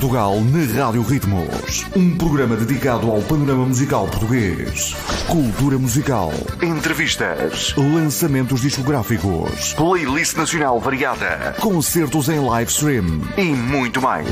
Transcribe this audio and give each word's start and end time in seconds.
Portugal 0.00 0.40
na 0.40 0.82
Rádio 0.82 1.02
Ritmos. 1.02 1.84
Um 1.94 2.16
programa 2.16 2.56
dedicado 2.56 3.10
ao 3.10 3.20
panorama 3.20 3.66
musical 3.66 4.08
português. 4.08 4.96
Cultura 5.28 5.78
musical, 5.78 6.32
entrevistas, 6.62 7.74
lançamentos 7.76 8.62
discográficos, 8.62 9.74
playlist 9.74 10.36
nacional 10.38 10.80
variada, 10.80 11.54
concertos 11.60 12.30
em 12.30 12.40
live 12.40 12.70
stream 12.70 13.20
e 13.36 13.44
muito 13.44 14.00
mais. 14.00 14.26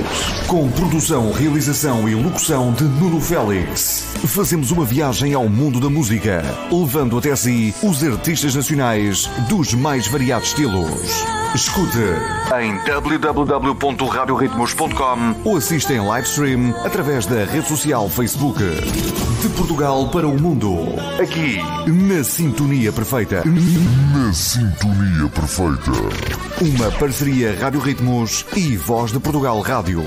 Com 0.46 0.70
produção, 0.70 1.32
realização 1.32 2.08
e 2.08 2.14
locução 2.14 2.72
de 2.72 2.84
Nuno 2.84 3.20
Félix. 3.20 4.06
Fazemos 4.26 4.70
uma 4.70 4.86
viagem 4.86 5.34
ao 5.34 5.50
mundo 5.50 5.80
da 5.80 5.90
música, 5.90 6.42
levando 6.72 7.18
até 7.18 7.36
si 7.36 7.74
os 7.82 8.02
artistas 8.02 8.54
nacionais 8.54 9.26
dos 9.50 9.74
mais 9.74 10.06
variados 10.06 10.48
estilos. 10.48 11.37
Escute 11.54 11.98
em 12.60 12.76
www.radioritmos.com 12.84 15.34
ou 15.44 15.56
assista 15.56 15.94
em 15.94 16.00
live 16.00 16.28
stream 16.28 16.74
através 16.84 17.24
da 17.26 17.44
rede 17.44 17.66
social 17.66 18.08
Facebook. 18.08 18.62
De 18.62 19.48
Portugal 19.56 20.08
para 20.10 20.28
o 20.28 20.38
mundo. 20.38 20.76
Aqui, 21.20 21.58
na 21.90 22.22
Sintonia 22.22 22.92
Perfeita. 22.92 23.42
Na 23.44 24.32
Sintonia 24.32 25.28
Perfeita. 25.28 25.90
Uma 26.60 26.92
parceria 26.92 27.58
Rádio 27.58 27.80
Ritmos 27.80 28.46
e 28.54 28.76
Voz 28.76 29.10
de 29.12 29.18
Portugal 29.18 29.58
Rádio. 29.60 30.04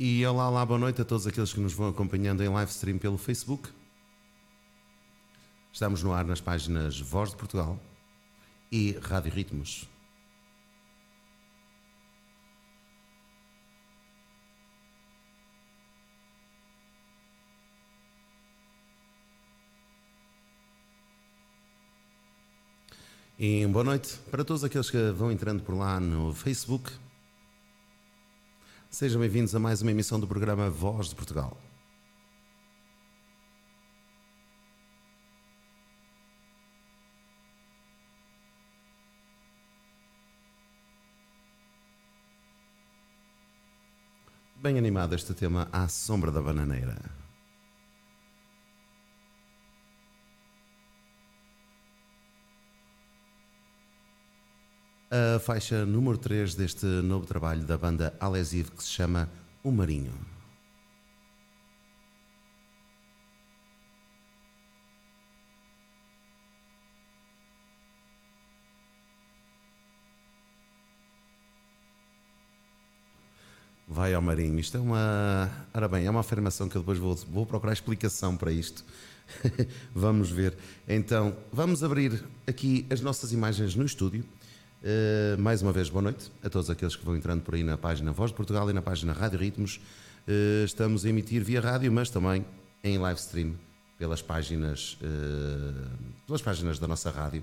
E 0.00 0.24
olá, 0.24 0.48
olá, 0.48 0.64
boa 0.64 0.78
noite 0.78 1.02
a 1.02 1.04
todos 1.04 1.26
aqueles 1.26 1.52
que 1.52 1.58
nos 1.58 1.72
vão 1.72 1.88
acompanhando 1.88 2.40
em 2.44 2.48
live 2.48 2.70
stream 2.70 2.98
pelo 2.98 3.18
Facebook. 3.18 3.68
Estamos 5.72 6.04
no 6.04 6.12
ar 6.12 6.24
nas 6.24 6.40
páginas 6.40 7.00
Voz 7.00 7.30
de 7.30 7.36
Portugal 7.36 7.76
e 8.70 8.92
Rádio 9.02 9.32
Ritmos. 9.32 9.88
E 23.36 23.66
boa 23.66 23.82
noite 23.82 24.16
para 24.30 24.44
todos 24.44 24.62
aqueles 24.62 24.88
que 24.90 25.10
vão 25.10 25.32
entrando 25.32 25.64
por 25.64 25.74
lá 25.74 25.98
no 25.98 26.32
Facebook. 26.32 26.88
Sejam 28.90 29.20
bem-vindos 29.20 29.54
a 29.54 29.58
mais 29.58 29.82
uma 29.82 29.90
emissão 29.90 30.18
do 30.18 30.26
programa 30.26 30.70
Voz 30.70 31.10
de 31.10 31.14
Portugal. 31.14 31.58
Bem 44.56 44.78
animado 44.78 45.14
este 45.14 45.34
tema 45.34 45.68
à 45.70 45.86
sombra 45.86 46.32
da 46.32 46.40
bananeira. 46.40 47.17
A 55.10 55.38
faixa 55.38 55.86
número 55.86 56.18
3 56.18 56.54
deste 56.54 56.84
novo 56.84 57.24
trabalho 57.24 57.64
da 57.64 57.78
banda 57.78 58.14
Alesive 58.20 58.70
que 58.72 58.82
se 58.82 58.90
chama 58.90 59.26
O 59.64 59.70
Marinho. 59.70 60.12
Vai 73.90 74.12
ao 74.12 74.20
marinho. 74.20 74.58
Isto 74.60 74.76
é 74.76 74.80
uma. 74.80 75.50
Ora 75.72 75.88
bem, 75.88 76.04
é 76.04 76.10
uma 76.10 76.20
afirmação 76.20 76.68
que 76.68 76.76
eu 76.76 76.82
depois 76.82 76.98
vou, 76.98 77.14
vou 77.16 77.46
procurar 77.46 77.72
explicação 77.72 78.36
para 78.36 78.52
isto. 78.52 78.84
vamos 79.94 80.30
ver. 80.30 80.54
Então, 80.86 81.34
vamos 81.50 81.82
abrir 81.82 82.22
aqui 82.46 82.86
as 82.90 83.00
nossas 83.00 83.32
imagens 83.32 83.74
no 83.74 83.86
estúdio. 83.86 84.22
Uh, 84.80 85.36
mais 85.40 85.60
uma 85.60 85.72
vez, 85.72 85.90
boa 85.90 86.02
noite 86.02 86.30
a 86.40 86.48
todos 86.48 86.70
aqueles 86.70 86.94
que 86.94 87.04
vão 87.04 87.16
entrando 87.16 87.42
por 87.42 87.56
aí 87.56 87.64
na 87.64 87.76
página 87.76 88.12
Voz 88.12 88.30
de 88.30 88.36
Portugal 88.36 88.70
e 88.70 88.72
na 88.72 88.80
página 88.80 89.12
Rádio 89.12 89.36
Ritmos. 89.36 89.80
Uh, 90.26 90.64
estamos 90.64 91.04
a 91.04 91.08
emitir 91.08 91.42
via 91.42 91.60
rádio, 91.60 91.90
mas 91.90 92.10
também 92.10 92.46
em 92.84 92.96
live 92.96 93.18
stream 93.18 93.54
pelas 93.98 94.22
páginas, 94.22 94.96
uh, 95.02 95.88
pelas 96.28 96.40
páginas 96.40 96.78
da 96.78 96.86
nossa 96.86 97.10
rádio, 97.10 97.42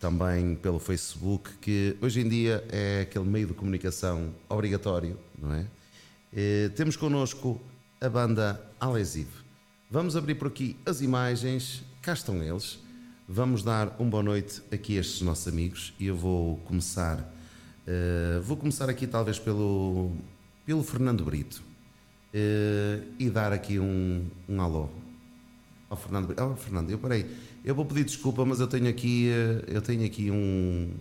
também 0.00 0.54
pelo 0.54 0.78
Facebook, 0.78 1.50
que 1.60 1.98
hoje 2.00 2.20
em 2.20 2.28
dia 2.30 2.64
é 2.70 3.02
aquele 3.02 3.26
meio 3.26 3.48
de 3.48 3.52
comunicação 3.52 4.34
obrigatório, 4.48 5.18
não 5.38 5.52
é? 5.52 5.66
temos 6.74 6.96
connosco 6.96 7.60
a 8.00 8.08
banda 8.08 8.60
Alesive. 8.80 9.30
Vamos 9.90 10.16
abrir 10.16 10.34
por 10.34 10.48
aqui 10.48 10.76
as 10.84 11.00
imagens, 11.00 11.84
cá 12.02 12.12
estão 12.12 12.42
eles. 12.42 12.78
Vamos 13.26 13.62
dar 13.62 13.96
uma 13.98 14.10
boa 14.10 14.22
noite 14.22 14.60
aqui 14.70 14.98
a 14.98 15.00
estes 15.00 15.22
nossos 15.22 15.48
amigos 15.48 15.94
e 15.98 16.08
eu 16.08 16.14
vou 16.14 16.58
começar, 16.58 17.18
uh, 17.18 18.42
vou 18.42 18.54
começar 18.54 18.90
aqui 18.90 19.06
talvez 19.06 19.38
pelo, 19.38 20.12
pelo 20.66 20.84
Fernando 20.84 21.24
Brito 21.24 21.62
uh, 22.34 23.02
e 23.18 23.30
dar 23.30 23.50
aqui 23.50 23.78
um, 23.78 24.28
um 24.46 24.60
alô 24.60 24.90
ao 25.88 25.96
Fernando 25.96 26.26
Brito. 26.26 26.44
Oh, 26.44 26.54
Fernando, 26.54 26.90
eu 26.90 26.98
parei, 26.98 27.26
eu 27.64 27.74
vou 27.74 27.86
pedir 27.86 28.04
desculpa, 28.04 28.44
mas 28.44 28.60
eu 28.60 28.66
tenho 28.66 28.90
aqui, 28.90 29.30
uh, 29.30 29.72
eu 29.72 29.80
tenho 29.80 30.04
aqui 30.04 30.30
um, 30.30 30.92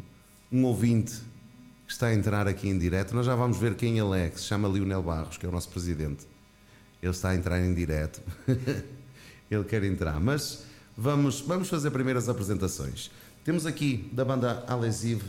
um 0.49 0.63
ouvinte 0.63 1.15
que 1.85 1.91
está 1.91 2.07
a 2.07 2.13
entrar 2.13 2.47
aqui 2.47 2.69
em 2.69 2.79
direto. 2.79 3.13
Nós 3.13 3.25
já 3.25 3.35
vamos 3.35 3.57
ver 3.57 3.75
quem 3.75 3.99
ele 3.99 4.17
é, 4.17 4.29
que 4.29 4.39
se 4.39 4.45
chama 4.45 4.69
Lionel 4.69 5.03
Barros, 5.03 5.35
que 5.35 5.45
é 5.45 5.49
o 5.49 5.51
nosso 5.51 5.67
presidente. 5.67 6.25
Ele 7.01 7.11
está 7.11 7.31
a 7.31 7.35
entrar 7.35 7.59
em 7.59 7.73
direto. 7.73 8.21
ele 9.51 9.65
quer 9.65 9.83
entrar, 9.83 10.21
mas 10.21 10.71
Vamos, 10.95 11.41
vamos 11.41 11.69
fazer 11.69 11.89
primeiras 11.89 12.29
apresentações. 12.29 13.09
Temos 13.43 13.65
aqui 13.65 14.09
da 14.13 14.23
banda 14.23 14.63
Alesive 14.67 15.25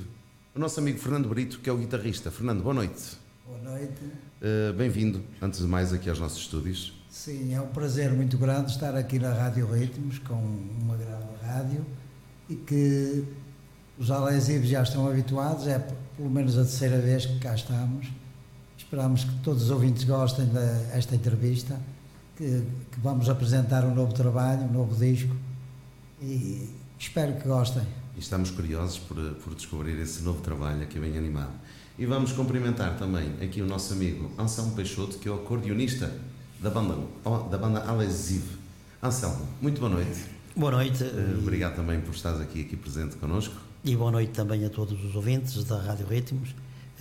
o 0.55 0.59
nosso 0.59 0.79
amigo 0.79 0.99
Fernando 0.99 1.29
Brito, 1.29 1.59
que 1.59 1.69
é 1.69 1.73
o 1.73 1.77
guitarrista. 1.79 2.31
Fernando, 2.31 2.63
boa 2.63 2.75
noite. 2.75 3.17
Boa 3.47 3.59
noite. 3.59 4.03
Uh, 4.41 4.73
Bem-vindo, 4.75 5.23
antes 5.41 5.61
de 5.61 5.67
mais, 5.67 5.93
aqui 5.93 6.09
aos 6.09 6.21
nossos 6.21 6.39
estúdios. 6.39 6.93
Sim, 7.11 7.55
é 7.55 7.61
um 7.61 7.69
prazer 7.69 8.13
muito 8.13 8.37
grande 8.37 8.71
estar 8.71 8.95
aqui 8.95 9.19
na 9.19 9.33
Rádio 9.33 9.67
Ritmos, 9.67 10.19
com 10.19 10.35
uma 10.35 10.97
grande 10.97 11.25
rádio, 11.43 11.85
e 12.49 12.57
que 12.57 13.25
os 13.99 14.11
Alesivos 14.11 14.69
já 14.69 14.83
estão 14.83 15.09
habituados, 15.09 15.67
é 15.67 15.79
pelo 16.17 16.31
menos 16.31 16.59
a 16.59 16.63
terceira 16.63 16.99
vez 17.01 17.25
que 17.25 17.39
cá 17.39 17.55
estamos. 17.55 18.07
Esperamos 18.77 19.25
que 19.25 19.35
todos 19.43 19.65
os 19.65 19.71
ouvintes 19.71 20.05
gostem 20.05 20.47
desta 20.47 21.17
entrevista, 21.17 21.81
que, 22.37 22.65
que 22.93 23.01
vamos 23.03 23.29
apresentar 23.31 23.85
um 23.85 23.95
novo 23.95 24.13
trabalho, 24.13 24.63
um 24.65 24.73
novo 24.73 24.95
disco, 24.95 25.35
e 26.25 26.69
espero 26.99 27.35
que 27.35 27.47
gostem. 27.47 27.83
E 28.17 28.21
estamos 28.21 28.51
curiosos 28.51 28.99
por, 28.99 29.17
por 29.17 29.55
descobrir 29.55 29.99
esse 30.01 30.23
novo 30.23 30.41
trabalho 30.41 30.83
aqui 30.83 30.99
bem 30.99 31.17
animado. 31.19 31.53
E 31.99 32.07
vamos 32.07 32.33
cumprimentar 32.33 32.97
também 32.97 33.35
aqui 33.43 33.61
o 33.61 33.67
nosso 33.67 33.93
amigo 33.93 34.31
Anselmo 34.39 34.75
Peixoto, 34.75 35.19
que 35.19 35.29
é 35.29 35.31
o 35.31 35.35
acordeonista 35.35 36.13
da 36.61 36.71
banda, 36.71 36.97
da 37.51 37.59
banda 37.59 37.85
Alesive. 37.85 38.57
Anselmo, 39.03 39.47
muito 39.61 39.79
boa 39.81 39.93
noite. 39.93 40.25
Boa 40.57 40.73
noite. 40.73 41.05
Uh, 41.05 41.39
obrigado 41.39 41.77
também 41.77 42.01
por 42.01 42.15
estares 42.15 42.41
aqui, 42.41 42.63
aqui 42.63 42.77
presente 42.77 43.17
connosco. 43.17 43.55
E 43.85 43.95
boa 43.95 44.11
noite 44.11 44.33
também 44.33 44.65
a 44.65 44.71
todos 44.71 45.05
os 45.05 45.15
ouvintes 45.15 45.63
da 45.65 45.79
Rádio 45.79 46.07
Ritmos. 46.07 46.51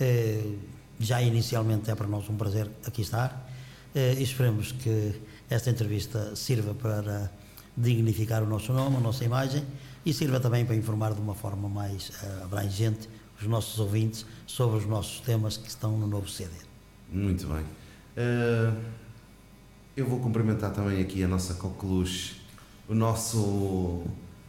Uh, 0.00 0.58
já 1.00 1.22
inicialmente 1.22 1.90
é 1.90 1.94
para 1.94 2.06
nós 2.06 2.28
um 2.28 2.36
prazer 2.36 2.70
aqui 2.86 3.02
estar 3.02 3.48
uh, 3.94 3.98
e 3.98 4.22
esperemos 4.22 4.72
que 4.72 5.14
esta 5.48 5.70
entrevista 5.70 6.36
sirva 6.36 6.74
para 6.74 7.30
dignificar 7.76 8.42
o 8.42 8.46
nosso 8.46 8.72
nome, 8.72 8.96
a 8.96 9.00
nossa 9.00 9.24
imagem 9.24 9.64
e 10.04 10.12
sirva 10.12 10.38
também 10.38 10.64
para 10.64 10.76
informar 10.76 11.14
de 11.14 11.20
uma 11.20 11.34
forma 11.34 11.68
mais 11.68 12.10
uh, 12.10 12.44
abrangente 12.44 13.08
os 13.40 13.46
nossos 13.46 13.78
ouvintes 13.78 14.24
sobre 14.46 14.78
os 14.78 14.86
nossos 14.86 15.20
temas 15.20 15.56
que 15.56 15.68
estão 15.68 15.96
no 15.98 16.06
novo 16.06 16.28
CD. 16.28 16.52
Muito 17.10 17.46
bem. 17.46 17.64
Uh, 18.16 18.76
eu 19.96 20.06
vou 20.06 20.20
cumprimentar 20.20 20.72
também 20.72 21.00
aqui 21.00 21.22
a 21.22 21.28
nossa 21.28 21.54
coqueluche, 21.54 22.40
o 22.88 22.94
nosso. 22.94 24.02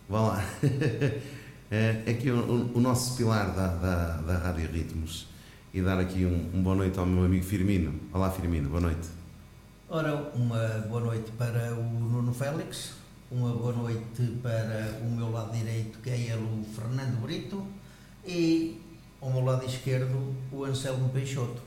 Vá 0.09 0.21
lá. 0.21 0.43
é 1.71 2.03
aqui 2.07 2.29
o, 2.29 2.71
o, 2.75 2.79
nosso 2.79 3.15
pilar 3.17 3.53
da, 3.55 3.67
da, 3.67 4.17
da 4.17 4.37
Rádio 4.37 4.69
Ritmos. 4.71 5.27
e 5.73 5.81
dar 5.81 5.99
aqui 5.99 6.25
um, 6.25 6.57
um 6.57 6.63
boa 6.63 6.75
noite 6.75 6.97
ao 6.97 7.05
meu 7.05 7.25
amigo 7.25 7.43
Firmino. 7.43 7.93
Olá 8.13 8.29
Firmino, 8.29 8.69
boa 8.69 8.81
noite. 8.81 9.07
Ora, 9.89 10.15
uma 10.33 10.67
boa 10.87 11.01
noite 11.01 11.31
para 11.31 11.75
o 11.75 11.83
Nuno 11.83 12.33
Félix, 12.33 12.93
uma 13.31 13.51
boa 13.53 13.73
noite 13.73 14.21
para 14.41 14.99
o 15.01 15.09
meu 15.09 15.31
lado 15.31 15.51
direito, 15.51 15.99
que 15.99 16.09
é 16.09 16.17
ele, 16.17 16.43
o 16.43 16.63
Fernando 16.63 17.21
Brito, 17.21 17.65
e 18.25 18.81
ao 19.21 19.31
meu 19.31 19.43
lado 19.43 19.65
esquerdo, 19.65 20.35
o 20.51 20.63
Anselmo 20.63 21.09
Peixoto. 21.09 21.61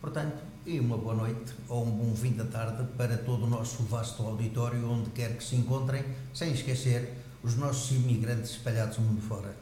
Portanto, 0.00 0.42
e 0.66 0.80
uma 0.80 0.98
boa 0.98 1.14
noite 1.14 1.54
ou 1.68 1.86
um 1.86 1.90
bom 1.90 2.14
fim 2.14 2.32
da 2.32 2.44
tarde 2.44 2.84
para 2.96 3.16
todo 3.16 3.44
o 3.44 3.48
nosso 3.48 3.84
vasto 3.84 4.22
auditório, 4.24 4.88
onde 4.90 5.10
quer 5.10 5.36
que 5.36 5.44
se 5.44 5.54
encontrem, 5.54 6.04
sem 6.34 6.52
esquecer 6.52 7.14
os 7.42 7.56
nossos 7.56 7.96
imigrantes 7.96 8.50
espalhados 8.50 8.98
mundo 8.98 9.20
fora. 9.20 9.54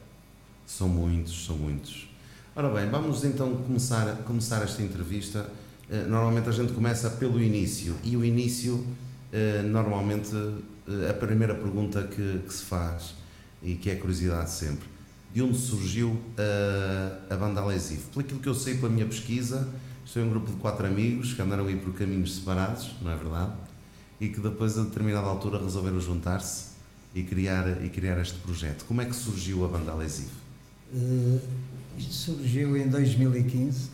São 0.65 0.89
muitos, 0.89 1.45
são 1.45 1.55
muitos. 1.55 2.09
Ora 2.55 2.69
bem, 2.69 2.89
vamos 2.89 3.23
então 3.23 3.55
começar, 3.57 4.15
começar 4.23 4.63
esta 4.63 4.81
entrevista. 4.81 5.47
Uh, 5.87 6.09
normalmente 6.09 6.49
a 6.49 6.51
gente 6.51 6.73
começa 6.73 7.11
pelo 7.11 7.39
início 7.39 7.95
e 8.03 8.17
o 8.17 8.25
início, 8.25 8.75
uh, 8.75 9.63
normalmente, 9.67 10.31
a 11.09 11.13
primeira 11.13 11.55
pergunta 11.55 12.03
que, 12.03 12.39
que, 12.39 12.53
se 12.53 12.63
faz 12.63 13.15
e 13.61 13.75
que 13.75 13.89
é 13.89 13.95
curiosidade 13.95 14.51
sempre: 14.51 14.87
de 15.33 15.41
onde 15.41 15.57
surgiu 15.57 16.19
a 17.29 17.35
banda 17.35 17.61
Alesivo? 17.61 18.09
Pelo 18.09 18.25
aquilo 18.25 18.39
que 18.39 18.49
eu 18.49 18.55
sei 18.55 18.75
pela 18.75 18.89
minha 18.89 19.05
pesquisa, 19.05 19.67
isto 20.05 20.19
é 20.19 20.21
um 20.21 20.29
grupo 20.29 20.51
de 20.51 20.57
quatro 20.57 20.85
amigos 20.85 21.33
que 21.33 21.41
andaram 21.41 21.65
aí 21.65 21.75
por 21.75 21.93
caminhos 21.93 22.35
separados, 22.35 22.91
não 23.01 23.11
é 23.11 23.15
verdade? 23.15 23.53
E 24.21 24.29
que 24.29 24.39
depois, 24.39 24.77
a 24.77 24.83
determinada 24.83 25.27
altura, 25.27 25.57
resolveram 25.57 25.99
juntar-se 25.99 26.75
e 27.13 27.23
criar, 27.23 27.83
e 27.83 27.89
criar 27.89 28.19
este 28.21 28.37
projeto. 28.39 28.85
Como 28.85 29.01
é 29.01 29.05
que 29.05 29.15
surgiu 29.15 29.65
a 29.65 29.67
banda 29.67 29.91
Alesivo? 29.91 30.29
Uh, 30.93 31.41
isto 31.97 32.13
surgiu 32.13 32.77
em 32.77 32.87
2015. 32.87 33.89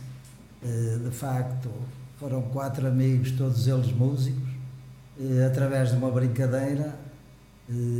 Uh, 0.62 0.98
de 1.08 1.10
facto, 1.10 1.70
foram 2.18 2.42
quatro 2.42 2.86
amigos, 2.86 3.30
todos 3.32 3.66
eles 3.66 3.90
músicos. 3.92 4.51
Uh, 5.22 5.46
através 5.46 5.90
de 5.90 5.96
uma 5.96 6.10
brincadeira, 6.10 6.98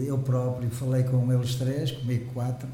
eu 0.04 0.18
próprio 0.18 0.68
falei 0.70 1.04
com 1.04 1.32
eles 1.32 1.54
três, 1.54 1.92
comigo 1.92 2.32
quatro. 2.34 2.68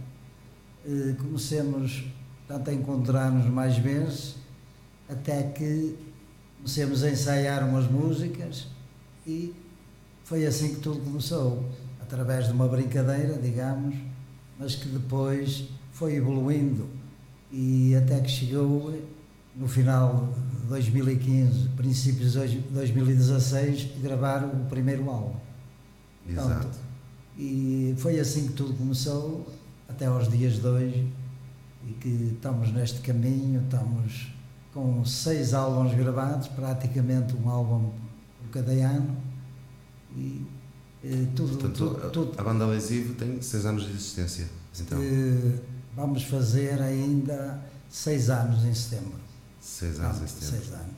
comecemos 1.18 2.06
tanto 2.46 2.70
a 2.70 2.72
encontrar-nos 2.72 3.44
mais 3.44 3.76
vezes 3.76 4.36
até 5.06 5.42
que 5.42 5.94
comecemos 6.56 7.04
a 7.04 7.10
ensaiar 7.10 7.68
umas 7.68 7.90
músicas 7.90 8.68
e 9.26 9.54
foi 10.24 10.46
assim 10.46 10.74
que 10.74 10.80
tudo 10.80 11.00
começou, 11.00 11.62
através 12.00 12.46
de 12.46 12.52
uma 12.52 12.66
brincadeira, 12.66 13.34
digamos, 13.34 13.96
mas 14.58 14.74
que 14.74 14.88
depois 14.88 15.68
foi 15.92 16.14
evoluindo 16.14 16.88
e 17.52 17.94
até 17.94 18.18
que 18.20 18.30
chegou 18.30 18.94
no 19.54 19.66
final 19.66 20.32
de 20.62 20.66
2015, 20.68 21.68
princípios 21.70 22.32
de 22.32 22.58
2016, 22.70 24.00
gravar 24.00 24.44
o 24.44 24.66
primeiro 24.66 25.08
álbum. 25.10 25.36
Exato. 26.28 26.48
Pronto, 26.48 26.78
e 27.38 27.94
foi 27.98 28.18
assim 28.18 28.48
que 28.48 28.54
tudo 28.54 28.74
começou, 28.74 29.46
até 29.88 30.06
aos 30.06 30.28
dias 30.28 30.54
de 30.54 30.66
hoje, 30.66 31.12
e 31.86 31.92
que 31.92 32.32
estamos 32.34 32.72
neste 32.72 33.00
caminho, 33.00 33.62
estamos 33.62 34.32
com 34.74 35.04
seis 35.04 35.54
álbuns 35.54 35.94
gravados, 35.94 36.48
praticamente 36.48 37.34
um 37.36 37.48
álbum 37.48 37.90
por 38.40 38.50
cada 38.50 38.72
ano. 38.72 39.16
E, 40.16 40.44
eh, 41.04 41.26
tudo, 41.36 41.50
Portanto, 41.50 41.76
tudo, 41.76 42.10
tudo, 42.10 42.40
a 42.40 42.42
banda 42.42 42.66
Lesivo 42.66 43.14
tem 43.14 43.40
seis 43.40 43.64
anos 43.64 43.84
de 43.84 43.92
existência. 43.92 44.48
Então. 44.80 44.98
Eh, 45.00 45.60
vamos 45.94 46.24
fazer 46.24 46.82
ainda 46.82 47.60
seis 47.88 48.30
anos 48.30 48.64
em 48.64 48.74
setembro. 48.74 49.27
Seis 49.68 50.00
anos 50.00 50.22
em 50.22 50.26
setembro. 50.26 50.64
Seis 50.64 50.72
anos. 50.72 50.94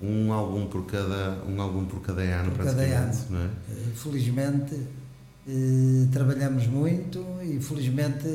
Um 0.00 0.32
álbum 0.32 0.66
por 0.66 0.86
cada, 0.86 1.42
um 1.44 1.60
álbum 1.60 1.84
por 1.84 2.00
cada 2.00 2.22
ano, 2.22 2.52
por 2.52 2.62
praticamente, 2.62 2.94
cada 2.94 3.06
ano. 3.08 3.26
não 3.30 3.40
é? 3.40 3.44
Eh, 3.44 3.92
felizmente 3.94 4.74
eh, 5.46 6.06
trabalhamos 6.12 6.66
muito 6.66 7.24
e 7.42 7.60
felizmente 7.60 8.28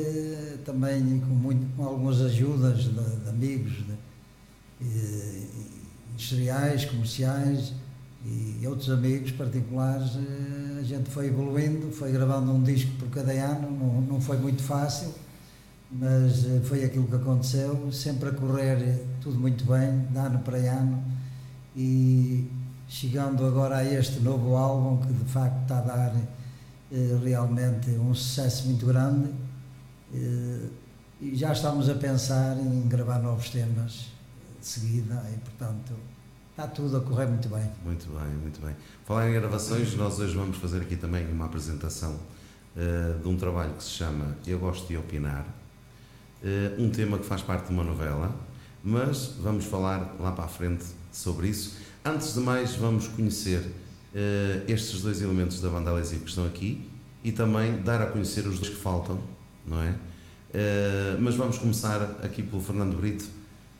também 0.64 1.20
com, 1.20 1.34
muito, 1.34 1.76
com 1.76 1.84
algumas 1.84 2.20
ajudas 2.20 2.84
de, 2.84 2.90
de 2.90 3.28
amigos, 3.28 3.72
de, 3.72 3.92
eh, 4.82 5.42
industriais, 6.12 6.84
comerciais 6.84 7.72
e 8.26 8.66
outros 8.66 8.90
amigos 8.90 9.30
particulares, 9.32 10.16
eh, 10.16 10.80
a 10.80 10.82
gente 10.82 11.10
foi 11.10 11.26
evoluindo, 11.26 11.90
foi 11.92 12.10
gravando 12.10 12.52
um 12.52 12.62
disco 12.62 12.90
por 12.98 13.08
cada 13.10 13.32
ano, 13.32 13.70
não, 13.70 14.00
não 14.00 14.20
foi 14.20 14.38
muito 14.38 14.62
fácil, 14.62 15.14
mas 15.94 16.44
eh, 16.44 16.60
foi 16.64 16.84
aquilo 16.84 17.06
que 17.06 17.16
aconteceu, 17.16 17.90
sempre 17.92 18.28
a 18.28 18.32
correr 18.32 19.04
tudo 19.20 19.38
muito 19.38 19.64
bem, 19.64 20.06
de 20.10 20.18
ano 20.18 20.38
para 20.40 20.58
ano, 20.58 21.02
e 21.76 22.50
chegando 22.88 23.46
agora 23.46 23.78
a 23.78 23.84
este 23.84 24.20
novo 24.20 24.56
álbum 24.56 25.04
que 25.06 25.12
de 25.12 25.24
facto 25.24 25.62
está 25.62 25.78
a 25.78 25.82
dar 25.82 26.14
realmente 27.22 27.90
um 27.90 28.14
sucesso 28.14 28.66
muito 28.66 28.86
grande, 28.86 29.30
e 31.20 31.34
já 31.34 31.52
estamos 31.52 31.88
a 31.88 31.94
pensar 31.94 32.56
em 32.58 32.86
gravar 32.86 33.18
novos 33.18 33.48
temas 33.50 34.12
de 34.60 34.66
seguida. 34.66 35.24
E, 35.32 35.38
portanto, 35.38 35.94
está 36.50 36.66
tudo 36.66 36.96
a 36.96 37.00
correr 37.00 37.26
muito 37.26 37.48
bem. 37.48 37.70
Muito 37.84 38.06
bem, 38.10 38.28
muito 38.42 38.60
bem. 38.60 38.76
Falar 39.04 39.30
em 39.30 39.32
gravações, 39.32 39.94
nós 39.94 40.18
hoje 40.18 40.36
vamos 40.36 40.56
fazer 40.58 40.82
aqui 40.82 40.96
também 40.96 41.26
uma 41.32 41.46
apresentação 41.46 42.12
uh, 42.76 43.18
de 43.22 43.28
um 43.28 43.36
trabalho 43.36 43.72
que 43.74 43.82
se 43.82 43.90
chama 43.90 44.36
Eu 44.46 44.58
Gosto 44.58 44.86
de 44.86 44.96
Opinar, 44.96 45.46
uh, 46.44 46.82
um 46.82 46.90
tema 46.90 47.18
que 47.18 47.24
faz 47.24 47.42
parte 47.42 47.66
de 47.66 47.72
uma 47.72 47.82
novela, 47.82 48.32
mas 48.84 49.34
vamos 49.40 49.64
falar 49.64 50.14
lá 50.20 50.30
para 50.30 50.44
a 50.44 50.48
frente 50.48 50.84
sobre 51.10 51.48
isso. 51.48 51.78
Antes 52.04 52.34
de 52.34 52.40
mais, 52.40 52.76
vamos 52.76 53.08
conhecer 53.08 53.60
uh, 53.60 54.70
estes 54.70 55.00
dois 55.02 55.20
elementos 55.20 55.60
da 55.60 55.68
banda 55.68 55.90
Alesivo 55.90 56.22
que 56.22 56.28
estão 56.28 56.46
aqui 56.46 56.88
e 57.24 57.32
também 57.32 57.82
dar 57.82 58.00
a 58.02 58.06
conhecer 58.06 58.46
os 58.46 58.58
dois 58.58 58.68
que 58.68 58.80
faltam, 58.80 59.18
não 59.66 59.82
é? 59.82 59.94
mas 61.18 61.34
vamos 61.34 61.58
começar 61.58 62.00
aqui 62.22 62.40
pelo 62.40 62.62
Fernando 62.62 62.96
Brito 62.96 63.24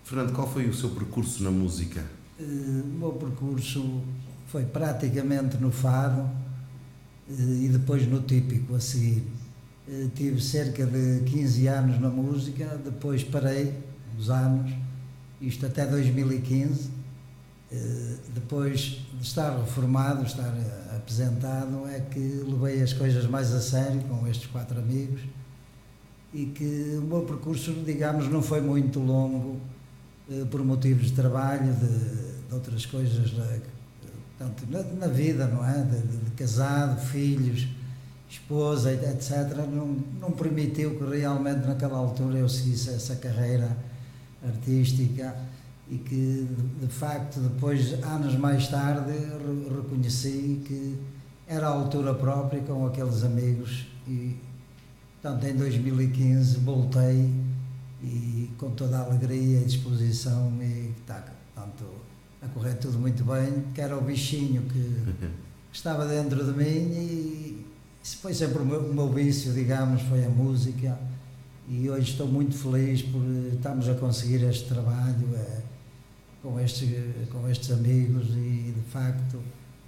Fernando, 0.04 0.35
qual 0.35 0.47
foi 0.47 0.68
o 0.68 0.75
seu 0.75 0.90
percurso 0.90 1.42
na 1.42 1.50
música? 1.50 2.04
Uh, 2.38 2.83
o 2.85 2.99
meu 2.99 3.12
percurso 3.12 4.02
foi 4.47 4.62
praticamente 4.66 5.56
no 5.56 5.73
fado 5.73 6.21
uh, 6.21 7.64
e 7.64 7.68
depois 7.68 8.06
no 8.06 8.21
típico 8.21 8.75
a 8.75 8.80
seguir. 8.80 9.23
Uh, 9.23 9.43
tive 10.14 10.41
cerca 10.41 10.87
de 10.87 11.23
15 11.26 11.67
anos 11.67 12.00
na 12.00 12.09
música, 12.09 12.81
depois 12.85 13.23
parei 13.23 13.75
uns 14.17 14.31
anos, 14.31 14.73
isto 15.41 15.67
até 15.67 15.87
2015. 15.87 16.91
depois 18.35 19.03
de 19.19 19.23
estar 19.23 19.59
reformado, 19.59 20.25
estar 20.25 20.55
apresentado, 20.97 21.87
é 21.88 22.00
que 22.00 22.19
levei 22.19 22.83
as 22.83 22.93
coisas 22.93 23.26
mais 23.26 23.53
a 23.53 23.61
sério 23.61 24.00
com 24.03 24.26
estes 24.26 24.47
quatro 24.47 24.79
amigos 24.79 25.21
e 26.35 26.47
que 26.47 26.99
o 26.99 27.03
meu 27.03 27.23
percurso, 27.23 27.73
digamos, 27.87 28.29
não 28.29 28.43
foi 28.43 28.61
muito 28.61 28.99
longo 28.99 29.61
eh, 30.29 30.45
por 30.50 30.64
motivos 30.64 31.07
de 31.07 31.12
trabalho, 31.12 31.73
de, 31.75 32.49
de 32.49 32.55
outras 32.55 32.85
coisas, 32.85 33.33
tanto 34.37 34.67
na, 34.69 34.83
na, 34.83 35.07
vida, 35.07 35.47
não 35.47 35.64
é? 35.64 35.83
De, 35.83 36.00
de, 36.00 36.31
casado, 36.33 37.00
filhos, 37.00 37.69
esposa, 38.35 38.93
etc., 38.93 39.57
não, 39.71 39.97
não 40.21 40.31
permitiu 40.33 40.99
que 40.99 41.05
realmente 41.05 41.67
naquela 41.67 41.99
altura 41.99 42.38
eu 42.38 42.49
seguisse 42.49 42.91
essa 42.91 43.17
carreira 43.17 43.76
artística 44.45 45.35
e 45.88 45.99
que 45.99 46.47
de, 46.49 46.87
de 46.87 46.93
facto 46.93 47.41
depois, 47.41 47.93
anos 48.05 48.35
mais 48.37 48.69
tarde, 48.69 49.12
re, 49.12 49.76
reconheci 49.76 50.62
que 50.64 50.99
era 51.47 51.67
a 51.67 51.71
altura 51.71 52.14
própria 52.14 52.61
com 52.62 52.87
aqueles 52.87 53.23
amigos 53.23 53.87
e, 54.07 54.37
portanto, 55.21 55.45
em 55.45 55.57
2015 55.57 56.59
voltei 56.59 57.31
e 58.03 58.50
com 58.59 58.71
toda 58.71 58.99
a 58.99 59.03
alegria 59.03 59.61
e 59.61 59.64
disposição 59.64 60.53
e 60.61 60.93
está 61.00 61.25
portanto, 61.55 61.85
a 62.43 62.49
correr 62.49 62.75
tudo 62.75 62.99
muito 62.99 63.25
bem, 63.25 63.64
que 63.75 63.81
era 63.81 63.97
o 63.97 64.00
bichinho 64.00 64.62
que 64.62 65.35
estava 65.73 66.07
dentro 66.07 66.45
de 66.45 66.53
mim 66.53 66.64
e 66.64 67.63
isso 68.04 68.18
foi 68.18 68.34
sempre 68.34 68.58
o 68.58 68.66
meu, 68.66 68.80
o 68.80 68.92
meu 68.92 69.08
vício, 69.08 69.50
digamos, 69.54 70.02
foi 70.02 70.26
a 70.26 70.28
música 70.28 70.99
e 71.66 71.88
hoje 71.88 72.11
estou 72.11 72.28
muito 72.28 72.54
feliz 72.54 73.00
por 73.00 73.23
estarmos 73.54 73.88
a 73.88 73.94
conseguir 73.94 74.44
este 74.44 74.68
trabalho 74.68 75.34
é, 75.34 75.62
com, 76.42 76.61
estes, 76.61 76.87
com 77.32 77.49
estes 77.49 77.70
amigos 77.70 78.26
e 78.28 78.75
de 78.76 78.90
facto 78.90 79.40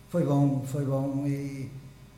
foi 0.09 0.25
bom, 0.25 0.65
foi 0.67 0.87
bom 0.87 1.27
e, 1.27 1.71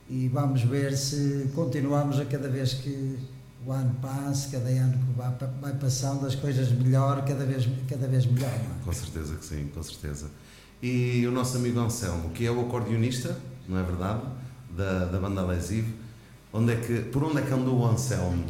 e 0.09 0.28
vamos 0.28 0.62
ver 0.62 0.97
se 0.97 1.50
continuamos 1.52 2.21
a 2.21 2.25
cada 2.25 2.49
vez 2.49 2.75
que 2.75 3.19
o 3.67 3.73
ano 3.73 3.93
passa, 4.00 4.50
cada 4.52 4.69
ano 4.69 4.93
que 4.93 5.19
vai, 5.19 5.35
vai 5.61 5.73
passando, 5.81 6.25
as 6.28 6.37
coisas 6.37 6.71
melhor, 6.71 7.25
cada 7.25 7.45
vez, 7.45 7.69
cada 7.88 8.07
vez 8.07 8.25
melhor. 8.25 8.52
É? 8.52 8.85
Com 8.85 8.93
certeza 8.93 9.35
que 9.35 9.45
sim, 9.45 9.69
com 9.75 9.83
certeza. 9.83 10.31
E 10.81 11.26
o 11.26 11.33
nosso 11.33 11.57
amigo 11.57 11.81
Anselmo, 11.81 12.31
que 12.31 12.47
é 12.47 12.52
o 12.52 12.61
acordeonista, 12.61 13.37
não 13.69 13.76
é 13.76 13.83
verdade? 13.83 14.23
Da, 14.79 15.07
da 15.07 15.19
banda 15.19 15.43
Lesivo. 15.43 15.93
Onde 16.53 16.73
é 16.73 16.77
que, 16.77 17.01
por 17.01 17.25
onde 17.25 17.39
é 17.39 17.43
que 17.43 17.53
andou 17.53 17.81
o 17.81 17.87
Anselmo? 17.87 18.47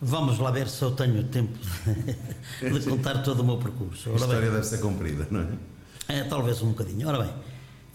Vamos 0.00 0.38
lá 0.38 0.50
ver 0.50 0.68
se 0.68 0.82
eu 0.82 0.90
tenho 0.90 1.24
tempo 1.24 1.58
de 2.60 2.80
contar 2.86 3.22
todo 3.22 3.40
o 3.40 3.44
meu 3.44 3.56
percurso. 3.56 4.10
A 4.10 4.14
história 4.16 4.50
deve 4.50 4.62
ser 4.64 4.78
comprida, 4.78 5.26
não 5.30 5.40
é? 5.40 6.18
É, 6.20 6.24
talvez 6.24 6.60
um 6.60 6.68
bocadinho. 6.68 7.08
Ora 7.08 7.24
bem, 7.24 7.32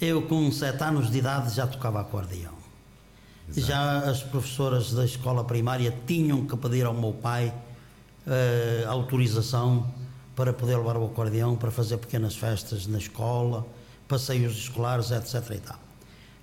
eu 0.02 0.24
com 0.24 0.52
sete 0.52 0.84
anos 0.84 1.12
de 1.12 1.20
idade 1.20 1.56
já 1.56 1.68
tocava 1.68 2.02
acordeão. 2.02 2.54
Exato. 3.50 3.68
Já 3.68 4.00
as 4.10 4.24
professoras 4.24 4.92
da 4.92 5.06
escola 5.06 5.44
primária 5.44 5.96
tinham 6.08 6.48
que 6.48 6.58
pedir 6.58 6.86
ao 6.86 6.94
meu 6.94 7.14
pai 7.14 7.54
uh, 8.28 8.90
autorização 8.90 9.94
para 10.36 10.52
poder 10.52 10.78
levar 10.78 10.98
o 10.98 11.06
acordeão 11.06 11.56
para 11.56 11.70
fazer 11.70 11.98
pequenas 11.98 12.36
festas 12.36 12.88
na 12.88 12.98
escola, 12.98 13.64
passeios 14.08 14.58
escolares, 14.58 15.12
etc. 15.12 15.52
E 15.52 15.60
tal. 15.60 15.83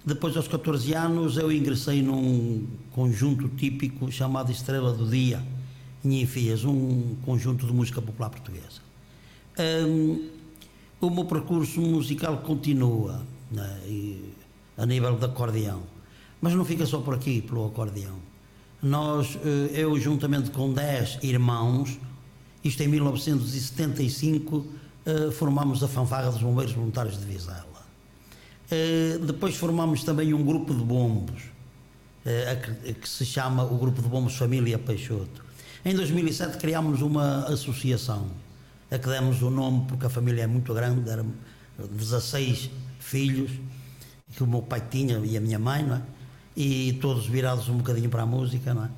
Depois, 0.04 0.34
aos 0.36 0.48
14 0.48 0.94
anos, 0.94 1.36
eu 1.36 1.52
ingressei 1.52 2.02
num 2.02 2.66
conjunto 2.92 3.48
típico 3.48 4.10
chamado 4.10 4.50
Estrela 4.50 4.92
do 4.92 5.06
Dia, 5.06 5.44
em 6.02 6.22
Enfias, 6.22 6.64
um 6.64 7.16
conjunto 7.24 7.66
de 7.66 7.72
música 7.72 8.00
popular 8.00 8.30
portuguesa. 8.30 8.80
Um, 9.58 10.30
o 11.00 11.10
meu 11.10 11.26
percurso 11.26 11.80
musical 11.80 12.38
continua 12.38 13.22
né, 13.50 13.80
a 14.76 14.86
nível 14.86 15.16
de 15.16 15.24
acordeão, 15.26 15.82
mas 16.40 16.54
não 16.54 16.64
fica 16.64 16.86
só 16.86 17.00
por 17.00 17.14
aqui, 17.14 17.42
pelo 17.42 17.66
acordeão. 17.66 18.16
Nós, 18.82 19.38
eh, 19.44 19.80
eu 19.80 19.98
juntamente 19.98 20.50
com 20.50 20.72
10 20.72 21.18
irmãos, 21.22 21.98
isto 22.64 22.82
em 22.82 22.88
1975, 22.88 24.66
eh, 25.04 25.30
formámos 25.30 25.82
a 25.82 25.88
fanfarra 25.88 26.30
dos 26.30 26.42
Bombeiros 26.42 26.72
Voluntários 26.72 27.18
de 27.18 27.26
Vizela. 27.26 27.69
Eh, 28.70 29.18
depois 29.18 29.56
formamos 29.56 30.04
também 30.04 30.32
um 30.32 30.44
grupo 30.44 30.72
de 30.72 30.82
bombos, 30.82 31.42
que 33.00 33.08
se 33.08 33.24
chama 33.24 33.64
o 33.64 33.78
Grupo 33.78 34.02
de 34.02 34.08
Bombos 34.08 34.36
Família 34.36 34.78
Peixoto. 34.78 35.42
Em 35.84 35.94
2007 35.94 36.58
criámos 36.58 37.00
uma 37.00 37.46
associação, 37.46 38.28
a 38.90 38.98
que 38.98 39.08
demos 39.08 39.42
o 39.42 39.50
nome 39.50 39.86
porque 39.88 40.06
a 40.06 40.10
família 40.10 40.42
é 40.42 40.46
muito 40.46 40.72
grande, 40.74 41.08
eram 41.08 41.32
16 41.90 42.70
filhos, 43.00 43.50
que 44.36 44.42
o 44.42 44.46
meu 44.46 44.62
pai 44.62 44.82
tinha 44.90 45.18
e 45.24 45.36
a 45.36 45.40
minha 45.40 45.58
mãe, 45.58 45.82
não 45.82 45.96
é? 45.96 46.02
e 46.56 46.98
todos 47.00 47.26
virados 47.26 47.68
um 47.68 47.78
bocadinho 47.78 48.10
para 48.10 48.22
a 48.22 48.26
música, 48.26 48.74
não 48.74 48.84
é? 48.84 48.88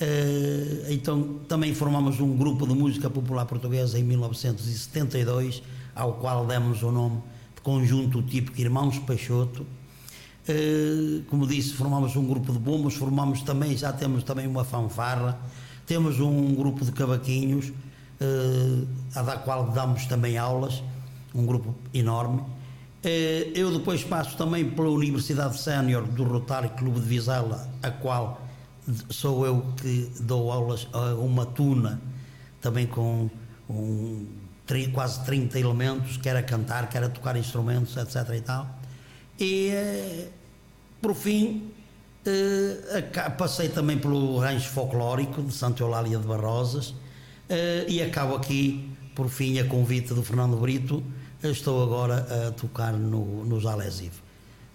Uh, 0.00 0.92
então 0.92 1.40
também 1.48 1.74
formamos 1.74 2.20
um 2.20 2.36
grupo 2.36 2.66
de 2.66 2.74
música 2.74 3.10
popular 3.10 3.44
portuguesa 3.46 3.98
em 3.98 4.04
1972, 4.04 5.60
ao 5.94 6.14
qual 6.14 6.46
demos 6.46 6.82
o 6.84 6.92
nome 6.92 7.20
Conjunto 7.68 8.22
Típico 8.22 8.58
Irmãos 8.58 8.98
Peixoto. 8.98 9.66
Uh, 10.48 11.22
como 11.28 11.46
disse, 11.46 11.74
formamos 11.74 12.16
um 12.16 12.24
grupo 12.26 12.50
de 12.50 12.58
bombos, 12.58 12.94
formamos 12.94 13.42
também, 13.42 13.76
já 13.76 13.92
temos 13.92 14.24
também 14.24 14.46
uma 14.46 14.64
fanfarra, 14.64 15.38
temos 15.86 16.18
um 16.18 16.54
grupo 16.54 16.82
de 16.82 16.92
cavaquinhos, 16.92 17.68
uh, 17.68 18.88
a 19.14 19.20
da 19.20 19.36
qual 19.36 19.70
damos 19.70 20.06
também 20.06 20.38
aulas, 20.38 20.82
um 21.34 21.44
grupo 21.44 21.74
enorme. 21.92 22.40
Eh, 23.04 23.52
eu 23.54 23.70
depois 23.70 24.02
passo 24.02 24.34
também 24.38 24.70
pela 24.70 24.88
Universidade 24.88 25.60
Sénior 25.60 26.04
do 26.04 26.24
Rotário 26.24 26.70
Clube 26.70 26.98
de 27.00 27.06
Vizela, 27.06 27.68
a 27.82 27.90
qual 27.90 28.40
sou 29.10 29.44
eu 29.44 29.62
que 29.76 30.10
dou 30.20 30.50
aulas 30.50 30.88
a 30.94 31.12
uma 31.16 31.44
tuna, 31.44 32.00
também 32.62 32.86
com 32.86 33.28
um, 33.68 34.26
quase 34.92 35.24
30 35.24 35.58
elementos, 35.58 36.16
quer 36.16 36.36
a 36.36 36.42
cantar, 36.42 36.88
quer 36.88 37.02
a 37.04 37.08
tocar 37.08 37.36
instrumentos, 37.36 37.96
etc. 37.96 38.34
e 38.34 38.40
tal. 38.40 38.78
E, 39.38 39.68
eh, 39.68 40.28
por 41.00 41.14
fim, 41.14 41.72
eh, 42.26 43.30
passei 43.36 43.68
também 43.68 43.98
pelo 43.98 44.38
rancho 44.38 44.68
folclórico 44.68 45.42
de 45.42 45.52
Santa 45.52 45.82
Eulália 45.82 46.18
de 46.18 46.26
Barrosas 46.26 46.94
e 47.88 48.02
acabo 48.02 48.36
aqui, 48.36 48.90
por 49.14 49.30
fim, 49.30 49.58
a 49.58 49.64
convite 49.64 50.12
do 50.12 50.22
Fernando 50.22 50.58
Brito, 50.58 51.02
estou 51.42 51.82
agora 51.82 52.48
a 52.48 52.50
tocar 52.52 52.92
no, 52.92 53.44
nos 53.44 53.64
Alesivo, 53.64 54.22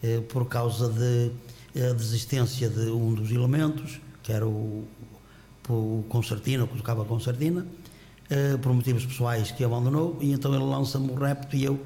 eh, 0.01 0.21
por 0.21 0.47
causa 0.47 0.89
de 0.89 1.31
eh, 1.75 1.93
desistência 1.93 2.69
de 2.69 2.89
um 2.89 3.13
dos 3.13 3.31
elementos, 3.31 3.99
que 4.21 4.31
era 4.31 4.47
o, 4.47 4.87
o 5.67 6.05
concertina, 6.07 6.65
que 6.65 6.77
tocava 6.77 7.03
concertina, 7.03 7.65
eh, 8.33 8.57
por 8.57 8.73
motivos 8.73 9.05
pessoais 9.05 9.51
que 9.51 9.63
abandonou, 9.63 10.17
e 10.19 10.31
então 10.33 10.55
ele 10.55 10.63
lança-me 10.63 11.11
o 11.11 11.15
repto 11.15 11.55
e 11.55 11.63
eu, 11.63 11.79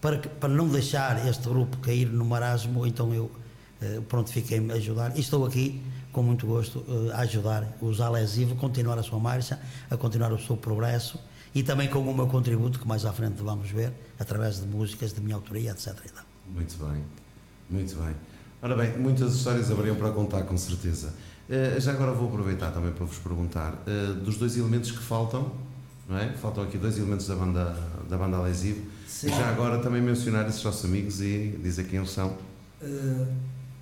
para, 0.00 0.18
para 0.18 0.48
não 0.48 0.68
deixar 0.68 1.28
este 1.28 1.48
grupo 1.48 1.76
cair 1.78 2.08
no 2.08 2.24
marasmo, 2.24 2.84
então 2.84 3.14
eu 3.14 3.30
pronto, 4.08 4.30
fiquei-me 4.30 4.72
a 4.72 4.76
ajudar 4.76 5.16
e 5.16 5.20
estou 5.20 5.44
aqui 5.44 5.82
com 6.12 6.22
muito 6.22 6.46
gosto 6.46 6.84
a 7.14 7.20
ajudar 7.20 7.76
os 7.80 8.00
Alesivo 8.00 8.54
a 8.54 8.56
continuar 8.56 8.98
a 8.98 9.02
sua 9.02 9.18
marcha, 9.18 9.60
a 9.90 9.96
continuar 9.96 10.32
o 10.32 10.38
seu 10.38 10.56
progresso 10.56 11.18
e 11.54 11.62
também 11.62 11.88
com 11.88 11.98
o 12.00 12.14
meu 12.14 12.26
contributo, 12.26 12.78
que 12.78 12.86
mais 12.86 13.04
à 13.04 13.12
frente 13.12 13.42
vamos 13.42 13.70
ver, 13.70 13.92
através 14.18 14.60
de 14.60 14.66
músicas 14.66 15.12
de 15.12 15.20
minha 15.20 15.36
autoria, 15.36 15.70
etc. 15.70 15.94
Muito 16.52 16.76
bem, 16.84 17.04
muito 17.70 17.94
bem. 17.96 18.14
Ora 18.60 18.76
bem, 18.76 18.96
muitas 18.98 19.34
histórias 19.34 19.70
haveriam 19.70 19.96
para 19.96 20.10
contar, 20.10 20.42
com 20.42 20.56
certeza. 20.56 21.12
Já 21.78 21.92
agora 21.92 22.12
vou 22.12 22.28
aproveitar 22.28 22.70
também 22.70 22.92
para 22.92 23.04
vos 23.04 23.18
perguntar, 23.18 23.82
dos 24.24 24.36
dois 24.36 24.56
elementos 24.56 24.90
que 24.90 25.02
faltam, 25.02 25.52
não 26.08 26.18
é? 26.18 26.32
Faltam 26.32 26.64
aqui 26.64 26.78
dois 26.78 26.98
elementos 26.98 27.26
da 27.26 27.36
banda, 27.36 27.76
da 28.08 28.18
banda 28.18 28.36
Alesivo. 28.36 28.82
Sim. 29.06 29.28
Já 29.28 29.50
agora 29.50 29.78
também 29.78 30.02
mencionar 30.02 30.48
esses 30.48 30.62
nossos 30.62 30.84
amigos 30.84 31.20
e 31.20 31.58
dizer 31.62 31.84
quem 31.84 31.98
eles 31.98 32.10
são. 32.10 32.36
Uh, 32.80 33.26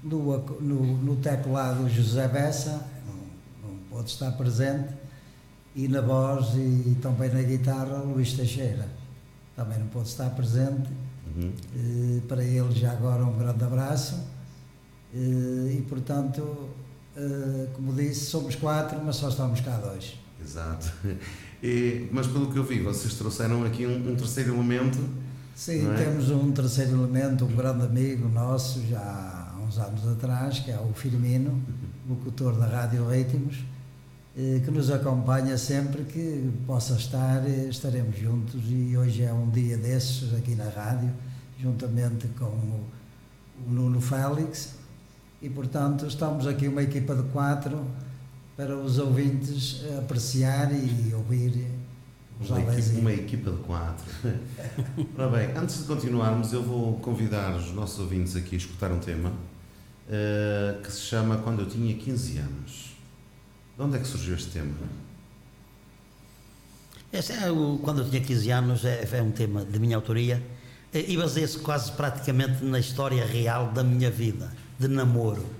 no, 0.03 0.39
no, 0.61 0.97
no 0.99 1.17
teclado 1.17 1.89
José 1.89 2.29
Bessa, 2.29 2.87
não, 3.07 3.71
não 3.71 3.79
pode 3.91 4.11
estar 4.11 4.31
presente, 4.33 4.95
e 5.75 5.89
na 5.89 6.01
voz 6.01 6.55
e 6.57 6.97
também 7.01 7.31
na 7.31 7.43
guitarra 7.43 7.99
Luís 7.99 8.35
Teixeira. 8.35 8.89
Também 9.57 9.79
não 9.79 9.87
pode 9.89 10.09
estar 10.09 10.31
presente. 10.31 10.91
Uhum. 11.37 11.53
E, 11.75 12.23
para 12.27 12.43
ele 12.43 12.75
já 12.75 12.93
agora 12.93 13.25
um 13.25 13.39
grande 13.39 13.63
abraço. 13.63 14.21
E, 15.15 15.79
e 15.79 15.87
portanto, 15.89 16.71
como 17.75 17.93
disse, 17.93 18.27
somos 18.27 18.55
quatro, 18.57 19.01
mas 19.05 19.17
só 19.17 19.29
estamos 19.29 19.61
cá 19.61 19.77
dois. 19.77 20.19
Exato. 20.43 20.93
E, 21.63 22.09
mas 22.11 22.27
pelo 22.27 22.51
que 22.51 22.59
eu 22.59 22.65
vi, 22.65 22.81
vocês 22.81 23.15
trouxeram 23.15 23.65
aqui 23.65 23.87
um, 23.87 24.13
um 24.13 24.17
terceiro 24.17 24.55
elemento. 24.55 24.99
Sim, 25.55 25.91
é? 25.91 25.95
temos 26.05 26.31
um 26.31 26.51
terceiro 26.53 26.93
elemento, 26.93 27.45
um 27.45 27.55
grande 27.55 27.85
amigo 27.85 28.29
nosso, 28.29 28.81
já 28.89 28.99
há 29.01 29.61
uns 29.61 29.79
anos 29.79 30.09
atrás, 30.09 30.61
que 30.61 30.71
é 30.71 30.79
o 30.79 30.93
Firmino, 30.95 31.51
uhum. 31.51 32.15
locutor 32.15 32.55
da 32.55 32.67
Rádio 32.67 33.07
Ritmos 33.09 33.59
eh, 34.37 34.61
que 34.65 34.71
nos 34.71 34.91
acompanha 34.93 35.59
sempre 35.59 36.05
que 36.05 36.53
possa 36.65 36.95
estar, 36.95 37.45
eh, 37.45 37.67
estaremos 37.69 38.17
juntos 38.17 38.63
e 38.69 38.97
hoje 38.97 39.25
é 39.25 39.33
um 39.33 39.51
dia 39.51 39.77
desses 39.77 40.33
aqui 40.33 40.55
na 40.55 40.69
rádio, 40.69 41.11
juntamente 41.59 42.29
com 42.39 42.45
o, 42.45 42.87
o 43.67 43.71
Nuno 43.71 44.01
Félix 44.01 44.77
e 45.43 45.51
portanto 45.51 46.07
estamos 46.07 46.47
aqui 46.47 46.69
uma 46.69 46.81
equipa 46.83 47.15
de 47.17 47.25
quatro 47.25 47.85
para 48.61 48.77
os 48.77 48.99
ouvintes 48.99 49.81
apreciar 49.99 50.71
e 50.71 51.15
ouvir 51.15 51.67
os 52.39 52.51
uma, 52.51 52.61
equipa, 52.61 52.99
uma 52.99 53.13
equipa 53.15 53.51
de 53.53 53.57
quatro. 53.63 54.05
Ora 55.17 55.29
bem, 55.31 55.57
antes 55.57 55.79
de 55.79 55.85
continuarmos, 55.85 56.53
eu 56.53 56.63
vou 56.63 56.99
convidar 56.99 57.57
os 57.57 57.73
nossos 57.73 57.99
ouvintes 58.01 58.37
aqui 58.37 58.57
a 58.57 58.59
escutar 58.59 58.93
um 58.93 58.99
tema 58.99 59.31
uh, 59.31 60.83
que 60.83 60.93
se 60.93 61.01
chama 61.01 61.39
Quando 61.39 61.63
Eu 61.63 61.71
Tinha 61.71 61.95
15 61.95 62.37
Anos. 62.37 62.97
De 63.79 63.83
onde 63.83 63.97
é 63.97 63.99
que 63.99 64.07
surgiu 64.07 64.35
este 64.35 64.51
tema? 64.51 64.75
Esse 67.11 67.33
é 67.33 67.51
o, 67.51 67.79
quando 67.83 68.03
eu 68.03 68.11
tinha 68.11 68.21
15 68.21 68.51
anos, 68.51 68.85
é, 68.85 69.09
é 69.11 69.23
um 69.23 69.31
tema 69.31 69.65
de 69.65 69.79
minha 69.79 69.97
autoria 69.97 70.43
e 70.93 71.17
baseia-se 71.17 71.59
quase 71.61 71.93
praticamente 71.93 72.63
na 72.63 72.79
história 72.79 73.25
real 73.25 73.73
da 73.73 73.83
minha 73.83 74.11
vida, 74.11 74.53
de 74.79 74.87
namoro. 74.87 75.60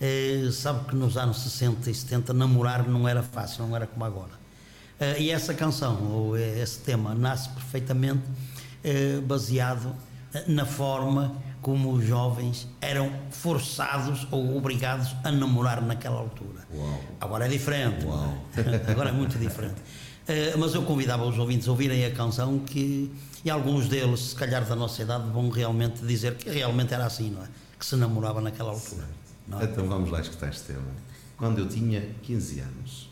É, 0.00 0.48
sabe 0.52 0.88
que 0.88 0.96
nos 0.96 1.16
anos 1.16 1.40
60 1.40 1.90
e 1.90 1.94
70 1.94 2.32
namorar 2.32 2.88
não 2.88 3.06
era 3.06 3.22
fácil, 3.22 3.66
não 3.66 3.76
era 3.76 3.86
como 3.86 4.04
agora. 4.04 4.32
É, 4.98 5.20
e 5.20 5.30
essa 5.30 5.54
canção, 5.54 6.02
ou 6.10 6.36
esse 6.36 6.78
tema, 6.80 7.14
nasce 7.14 7.48
perfeitamente 7.50 8.22
baseado 9.26 9.94
na 10.46 10.64
forma 10.64 11.36
como 11.60 11.92
os 11.92 12.04
jovens 12.06 12.66
eram 12.80 13.12
forçados 13.30 14.26
ou 14.30 14.56
obrigados 14.56 15.14
a 15.22 15.30
namorar 15.30 15.82
naquela 15.82 16.18
altura. 16.18 16.66
Uau. 16.74 17.00
Agora 17.20 17.46
é 17.46 17.48
diferente. 17.48 18.06
Agora 18.88 19.10
é 19.10 19.12
muito 19.12 19.38
diferente. 19.38 19.76
Mas 20.58 20.74
eu 20.74 20.82
convidava 20.82 21.24
os 21.24 21.38
ouvintes 21.38 21.66
a 21.66 21.72
ouvirem 21.72 22.04
a 22.04 22.10
canção 22.10 22.60
que, 22.60 23.10
e 23.44 23.50
alguns 23.50 23.88
deles, 23.88 24.20
se 24.20 24.34
calhar 24.34 24.64
da 24.64 24.76
nossa 24.76 25.02
idade, 25.02 25.28
vão 25.30 25.48
realmente 25.50 26.04
dizer 26.04 26.36
que 26.36 26.48
realmente 26.48 26.94
era 26.94 27.04
assim, 27.04 27.30
não 27.30 27.42
é? 27.42 27.48
Que 27.78 27.84
se 27.84 27.96
namorava 27.96 28.40
naquela 28.40 28.70
altura. 28.70 29.08
É? 29.60 29.64
Então 29.64 29.86
vamos 29.86 30.10
lá 30.10 30.20
escutar 30.20 30.48
este 30.48 30.72
tema. 30.72 30.82
Quando 31.36 31.58
eu 31.58 31.68
tinha 31.68 32.14
15 32.22 32.60
anos. 32.60 33.09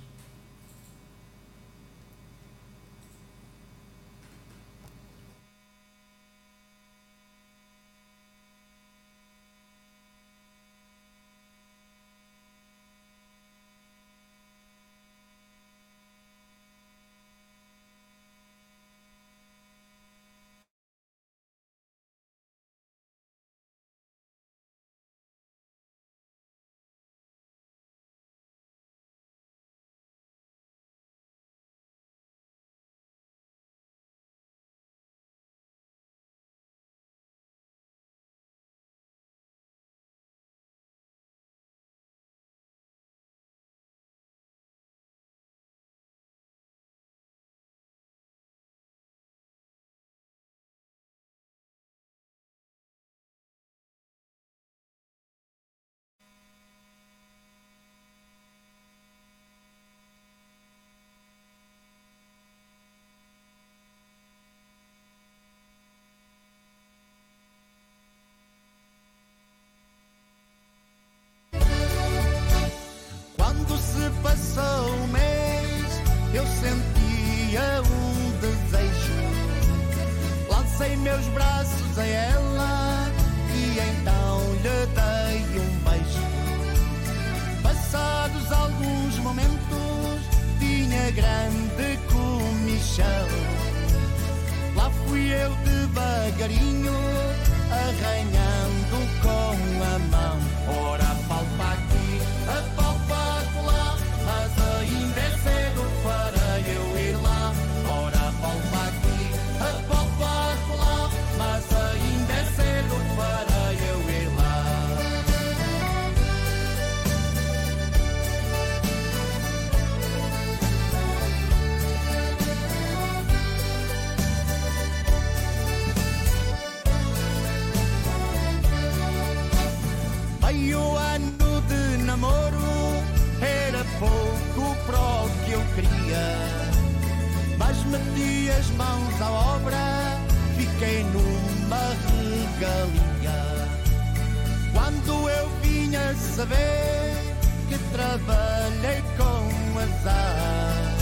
Saber 146.38 147.34
que 147.68 147.76
trabalhei 147.90 149.02
com 149.16 149.78
azar, 149.80 150.94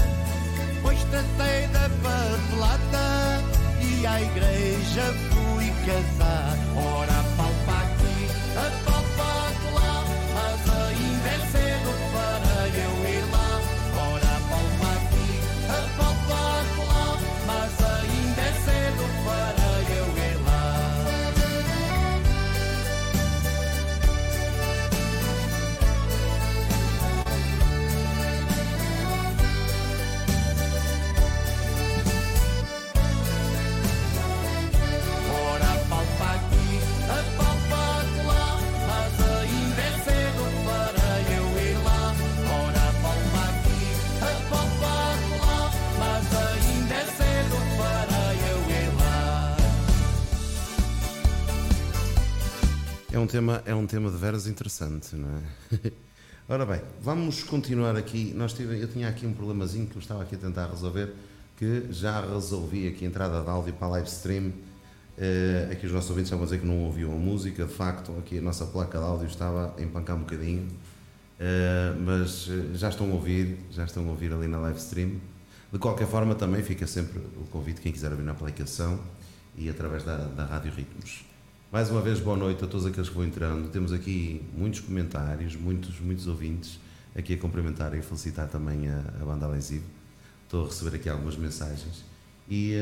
pois 0.83 0.99
tratei 1.11 1.67
da 1.75 1.91
papelada 2.03 3.43
e 3.83 4.07
à 4.07 4.23
igreja 4.23 5.13
fui 5.29 5.36
É 53.17 53.19
um 53.19 53.27
tema, 53.27 53.63
é 53.65 53.75
um 53.75 53.87
tema 53.87 54.11
de 54.11 54.17
veras 54.19 54.47
interessante, 54.47 55.17
não 55.17 55.39
é? 55.39 55.91
Ora 56.47 56.67
bem, 56.67 56.83
vamos 57.01 57.43
continuar 57.43 57.97
aqui. 57.97 58.35
Nós 58.37 58.53
tive, 58.53 58.79
eu 58.79 58.87
tinha 58.89 59.09
aqui 59.09 59.25
um 59.27 59.33
problemazinho 59.33 59.87
que 59.87 59.97
eu 59.97 60.03
estava 60.03 60.23
aqui 60.23 60.35
a 60.35 60.39
tentar 60.39 60.67
resolver, 60.69 61.15
que 61.57 61.87
já 61.89 62.21
resolvi 62.21 62.87
aqui 62.87 63.07
a 63.07 63.09
entrada 63.09 63.41
de 63.41 63.49
áudio 63.49 63.73
para 63.73 63.87
a 63.87 63.91
live 63.93 64.07
stream. 64.07 64.53
Eh, 65.17 65.71
aqui 65.73 65.87
os 65.87 65.93
nossos 65.93 66.11
ouvintes 66.11 66.27
estavam 66.27 66.43
a 66.43 66.47
dizer 66.47 66.61
que 66.61 66.67
não 66.67 66.81
ouviam 66.81 67.11
a 67.11 67.17
música, 67.17 67.65
de 67.65 67.73
facto, 67.73 68.13
aqui 68.19 68.37
a 68.37 68.43
nossa 68.43 68.67
placa 68.67 68.99
de 68.99 69.05
áudio 69.05 69.29
estava 69.29 69.75
a 69.79 69.83
empancar 69.83 70.15
um 70.15 70.21
bocadinho, 70.21 70.69
Eh, 71.41 71.95
mas 71.99 72.49
eh, 72.51 72.77
já 72.77 72.91
estão 72.91 73.11
a 73.11 73.15
ouvir, 73.15 73.57
já 73.71 73.85
estão 73.85 74.07
a 74.07 74.11
ouvir 74.11 74.31
ali 74.31 74.47
na 74.47 74.59
live 74.59 74.79
stream. 74.79 75.13
De 75.73 75.79
qualquer 75.79 76.07
forma, 76.07 76.35
também 76.35 76.63
fica 76.63 76.87
sempre 76.87 77.19
o 77.19 77.47
convite, 77.51 77.81
quem 77.81 77.93
quiser 77.93 78.11
ouvir 78.11 78.25
na 78.25 78.33
aplicação 78.33 79.01
e 79.57 79.71
através 79.71 80.05
da, 80.05 80.19
da 80.19 80.45
Rádio 80.45 80.71
Ritmos. 80.71 81.25
Mais 81.73 81.91
uma 81.91 82.01
vez, 82.01 82.21
boa 82.21 82.37
noite 82.37 82.63
a 82.63 82.67
todos 82.69 82.87
aqueles 82.87 83.09
que 83.09 83.15
vão 83.17 83.25
entrando. 83.25 83.69
Temos 83.71 83.93
aqui 83.93 84.41
muitos 84.57 84.79
comentários, 84.79 85.57
muitos, 85.57 85.99
muitos 85.99 86.29
ouvintes 86.29 86.79
aqui 87.13 87.35
a 87.35 87.37
cumprimentar 87.37 87.93
e 87.95 88.01
felicitar 88.01 88.47
também 88.47 88.89
a, 88.89 89.01
a 89.21 89.25
banda 89.25 89.47
Alensivo. 89.47 89.85
Estou 90.45 90.65
a 90.65 90.69
receber 90.69 90.95
aqui 90.95 91.09
algumas 91.09 91.37
mensagens 91.37 92.05
e 92.49 92.77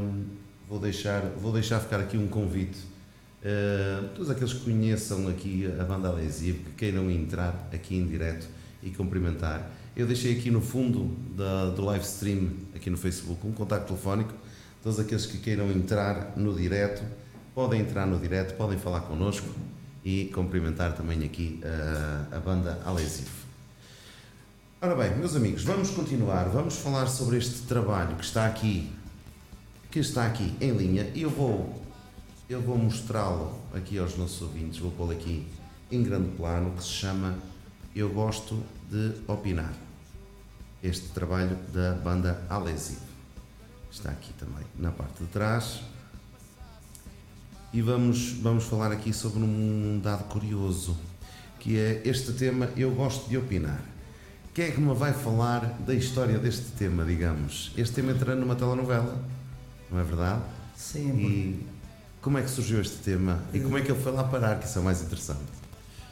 hum, 0.00 0.24
vou, 0.66 0.78
deixar, 0.78 1.20
vou 1.38 1.52
deixar 1.52 1.80
ficar 1.80 2.00
aqui 2.00 2.16
um 2.16 2.28
convite. 2.28 2.78
Uh, 3.42 4.08
todos 4.14 4.30
aqueles 4.30 4.54
que 4.54 4.60
conheçam 4.60 5.28
aqui 5.28 5.70
a 5.78 5.84
banda 5.84 6.08
Alensivo, 6.08 6.64
que 6.64 6.72
queiram 6.72 7.10
entrar 7.10 7.68
aqui 7.70 7.94
em 7.94 8.06
direto 8.06 8.48
e 8.82 8.88
cumprimentar. 8.88 9.70
Eu 9.94 10.06
deixei 10.06 10.38
aqui 10.38 10.50
no 10.50 10.62
fundo 10.62 11.14
da, 11.36 11.66
do 11.66 11.84
live 11.84 12.04
stream, 12.04 12.48
aqui 12.74 12.88
no 12.88 12.96
Facebook, 12.96 13.46
um 13.46 13.52
contacto 13.52 13.88
telefónico. 13.88 14.32
Todos 14.82 14.98
aqueles 14.98 15.26
que 15.26 15.36
queiram 15.36 15.70
entrar 15.70 16.32
no 16.38 16.54
direto, 16.54 17.04
podem 17.60 17.82
entrar 17.82 18.06
no 18.06 18.18
direto, 18.18 18.56
podem 18.56 18.78
falar 18.78 19.02
connosco 19.02 19.46
e 20.02 20.30
cumprimentar 20.34 20.94
também 20.94 21.22
aqui 21.24 21.60
a, 21.62 22.38
a 22.38 22.40
banda 22.40 22.80
Alesivo. 22.86 23.28
Ora 24.80 24.94
bem, 24.94 25.14
meus 25.18 25.36
amigos, 25.36 25.62
vamos 25.62 25.90
continuar, 25.90 26.48
vamos 26.48 26.78
falar 26.78 27.06
sobre 27.06 27.36
este 27.36 27.66
trabalho 27.66 28.16
que 28.16 28.24
está 28.24 28.46
aqui, 28.46 28.90
que 29.90 29.98
está 29.98 30.24
aqui 30.24 30.56
em 30.58 30.70
linha 30.70 31.10
e 31.14 31.20
eu 31.20 31.28
vou, 31.28 31.84
eu 32.48 32.62
vou 32.62 32.78
mostrá-lo 32.78 33.60
aqui 33.74 33.98
aos 33.98 34.16
nossos 34.16 34.40
ouvintes, 34.40 34.78
vou 34.78 34.90
pô-lo 34.92 35.12
aqui 35.12 35.46
em 35.90 36.02
grande 36.02 36.30
plano, 36.38 36.70
que 36.74 36.82
se 36.82 36.88
chama 36.88 37.36
Eu 37.94 38.08
Gosto 38.08 38.58
de 38.90 39.12
Opinar. 39.28 39.74
Este 40.82 41.08
trabalho 41.08 41.58
da 41.74 41.92
banda 41.92 42.42
Alesivo. 42.48 43.02
Está 43.90 44.08
aqui 44.08 44.32
também 44.32 44.64
na 44.78 44.90
parte 44.90 45.22
de 45.22 45.28
trás. 45.28 45.89
E 47.72 47.80
vamos, 47.80 48.32
vamos 48.42 48.64
falar 48.64 48.90
aqui 48.90 49.12
sobre 49.12 49.42
um 49.42 50.00
dado 50.02 50.24
curioso, 50.24 50.96
que 51.60 51.78
é 51.78 52.02
este 52.04 52.32
tema 52.32 52.68
Eu 52.76 52.90
Gosto 52.92 53.28
de 53.28 53.36
Opinar. 53.38 53.80
Quem 54.52 54.66
é 54.66 54.70
que 54.72 54.80
me 54.80 54.92
vai 54.94 55.12
falar 55.12 55.78
da 55.86 55.94
história 55.94 56.38
deste 56.38 56.72
tema, 56.72 57.04
digamos? 57.04 57.72
Este 57.76 57.94
tema 57.96 58.10
entra 58.12 58.34
numa 58.34 58.56
telenovela, 58.56 59.22
não 59.90 60.00
é 60.00 60.02
verdade? 60.04 60.42
Sim, 60.76 61.10
E 61.16 61.66
como 62.20 62.38
é 62.38 62.42
que 62.42 62.50
surgiu 62.50 62.80
este 62.80 62.96
tema? 62.96 63.40
E 63.54 63.60
como 63.60 63.78
é 63.78 63.82
que 63.82 63.92
ele 63.92 64.00
foi 64.00 64.12
lá 64.12 64.24
parar, 64.24 64.58
que 64.58 64.66
isso 64.66 64.78
é 64.78 64.82
o 64.82 64.84
mais 64.84 65.00
interessante? 65.02 65.40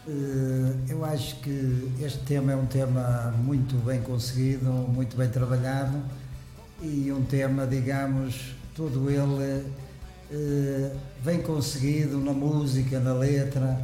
Eh, 0.07 0.75
Eu 0.93 1.05
acho 1.05 1.41
que 1.41 1.91
este 2.01 2.21
tema 2.21 2.53
é 2.53 2.57
um 2.57 2.67
tema 2.67 3.35
muito 3.43 3.75
bem 3.85 4.01
conseguido, 4.01 4.67
muito 4.71 5.17
bem 5.17 5.29
trabalhado 5.29 6.01
e 6.81 7.11
um 7.11 7.25
tema, 7.25 7.67
digamos, 7.67 8.55
todo 8.77 9.11
ele 9.11 9.67
bem 11.25 11.41
conseguido 11.43 12.19
na 12.21 12.33
música, 12.33 13.01
na 13.01 13.13
letra 13.15 13.81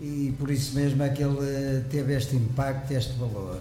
e 0.00 0.34
por 0.38 0.50
isso 0.50 0.74
mesmo 0.74 1.02
é 1.02 1.08
que 1.08 1.22
ele 1.22 1.82
teve 1.90 2.14
este 2.16 2.36
impacto, 2.36 2.92
este 2.92 3.16
valor. 3.18 3.60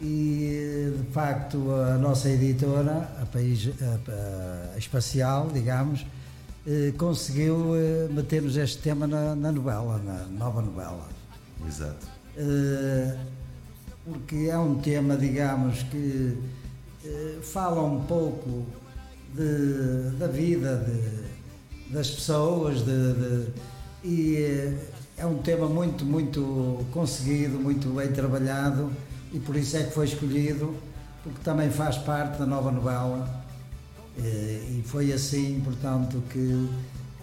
E 0.00 0.92
de 0.98 1.12
facto 1.12 1.70
a 1.72 1.96
nossa 1.98 2.28
editora, 2.28 3.08
a, 3.22 3.26
País, 3.26 3.68
a, 3.80 4.74
a 4.74 4.78
Espacial, 4.78 5.48
digamos, 5.52 6.04
eh, 6.66 6.92
conseguiu 6.98 7.76
eh, 7.76 8.08
meter-nos 8.10 8.56
este 8.56 8.78
tema 8.78 9.06
na, 9.06 9.36
na 9.36 9.52
novela, 9.52 9.98
na 10.04 10.24
nova 10.26 10.60
novela. 10.60 11.08
Exato. 11.68 12.06
Eh, 12.36 13.16
porque 14.04 14.48
é 14.50 14.58
um 14.58 14.74
tema, 14.80 15.16
digamos, 15.16 15.84
que 15.84 16.36
eh, 17.04 17.38
fala 17.42 17.82
um 17.84 18.02
pouco 18.04 18.66
de- 19.34 20.16
da 20.18 20.26
vida 20.26 20.76
de- 20.78 21.31
das 21.92 22.10
pessoas 22.10 22.78
de- 22.84 23.12
de- 23.12 23.46
e 24.04 24.36
eh, 24.36 24.74
é 25.18 25.26
um 25.26 25.38
tema 25.38 25.66
muito, 25.68 26.04
muito 26.04 26.84
conseguido, 26.92 27.58
muito 27.58 27.88
bem 27.94 28.08
trabalhado 28.10 28.90
e 29.32 29.38
por 29.38 29.54
isso 29.56 29.76
é 29.76 29.84
que 29.84 29.92
foi 29.92 30.06
escolhido, 30.06 30.74
porque 31.22 31.38
também 31.44 31.70
faz 31.70 31.98
parte 31.98 32.38
da 32.38 32.46
nova 32.46 32.72
novela 32.72 33.28
eh, 34.18 34.60
e 34.78 34.82
foi 34.86 35.12
assim, 35.12 35.60
portanto, 35.64 36.22
que 36.30 36.68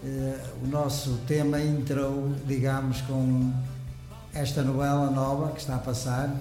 eh, 0.06 0.40
o 0.64 0.68
nosso 0.68 1.20
tema 1.28 1.60
entrou, 1.62 2.34
digamos, 2.48 3.02
com 3.02 3.52
esta 4.34 4.62
novela 4.62 5.10
nova 5.12 5.52
que 5.52 5.60
está 5.60 5.76
a 5.76 5.80
passar, 5.80 6.34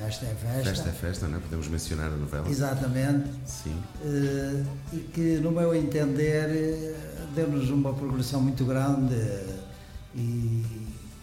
Esta 0.00 0.26
é 0.26 0.34
Festa, 0.34 0.64
Festa 0.70 0.88
é 0.88 0.92
festa, 0.92 1.28
não 1.28 1.36
é? 1.36 1.40
Podemos 1.40 1.68
mencionar 1.68 2.08
a 2.08 2.16
novela. 2.16 2.48
exatamente, 2.48 3.28
Sim. 3.46 3.76
e 4.92 4.98
que, 5.14 5.36
no 5.38 5.52
meu 5.52 5.72
entender, 5.74 6.96
deu-nos 7.34 7.70
uma 7.70 7.92
progressão 7.92 8.40
muito 8.40 8.64
grande 8.64 9.14
eh, 9.14 9.58
e, 10.14 10.64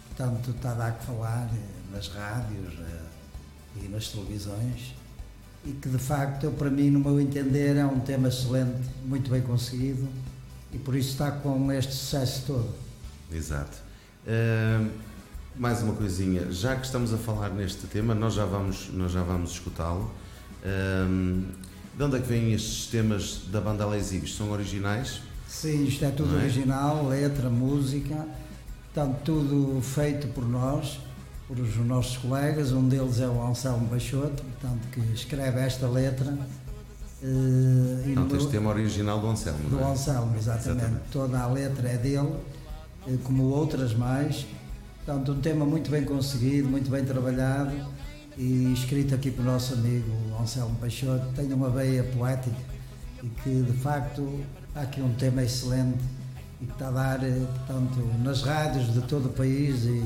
portanto, 0.08 0.50
está 0.50 0.72
a 0.72 0.74
dar 0.74 0.98
que 0.98 1.06
falar 1.06 1.50
eh, 1.52 1.94
nas 1.94 2.08
rádios, 2.08 2.74
eh, 2.78 3.02
e 3.82 3.88
nas 3.88 4.08
televisões 4.08 4.94
e 5.64 5.72
que 5.72 5.88
de 5.88 5.98
facto, 5.98 6.50
para 6.50 6.70
mim, 6.70 6.90
no 6.90 7.00
meu 7.00 7.20
entender, 7.20 7.76
é 7.76 7.84
um 7.84 8.00
tema 8.00 8.28
excelente, 8.28 8.80
muito 9.04 9.30
bem 9.30 9.40
conseguido 9.40 10.08
e 10.72 10.78
por 10.78 10.94
isso 10.94 11.10
está 11.10 11.30
com 11.30 11.70
este 11.70 11.92
sucesso 11.92 12.44
todo. 12.46 12.74
Exato. 13.30 13.78
Uh, 14.26 14.90
mais 15.56 15.82
uma 15.82 15.94
coisinha, 15.94 16.50
já 16.50 16.74
que 16.76 16.86
estamos 16.86 17.12
a 17.12 17.18
falar 17.18 17.50
neste 17.50 17.86
tema, 17.86 18.14
nós 18.14 18.34
já 18.34 18.44
vamos, 18.44 18.90
nós 18.92 19.12
já 19.12 19.22
vamos 19.22 19.52
escutá-lo. 19.52 20.10
Uh, 20.64 21.46
de 21.96 22.02
onde 22.02 22.16
é 22.16 22.20
que 22.20 22.26
vêm 22.26 22.52
estes 22.52 22.86
temas 22.86 23.42
da 23.52 23.60
banda 23.60 23.86
Lesibos? 23.86 24.34
São 24.34 24.50
originais? 24.50 25.20
Sim, 25.52 25.84
isto 25.84 26.04
é 26.06 26.10
tudo 26.10 26.34
é? 26.34 26.42
original, 26.42 27.06
letra, 27.06 27.50
música, 27.50 28.26
portanto, 28.92 29.18
tudo 29.22 29.82
feito 29.82 30.26
por 30.28 30.48
nós, 30.48 30.98
por 31.46 31.60
os 31.60 31.76
nossos 31.76 32.16
colegas. 32.16 32.72
Um 32.72 32.88
deles 32.88 33.20
é 33.20 33.28
o 33.28 33.40
Anselmo 33.46 33.86
Baixoto, 33.86 34.42
portanto, 34.42 34.88
que 34.90 35.00
escreve 35.12 35.60
esta 35.60 35.86
letra. 35.86 36.36
Uh, 37.22 38.32
e 38.32 38.36
este 38.36 38.50
tema 38.50 38.70
original 38.70 39.20
do 39.20 39.28
Anselmo, 39.28 39.68
Do 39.68 39.78
é? 39.78 39.84
Anselmo, 39.84 40.34
exatamente. 40.36 40.80
exatamente. 40.80 41.02
Toda 41.12 41.38
a 41.38 41.46
letra 41.46 41.88
é 41.90 41.98
dele, 41.98 42.34
eh, 43.06 43.18
como 43.22 43.44
outras 43.44 43.94
mais. 43.94 44.46
Portanto, 45.04 45.32
um 45.32 45.40
tema 45.40 45.66
muito 45.66 45.90
bem 45.90 46.02
conseguido, 46.04 46.68
muito 46.68 46.90
bem 46.90 47.04
trabalhado 47.04 47.76
e 48.38 48.72
escrito 48.72 49.14
aqui 49.14 49.30
pelo 49.30 49.52
nosso 49.52 49.74
amigo 49.74 50.10
Anselmo 50.40 50.74
Peixoto. 50.80 51.26
Tem 51.36 51.52
uma 51.52 51.68
veia 51.68 52.02
poética 52.02 52.56
e 53.22 53.28
que, 53.28 53.62
de 53.62 53.72
facto, 53.74 54.40
há 54.74 54.82
aqui 54.82 55.00
um 55.00 55.12
tema 55.14 55.42
excelente 55.42 56.02
e 56.60 56.66
que 56.66 56.72
está 56.72 56.88
a 56.88 56.90
dar, 56.90 57.24
eh, 57.24 57.46
portanto, 57.66 57.98
nas 58.22 58.42
rádios 58.42 58.92
de 58.92 59.00
todo 59.02 59.26
o 59.26 59.32
país 59.32 59.84
e, 59.84 60.02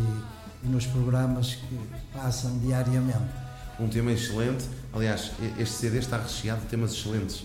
e 0.65 0.69
nos 0.69 0.87
programas 0.87 1.55
que 1.55 1.79
passam 2.13 2.59
diariamente. 2.59 3.47
Um 3.79 3.89
tema 3.89 4.13
excelente, 4.13 4.65
aliás, 4.93 5.33
este 5.59 5.75
CD 5.75 5.99
está 5.99 6.19
recheado 6.19 6.63
de 6.63 6.67
temas 6.69 6.93
excelentes. 6.93 7.45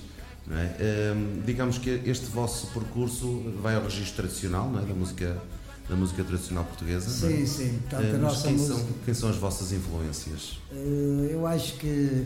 É? 0.50 1.14
Um, 1.14 1.44
digamos 1.46 1.78
que 1.78 2.02
este 2.06 2.26
vosso 2.26 2.68
percurso 2.68 3.54
vai 3.62 3.76
ao 3.76 3.84
registro 3.84 4.24
tradicional 4.24 4.70
não 4.70 4.82
é? 4.82 4.86
da 4.86 4.94
música 4.94 5.38
da 5.88 5.96
música 5.96 6.24
tradicional 6.24 6.64
portuguesa. 6.64 7.10
Sim, 7.10 7.44
é? 7.44 7.46
sim. 7.46 7.80
Portanto, 7.90 8.16
a 8.16 8.18
nossa 8.18 8.48
quem, 8.48 8.58
música... 8.58 8.76
são, 8.76 8.88
quem 9.06 9.14
são 9.14 9.30
as 9.30 9.36
vossas 9.36 9.72
influências? 9.74 10.60
Uh, 10.72 11.28
eu 11.30 11.46
acho 11.46 11.74
que 11.74 12.26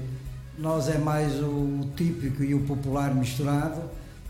nós 0.58 0.88
é 0.88 0.97
mais 0.97 1.34
o, 1.41 1.89
típico 1.95 2.43
e 2.43 2.53
o 2.53 2.62
popular 2.62 3.13
misturado, 3.13 3.81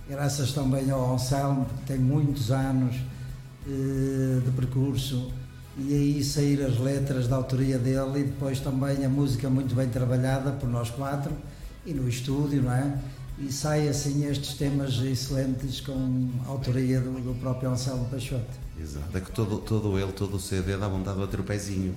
graças 0.10 0.52
também 0.52 0.90
ao 0.92 1.14
Anselmo, 1.14 1.66
que 1.66 1.88
tem 1.88 1.98
muitos 1.98 2.52
anos 2.52 2.96
uh, 2.96 4.42
de 4.42 4.52
percurso, 4.52 5.32
e 5.78 5.94
aí 5.94 6.24
sair 6.24 6.62
as 6.64 6.78
letras 6.78 7.28
da 7.28 7.36
autoria 7.36 7.78
dele 7.78 8.20
e 8.20 8.24
depois 8.24 8.60
também 8.60 9.04
a 9.06 9.10
música 9.10 9.50
muito 9.50 9.76
bem 9.76 9.90
trabalhada 9.90 10.52
por 10.52 10.70
nós 10.70 10.90
quatro 10.90 11.34
e 11.86 11.94
no 11.94 12.08
estúdio, 12.08 12.62
não 12.64 12.72
é? 12.72 12.98
E 13.38 13.52
sai 13.52 13.90
assim 13.90 14.26
estes 14.26 14.54
temas 14.54 14.98
excelentes 15.00 15.82
com 15.82 16.30
a 16.46 16.50
autoria 16.50 17.02
do, 17.02 17.12
do 17.20 17.38
próprio 17.42 17.70
Anselmo 17.70 18.06
Peixoto. 18.06 18.66
Exato, 18.80 19.18
é 19.18 19.20
que 19.20 19.32
todo, 19.32 19.58
todo 19.58 20.00
ele, 20.00 20.14
todo 20.14 20.38
o 20.38 20.40
CD 20.40 20.78
dá 20.78 20.88
vontade 20.88 21.18
de 21.18 21.26
bater 21.26 21.40
o 21.42 21.44
pezinho, 21.44 21.94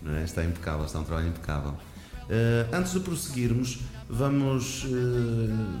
não 0.00 0.14
é? 0.14 0.22
está 0.22 0.44
impecável, 0.44 0.86
está 0.86 1.00
um 1.00 1.04
trabalho 1.04 1.28
impecável. 1.28 1.74
Uh, 2.26 2.74
antes 2.74 2.92
de 2.92 3.00
prosseguirmos, 3.00 3.78
vamos, 4.08 4.84
uh, 4.84 4.88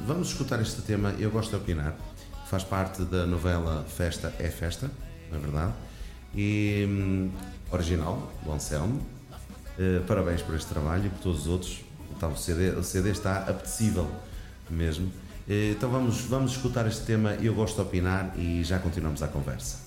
vamos 0.06 0.28
escutar 0.28 0.60
este 0.62 0.80
tema 0.82 1.12
Eu 1.18 1.30
Gosto 1.30 1.50
de 1.50 1.56
Opinar, 1.56 1.96
faz 2.48 2.62
parte 2.62 3.02
da 3.02 3.26
novela 3.26 3.84
Festa 3.88 4.32
é 4.38 4.48
Festa, 4.48 4.88
não 5.30 5.38
é 5.38 5.40
verdade? 5.40 5.72
E 6.34 6.86
um, 6.88 7.30
original, 7.72 8.32
do 8.44 8.52
Anselmo. 8.52 9.04
Uh, 9.76 10.04
parabéns 10.06 10.40
por 10.40 10.54
este 10.54 10.68
trabalho 10.68 11.06
e 11.06 11.08
por 11.08 11.18
todos 11.18 11.40
os 11.40 11.46
outros. 11.48 11.80
Então, 12.16 12.32
o, 12.32 12.36
CD, 12.36 12.70
o 12.70 12.82
CD 12.82 13.10
está 13.10 13.38
apetecível 13.38 14.08
mesmo. 14.70 15.10
Então 15.48 15.88
vamos, 15.88 16.22
vamos 16.22 16.52
escutar 16.52 16.88
este 16.88 17.02
tema 17.02 17.34
Eu 17.34 17.54
Gosto 17.54 17.76
de 17.76 17.82
Opinar 17.82 18.32
e 18.36 18.64
já 18.64 18.80
continuamos 18.80 19.22
a 19.22 19.28
conversa. 19.28 19.85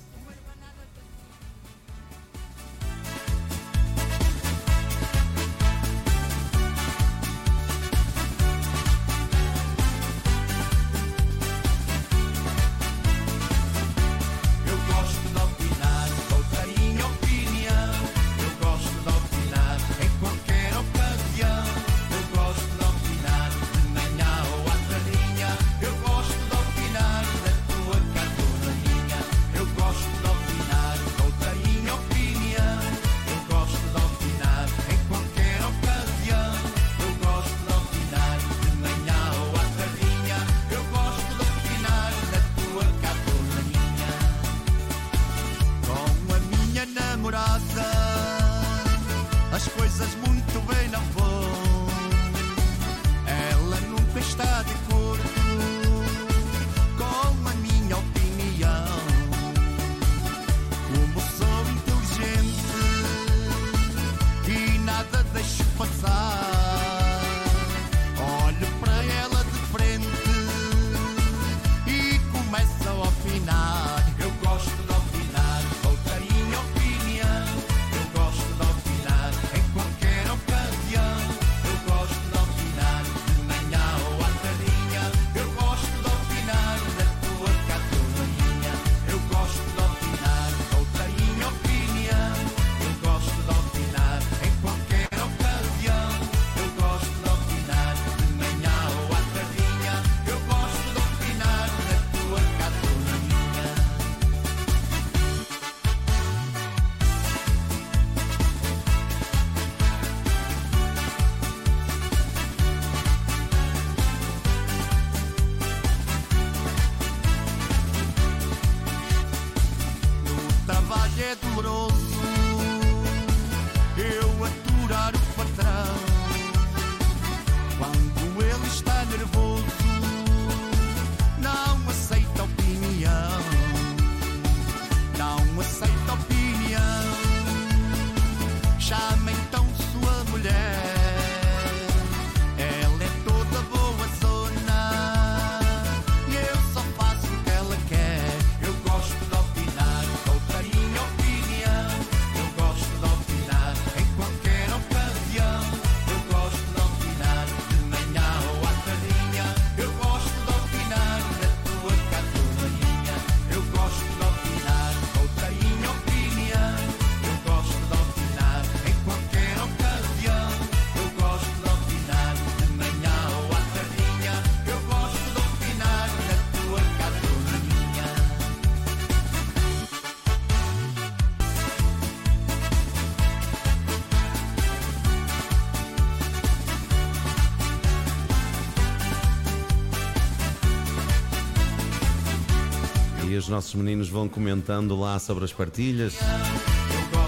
Os 193.49 193.51
nossos 193.51 193.73
meninos 193.73 194.07
vão 194.07 194.29
comentando 194.29 194.95
lá 194.95 195.17
sobre 195.17 195.43
as 195.43 195.51
partilhas. 195.51 196.13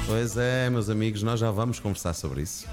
Pois 0.05 0.37
é, 0.37 0.69
meus 0.69 0.87
amigos, 0.87 1.23
nós 1.23 1.39
já 1.39 1.49
vamos 1.49 1.79
conversar 1.79 2.13
sobre 2.13 2.43
isso. 2.43 2.67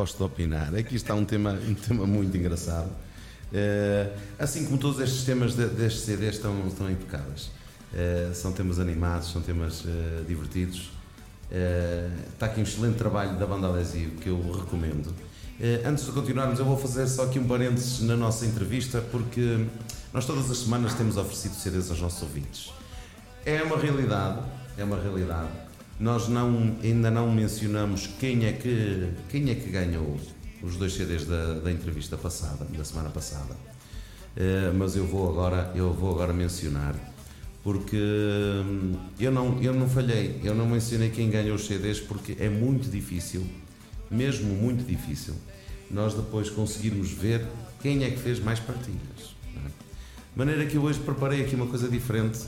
Gosto 0.00 0.16
de 0.16 0.22
opinar. 0.22 0.74
Aqui 0.74 0.96
está 0.96 1.14
um 1.14 1.26
tema, 1.26 1.52
um 1.52 1.74
tema 1.74 2.06
muito 2.06 2.34
engraçado. 2.34 2.88
Uh, 3.52 4.10
assim 4.38 4.64
como 4.64 4.78
todos 4.78 4.98
estes 4.98 5.24
temas 5.24 5.54
de, 5.54 5.66
destes 5.66 6.04
CDs 6.04 6.36
estão, 6.36 6.66
estão 6.66 6.90
impecáveis. 6.90 7.50
Uh, 7.92 8.34
são 8.34 8.50
temas 8.50 8.78
animados, 8.78 9.30
são 9.30 9.42
temas 9.42 9.84
uh, 9.84 10.24
divertidos. 10.26 10.90
está 12.32 12.46
aqui 12.46 12.60
um 12.60 12.62
excelente 12.62 12.96
trabalho 12.96 13.38
da 13.38 13.46
banda 13.46 13.68
Adesivo 13.68 14.16
que 14.16 14.28
eu 14.30 14.40
recomendo. 14.52 15.12
antes 15.84 16.06
de 16.06 16.12
continuarmos, 16.12 16.58
eu 16.58 16.64
vou 16.64 16.78
fazer 16.78 17.06
só 17.06 17.24
aqui 17.24 17.38
um 17.38 17.46
parênteses 17.46 18.00
na 18.00 18.16
nossa 18.16 18.46
entrevista, 18.46 19.02
porque 19.10 19.66
nós 20.14 20.24
todas 20.24 20.50
as 20.50 20.58
semanas 20.58 20.94
temos 20.94 21.18
oferecido 21.18 21.54
CDs 21.56 21.90
aos 21.90 22.00
nossos 22.00 22.22
ouvintes. 22.22 22.72
É 23.44 23.62
uma 23.62 23.76
realidade, 23.76 24.40
é 24.78 24.84
uma 24.84 24.98
realidade 24.98 25.50
nós 26.00 26.28
não, 26.28 26.76
ainda 26.82 27.10
não 27.10 27.30
mencionamos 27.30 28.08
quem 28.18 28.46
é 28.46 28.52
que, 28.52 29.08
quem 29.28 29.50
é 29.50 29.54
que 29.54 29.70
ganhou 29.70 30.18
os 30.62 30.76
dois 30.76 30.94
CDs 30.94 31.26
da, 31.26 31.60
da 31.60 31.70
entrevista 31.70 32.16
passada, 32.16 32.64
da 32.64 32.84
semana 32.84 33.10
passada. 33.10 33.54
Uh, 34.34 34.74
mas 34.76 34.96
eu 34.96 35.06
vou 35.06 35.28
agora, 35.28 35.70
eu 35.74 35.92
vou 35.92 36.10
agora 36.12 36.32
mencionar 36.32 36.94
porque 37.62 37.96
hum, 37.96 38.94
eu 39.18 39.30
não, 39.30 39.60
eu 39.62 39.74
não 39.74 39.88
falhei, 39.88 40.40
eu 40.42 40.54
não 40.54 40.66
mencionei 40.66 41.10
quem 41.10 41.28
ganhou 41.28 41.56
os 41.56 41.66
CDs 41.66 42.00
porque 42.00 42.36
é 42.38 42.48
muito 42.48 42.88
difícil, 42.90 43.46
mesmo 44.10 44.54
muito 44.54 44.84
difícil, 44.84 45.34
nós 45.90 46.14
depois 46.14 46.48
conseguirmos 46.48 47.10
ver 47.10 47.46
quem 47.82 48.04
é 48.04 48.10
que 48.10 48.18
fez 48.18 48.40
mais 48.40 48.58
partilhas. 48.58 49.36
É? 49.56 49.68
De 49.68 50.38
maneira 50.38 50.64
que 50.64 50.76
eu 50.76 50.82
hoje 50.82 51.00
preparei 51.00 51.44
aqui 51.44 51.54
uma 51.54 51.66
coisa 51.66 51.88
diferente 51.88 52.38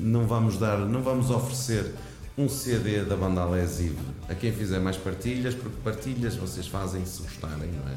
não 0.00 0.26
vamos 0.26 0.58
dar, 0.58 0.78
não 0.78 1.02
vamos 1.02 1.30
oferecer 1.30 1.94
um 2.36 2.48
CD 2.48 3.04
da 3.04 3.16
banda 3.16 3.42
Alesive 3.42 3.98
a 4.28 4.34
quem 4.34 4.52
fizer 4.52 4.78
mais 4.78 4.96
partilhas, 4.96 5.54
porque 5.54 5.76
partilhas 5.84 6.36
vocês 6.36 6.66
fazem 6.66 7.04
se 7.04 7.22
gostarem, 7.22 7.70
não 7.70 7.92
é? 7.92 7.96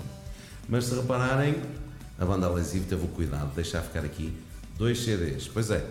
Mas 0.67 0.85
se 0.85 0.95
repararem, 0.95 1.55
a 2.19 2.25
banda 2.25 2.47
Alesive 2.47 2.85
teve 2.85 3.05
o 3.05 3.07
cuidado 3.07 3.49
de 3.49 3.55
deixar 3.55 3.81
ficar 3.81 4.03
aqui 4.03 4.33
dois 4.77 5.01
CDs. 5.03 5.47
Pois 5.47 5.71
é, 5.71 5.85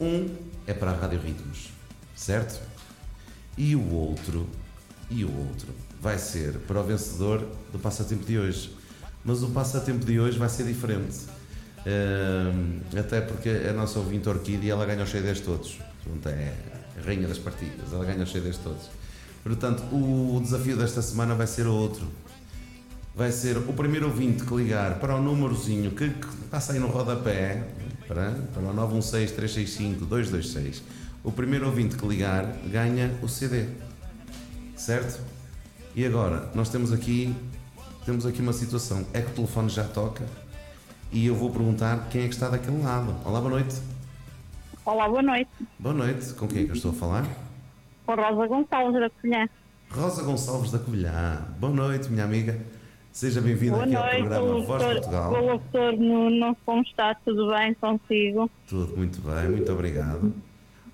um 0.00 0.28
é 0.66 0.74
para 0.74 0.90
a 0.90 0.94
Rádio 0.94 1.20
Ritmos, 1.20 1.68
certo? 2.16 2.60
E 3.56 3.76
o 3.76 3.92
outro, 3.92 4.48
e 5.10 5.24
o 5.24 5.38
outro 5.38 5.68
vai 6.00 6.18
ser 6.18 6.54
para 6.60 6.80
o 6.80 6.84
vencedor 6.84 7.46
do 7.72 7.78
passatempo 7.78 8.24
de 8.24 8.38
hoje. 8.38 8.74
Mas 9.24 9.42
o 9.42 9.50
passatempo 9.50 10.04
de 10.04 10.18
hoje 10.18 10.38
vai 10.38 10.48
ser 10.48 10.64
diferente 10.64 11.18
Até 12.98 13.20
porque 13.20 13.48
a 13.48 13.72
nossa 13.72 13.98
ouvinte 13.98 14.28
Orquídea 14.28 14.72
ela 14.72 14.84
ganha 14.84 15.02
os 15.02 15.10
CDs 15.10 15.40
todos. 15.40 15.78
Portanto, 16.04 16.28
é 16.28 16.52
a 16.98 17.02
rainha 17.06 17.26
das 17.26 17.38
partidas, 17.38 17.92
ela 17.92 18.04
ganha 18.04 18.22
os 18.22 18.30
CDs 18.30 18.58
todos. 18.58 18.90
Portanto, 19.42 19.82
o 19.94 20.38
desafio 20.42 20.76
desta 20.76 21.00
semana 21.00 21.34
vai 21.34 21.46
ser 21.46 21.66
outro. 21.66 22.06
Vai 23.14 23.32
ser 23.32 23.56
o 23.56 23.72
primeiro 23.72 24.06
ouvinte 24.06 24.44
que 24.44 24.54
ligar 24.54 24.98
para 24.98 25.16
o 25.16 25.22
númerozinho 25.22 25.90
que, 25.92 26.10
que 26.10 26.26
passa 26.50 26.74
aí 26.74 26.78
no 26.78 26.86
rodapé, 26.86 27.66
para, 28.06 28.32
para 28.52 28.62
o 28.62 28.74
916-365-226. 29.00 30.82
O 31.24 31.32
primeiro 31.32 31.66
ouvinte 31.66 31.96
que 31.96 32.06
ligar 32.06 32.46
ganha 32.70 33.14
o 33.22 33.28
CD. 33.28 33.66
Certo? 34.76 35.20
E 35.94 36.04
agora, 36.04 36.50
nós 36.54 36.68
temos 36.68 36.92
aqui, 36.92 37.34
temos 38.04 38.24
aqui 38.26 38.40
uma 38.40 38.52
situação. 38.52 39.06
É 39.12 39.20
que 39.20 39.30
o 39.30 39.34
telefone 39.34 39.68
já 39.68 39.84
toca 39.84 40.24
e 41.12 41.26
eu 41.26 41.34
vou 41.34 41.50
perguntar 41.50 42.08
quem 42.10 42.22
é 42.22 42.28
que 42.28 42.34
está 42.34 42.48
daquele 42.48 42.82
lado. 42.82 43.14
Olá, 43.24 43.40
boa 43.40 43.50
noite. 43.50 43.76
Olá, 44.84 45.08
boa 45.08 45.22
noite. 45.22 45.50
Boa 45.78 45.94
noite. 45.94 46.32
Com 46.34 46.46
quem 46.46 46.62
é 46.62 46.64
que 46.64 46.70
eu 46.70 46.76
estou 46.76 46.92
a 46.92 46.94
falar? 46.94 47.26
Com 48.06 48.14
Rosa 48.14 48.46
Gonçalves 48.46 49.00
da 49.00 49.10
Covilhã. 49.10 49.48
Rosa 49.90 50.22
Gonçalves 50.22 50.70
da 50.70 50.78
Covilhã. 50.78 51.44
Boa 51.58 51.72
noite, 51.72 52.08
minha 52.10 52.24
amiga. 52.24 52.58
Seja 53.12 53.40
bem-vinda 53.40 53.82
aqui 53.82 53.92
noite, 53.92 54.06
ao 54.06 54.18
programa 54.18 54.60
Voz 54.64 54.82
de 54.82 54.88
Portugal. 54.94 55.30
Boa 55.30 55.58
doutor 55.58 55.92
Nuno, 55.94 56.56
como 56.64 56.82
está? 56.82 57.14
Tudo 57.16 57.50
bem 57.50 57.74
consigo? 57.74 58.48
Tudo 58.68 58.96
muito 58.96 59.20
bem, 59.20 59.48
muito 59.50 59.72
obrigado. 59.72 60.32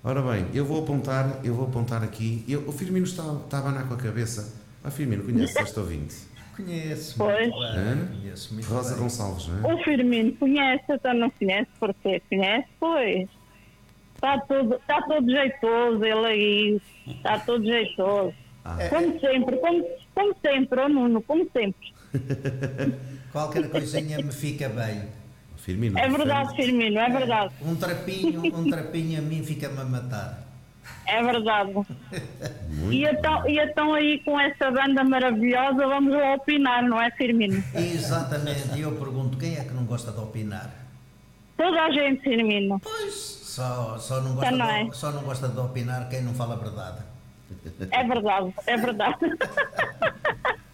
Ora 0.03 0.21
bem, 0.21 0.47
eu 0.53 0.65
vou 0.65 0.81
apontar, 0.81 1.41
eu 1.43 1.53
vou 1.53 1.67
apontar 1.67 2.03
aqui. 2.03 2.43
Eu, 2.47 2.67
o 2.67 2.71
Firmino 2.71 3.05
está, 3.05 3.23
está 3.23 3.57
a 3.57 3.59
abanar 3.59 3.87
com 3.87 3.93
a 3.93 3.97
cabeça. 3.97 4.55
Ah, 4.83 4.89
Firmino, 4.89 5.23
conhece 5.23 5.61
este 5.61 5.79
ouvinte? 5.79 6.15
Conheço. 6.57 7.15
Pois. 7.17 7.49
Conheço 7.51 8.53
muito 8.53 8.67
Rosa 8.67 8.95
bem. 8.95 9.03
Gonçalves, 9.03 9.47
não 9.47 9.69
é? 9.69 9.73
O 9.73 9.83
Firmino 9.83 10.33
conhece, 10.37 10.83
então 10.89 11.13
não 11.13 11.29
conhece, 11.29 11.69
porque 11.79 12.19
conhece, 12.27 12.67
pois. 12.79 13.29
Está 14.15 14.39
todo, 14.41 14.75
está 14.75 15.01
todo 15.03 15.29
jeitoso, 15.29 16.03
ele 16.03 16.25
aí. 16.25 16.81
Está 17.07 17.39
todo 17.39 17.63
jeitoso. 17.63 18.33
Ah. 18.65 18.77
Como 18.89 19.19
sempre, 19.19 19.57
como, 19.57 19.85
como 20.15 20.35
sempre, 20.41 20.81
oh 20.81 20.89
Nuno, 20.89 21.21
como 21.21 21.47
sempre. 21.51 21.93
Qualquer 23.31 23.69
coisinha 23.69 24.17
me 24.17 24.31
fica 24.31 24.67
bem. 24.67 25.03
Firmino. 25.57 25.99
É 25.99 26.09
verdade, 26.09 26.55
Firmino, 26.55 26.97
é 26.97 27.09
verdade. 27.09 27.53
Um 27.61 27.75
trapinho, 27.75 28.41
um 28.55 28.69
trapinho 28.69 29.19
a 29.19 29.21
mim 29.21 29.43
fica-me 29.43 29.79
a 29.79 29.83
matar. 29.83 30.46
É 31.07 31.23
verdade. 31.23 31.73
Muito 31.73 32.93
E 32.93 33.05
então, 33.05 33.49
e 33.49 33.59
então 33.59 33.93
aí 33.93 34.19
com 34.19 34.39
essa 34.39 34.69
banda 34.69 35.03
maravilhosa 35.03 35.87
vamos 35.87 36.13
lá 36.13 36.33
opinar, 36.35 36.83
não 36.83 37.01
é, 37.01 37.09
Firmino? 37.11 37.63
Exatamente. 37.73 38.77
E 38.77 38.81
eu 38.81 38.91
pergunto, 38.91 39.37
quem 39.37 39.55
é 39.55 39.63
que 39.63 39.73
não 39.73 39.85
gosta 39.85 40.11
de 40.11 40.19
opinar? 40.19 40.69
Toda 41.55 41.81
a 41.81 41.91
gente, 41.91 42.21
Firmino. 42.21 42.79
Pois, 42.79 43.13
só, 43.15 43.97
só, 43.97 44.21
não, 44.21 44.35
gosta 44.35 44.51
Também. 44.51 44.89
de, 44.89 44.97
só 44.97 45.11
não 45.11 45.23
gosta 45.23 45.47
de 45.47 45.59
opinar 45.59 46.09
quem 46.09 46.21
não 46.21 46.33
fala 46.33 46.53
a 46.53 46.57
verdade. 46.57 46.99
É 47.91 48.03
verdade, 48.03 48.53
é 48.67 48.77
verdade. 48.77 49.17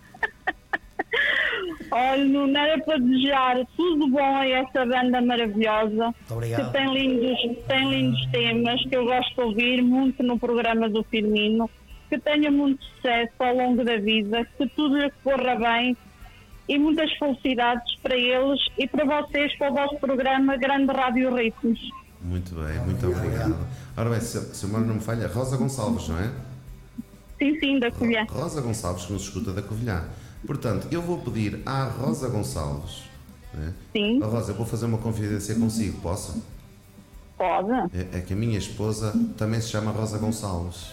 Olha, 1.96 2.26
não 2.26 2.58
era 2.58 2.84
para 2.84 2.98
desejar 2.98 3.58
tudo 3.78 4.10
bom 4.10 4.36
a 4.36 4.48
essa 4.48 4.84
banda 4.84 5.22
maravilhosa. 5.22 6.06
Muito 6.06 6.16
obrigado. 6.32 6.66
Que 6.66 6.78
tem 6.78 6.94
lindos, 6.94 7.66
tem 7.68 7.90
lindos 7.90 8.26
temas 8.32 8.82
que 8.84 8.96
eu 8.96 9.06
gosto 9.06 9.36
de 9.36 9.42
ouvir 9.42 9.82
muito 9.84 10.24
no 10.24 10.40
programa 10.40 10.90
do 10.90 11.04
Firmino. 11.04 11.70
Que 12.10 12.18
tenha 12.18 12.50
muito 12.50 12.84
sucesso 12.84 13.34
ao 13.40 13.56
longo 13.56 13.84
da 13.84 13.98
vida, 13.98 14.44
que 14.58 14.68
tudo 14.70 14.98
lhe 14.98 15.12
corra 15.24 15.56
bem 15.56 15.96
e 16.68 16.80
muitas 16.80 17.12
felicidades 17.18 17.96
para 18.02 18.16
eles 18.16 18.60
e 18.78 18.88
para 18.88 19.06
vocês, 19.06 19.56
para 19.58 19.72
o 19.72 19.74
vosso 19.74 19.96
programa 19.98 20.58
Grande 20.58 20.92
Rádio 20.92 21.36
Ritmos. 21.36 21.80
Muito 22.22 22.56
bem, 22.56 22.80
muito 22.86 23.08
obrigado. 23.08 23.68
Ora 23.98 24.10
bem, 24.10 24.20
se, 24.20 24.40
se 24.56 24.66
o 24.66 24.70
meu 24.70 24.80
não 24.80 24.96
me 24.96 25.02
falha, 25.02 25.28
Rosa 25.28 25.58
Gonçalves, 25.58 26.08
não 26.08 26.20
é? 26.20 26.32
Sim, 27.38 27.60
sim, 27.60 27.80
da 27.80 27.92
colher. 27.92 28.26
Rosa 28.30 28.62
Gonçalves, 28.62 29.06
que 29.06 29.14
nos 29.14 29.24
escuta 29.24 29.52
da 29.52 29.62
Covilhã. 29.62 30.04
Portanto, 30.46 30.88
eu 30.92 31.02
vou 31.02 31.20
pedir 31.20 31.62
à 31.66 31.84
Rosa 31.86 32.28
Gonçalves. 32.30 33.04
Né? 33.54 33.74
Sim, 33.92 34.20
Oh, 34.24 34.28
Rosa, 34.28 34.52
eu 34.52 34.56
vou 34.56 34.66
fazer 34.66 34.86
uma 34.86 34.98
confidência 34.98 35.56
consigo, 35.56 36.00
posso? 36.02 36.44
pode. 37.38 37.72
É, 37.94 38.18
é 38.20 38.22
que 38.22 38.34
a 38.34 38.36
minha 38.36 38.58
esposa 38.58 39.14
também 39.38 39.60
se 39.60 39.70
chama 39.70 39.92
Rosa 39.92 40.18
Gonçalves. 40.18 40.92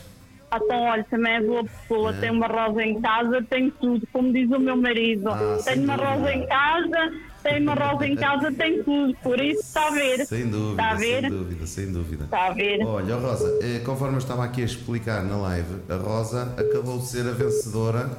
Ah, 0.50 0.58
Então, 0.62 0.80
olha, 0.82 1.04
também 1.04 1.32
é 1.34 1.40
boa 1.42 1.62
pessoa, 1.64 2.12
tem 2.14 2.30
uma 2.30 2.48
rosa 2.48 2.82
em 2.82 3.00
casa, 3.00 3.40
tem 3.48 3.70
tudo, 3.70 4.04
como 4.12 4.32
diz 4.32 4.50
o 4.50 4.58
meu 4.58 4.76
marido. 4.76 5.28
Ah, 5.30 5.58
tem 5.64 5.84
uma 5.84 5.96
dúvida. 5.96 6.14
rosa 6.16 6.32
em 6.34 6.46
casa, 6.46 7.12
tem 7.42 7.62
uma 7.62 7.74
rosa 7.74 8.06
em 8.06 8.16
casa, 8.16 8.52
tem 8.52 8.82
tudo, 8.82 9.16
por 9.22 9.40
isso 9.40 9.60
está 9.60 9.86
a 9.86 9.90
ver. 9.92 10.26
Sem 10.26 10.48
dúvida, 10.50 10.82
Está 10.82 10.90
a 10.90 10.94
ver? 10.96 11.20
sem 11.20 11.30
dúvida, 11.30 11.66
sem 11.66 11.92
dúvida. 11.92 12.24
Está 12.24 12.46
a 12.48 12.52
ver? 12.52 12.84
Olha, 12.84 13.14
Rosa, 13.16 13.58
eh, 13.62 13.78
conforme 13.84 14.14
eu 14.14 14.18
estava 14.18 14.44
aqui 14.44 14.62
a 14.62 14.64
explicar 14.64 15.22
na 15.22 15.36
live, 15.36 15.76
a 15.88 15.94
Rosa 15.96 16.52
acabou 16.58 16.98
de 16.98 17.06
ser 17.06 17.28
a 17.28 17.32
vencedora 17.32 18.10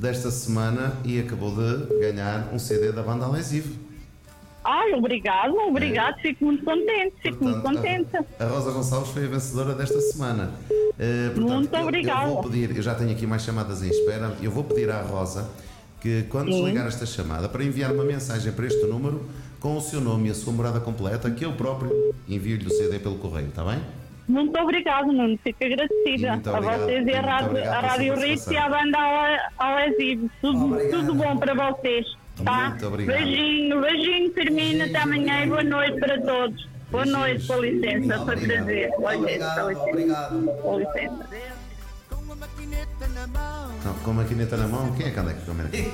desta 0.00 0.30
semana 0.30 0.94
e 1.04 1.20
acabou 1.20 1.54
de 1.54 2.00
ganhar 2.00 2.48
um 2.52 2.58
CD 2.58 2.90
da 2.90 3.02
banda 3.02 3.26
Alesivo. 3.26 3.78
Ai, 4.64 4.92
obrigado, 4.94 5.54
obrigado, 5.56 6.18
fico 6.20 6.44
muito 6.46 6.64
contente, 6.64 7.14
fico 7.22 7.42
muito 7.44 7.60
Portanto, 7.60 7.76
contente. 7.82 8.26
A, 8.38 8.44
a 8.44 8.48
Rosa 8.48 8.70
Gonçalves 8.72 9.10
foi 9.10 9.24
a 9.24 9.28
vencedora 9.28 9.74
desta 9.74 10.00
semana. 10.00 10.52
Eh, 10.98 11.30
portanto, 11.34 11.54
Muito 11.54 11.74
eu- 11.74 11.82
obrigada. 11.82 12.28
Eu 12.28 12.34
vou 12.34 12.42
pedir, 12.44 12.76
eu 12.76 12.82
já 12.82 12.94
tenho 12.94 13.10
aqui 13.10 13.26
mais 13.26 13.42
chamadas 13.42 13.82
em 13.82 13.88
espera, 13.88 14.34
eu 14.42 14.50
vou 14.50 14.64
pedir 14.64 14.90
à 14.90 15.00
Rosa 15.02 15.48
que 16.00 16.24
quando 16.30 16.50
Sim. 16.52 16.60
desligar 16.62 16.86
esta 16.86 17.04
chamada, 17.06 17.48
para 17.48 17.62
enviar 17.64 17.92
uma 17.92 18.04
mensagem 18.04 18.52
para 18.52 18.66
este 18.66 18.86
número 18.86 19.22
com 19.60 19.76
o 19.76 19.80
seu 19.80 20.00
nome 20.00 20.28
e 20.28 20.30
a 20.30 20.34
sua 20.34 20.52
morada 20.52 20.80
completa, 20.80 21.30
que 21.30 21.44
eu 21.44 21.52
próprio 21.52 22.14
envio-lhe 22.28 22.66
o 22.66 22.70
CD 22.70 22.98
pelo 22.98 23.16
correio, 23.16 23.48
está 23.48 23.62
bem? 23.64 23.80
Muito 24.30 24.56
obrigado, 24.60 25.12
Nuno. 25.12 25.36
Fico 25.42 25.64
agradecida 25.64 26.34
Muito 26.34 26.50
a 26.50 26.60
vocês 26.60 27.04
e 27.04 27.12
a 27.12 27.20
Rádio, 27.20 28.12
a 28.12 28.16
Ritz 28.16 28.46
e 28.46 28.56
a 28.56 28.68
banda 28.68 28.98
Exílio. 29.88 30.30
Tudo, 30.40 30.64
Obrigado. 30.66 30.90
tudo 30.90 31.14
bom 31.16 31.36
para 31.36 31.54
vocês. 31.54 32.06
Tá? 32.44 32.70
Muito 32.70 32.86
obrigado. 32.86 33.16
Beijinho, 33.16 33.80
beijinho, 33.80 34.32
Firmino. 34.32 34.84
Até 34.84 34.98
amanhã 34.98 35.44
e 35.44 35.48
boa 35.48 35.64
noite 35.64 35.98
para 35.98 36.20
todos. 36.20 36.68
Boa 36.92 37.04
noite, 37.06 37.44
com 37.44 37.56
licença. 37.58 38.24
Foi 38.24 38.36
prazer. 38.36 38.90
Com 38.92 39.10
licença, 39.10 39.74
com 39.74 39.96
licença. 39.96 40.30
Com 40.62 40.78
licença. 40.78 41.28
Com 42.08 42.32
a 42.32 42.36
maquineta 42.36 43.08
na 43.08 43.26
mão. 43.26 43.70
Não, 43.84 43.94
com 43.94 44.10
a 44.10 44.14
maquineta 44.14 44.56
na 44.56 44.68
mão, 44.68 44.92
quem 44.92 45.06
é 45.06 45.10
que 45.10 45.18
anda 45.18 45.30
aqui 45.32 45.44
com 45.44 45.50
a 45.50 45.54
maquineta? 45.54 45.90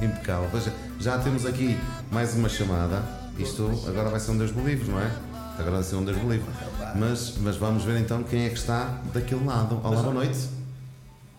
Impecável. 0.02 0.60
Já, 0.60 0.72
já 0.98 1.18
temos 1.18 1.44
aqui 1.44 1.78
mais 2.10 2.34
uma 2.34 2.48
chamada. 2.48 3.02
Isto 3.38 3.70
agora 3.86 4.08
vai 4.08 4.18
ser 4.20 4.30
um 4.30 4.38
Deus 4.38 4.52
me 4.52 4.62
livre, 4.62 4.90
não 4.90 4.98
é? 4.98 5.29
Agora 5.58 5.70
vai 5.72 5.82
ser 5.82 5.96
um 5.96 6.04
Deus 6.04 6.16
me 6.18 6.36
livre. 6.36 6.50
Mas, 6.96 7.36
mas 7.38 7.56
vamos 7.56 7.84
ver 7.84 8.00
então 8.00 8.22
quem 8.22 8.46
é 8.46 8.48
que 8.48 8.56
está 8.56 9.00
daquele 9.12 9.44
lado. 9.44 9.80
Olá, 9.84 10.02
boa 10.02 10.14
noite. 10.14 10.48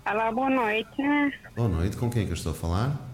Olá, 0.05 0.31
boa 0.31 0.49
noite. 0.49 0.89
Boa 1.55 1.69
noite, 1.69 1.97
com 1.97 2.09
quem 2.09 2.23
é 2.23 2.25
que 2.25 2.31
eu 2.31 2.35
estou 2.35 2.51
a 2.51 2.55
falar? 2.55 3.07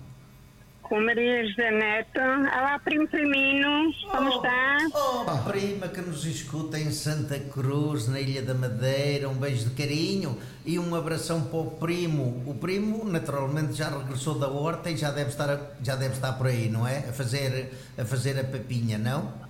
Com 0.83 1.01
Maria 1.01 1.45
José 1.45 1.69
Neto. 1.69 2.19
Olá, 2.19 2.79
primo 2.79 3.07
Firmino. 3.07 3.91
Como 4.10 4.29
está? 4.29 4.77
Oh, 4.93 5.49
prima 5.49 5.89
que 5.89 5.99
nos 5.99 6.25
escuta 6.25 6.79
em 6.79 6.91
Santa 6.91 7.38
Cruz, 7.39 8.07
na 8.07 8.21
Ilha 8.21 8.41
da 8.41 8.53
Madeira, 8.53 9.27
um 9.27 9.33
beijo 9.33 9.65
de 9.69 9.75
carinho 9.75 10.38
e 10.65 10.79
um 10.79 10.95
abração 10.95 11.41
para 11.41 11.60
o 11.60 11.71
primo. 11.71 12.41
O 12.45 12.55
primo, 12.55 13.03
naturalmente, 13.03 13.73
já 13.73 13.89
regressou 13.89 14.39
da 14.39 14.47
horta 14.47 14.89
e 14.89 14.95
já 14.95 15.12
deve 15.12 15.29
estar, 15.29 15.60
já 15.83 15.95
deve 15.95 16.13
estar 16.15 16.33
por 16.33 16.47
aí, 16.47 16.69
não 16.69 16.88
é? 16.88 16.99
A 16.99 17.13
fazer, 17.13 17.73
a 17.97 18.05
fazer 18.05 18.39
a 18.39 18.45
papinha, 18.45 18.97
não? 18.97 19.46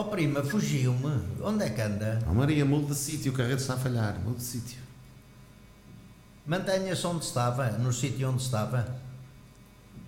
Oh, 0.00 0.04
prima, 0.04 0.42
fugiu-me. 0.42 1.20
Onde 1.42 1.64
é 1.64 1.70
que 1.70 1.80
anda? 1.82 2.18
Oh, 2.28 2.32
Maria, 2.32 2.64
mude 2.64 2.86
de 2.86 2.94
sítio, 2.94 3.32
o 3.32 3.34
carreto 3.34 3.60
está 3.60 3.74
a 3.74 3.76
falhar. 3.76 4.18
Mude 4.20 4.36
de 4.38 4.42
sítio. 4.44 4.78
Mantenha-se 6.46 7.06
onde 7.06 7.24
estava, 7.24 7.68
no 7.72 7.92
sítio 7.92 8.30
onde 8.30 8.40
estava. 8.42 8.86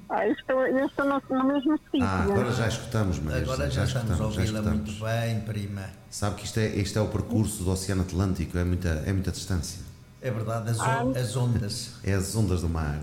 Ah, 0.09 0.27
eu 0.27 0.33
estou, 0.33 0.67
eu 0.67 0.87
estou 0.87 1.05
no, 1.07 1.23
no 1.31 1.45
mesmo 1.45 1.79
sítio. 1.91 2.03
Ah, 2.07 2.23
agora 2.23 2.53
já 2.53 2.69
escutamos, 2.69 3.19
Maria. 3.19 3.43
Agora 3.43 3.69
José, 3.71 3.87
já 3.87 4.01
estamos 4.01 4.13
a 4.13 4.17
já 4.17 4.25
ouvi-la 4.25 4.63
muito 4.63 4.93
bem, 5.05 5.41
prima. 5.41 5.83
Sabe 6.11 6.37
que 6.37 6.45
isto 6.47 6.59
é, 6.59 6.67
isto 6.69 6.99
é 6.99 7.03
o 7.03 7.09
percurso 7.09 7.63
do 7.65 7.71
Oceano 7.71 8.03
Atlântico, 8.03 8.57
é 8.59 8.65
muita, 8.65 8.89
é 9.07 9.13
muita 9.13 9.31
distância. 9.31 9.81
É 10.21 10.31
verdade, 10.31 10.71
as, 10.71 10.81
on- 10.81 11.13
as 11.17 11.37
ondas. 11.37 11.91
É 12.05 12.15
as 12.15 12.35
ondas 12.35 12.61
do 12.63 12.69
mar. 12.69 12.99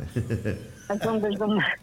as 0.89 1.01
ondas 1.07 1.35
do 1.37 1.47
mar. 1.47 1.79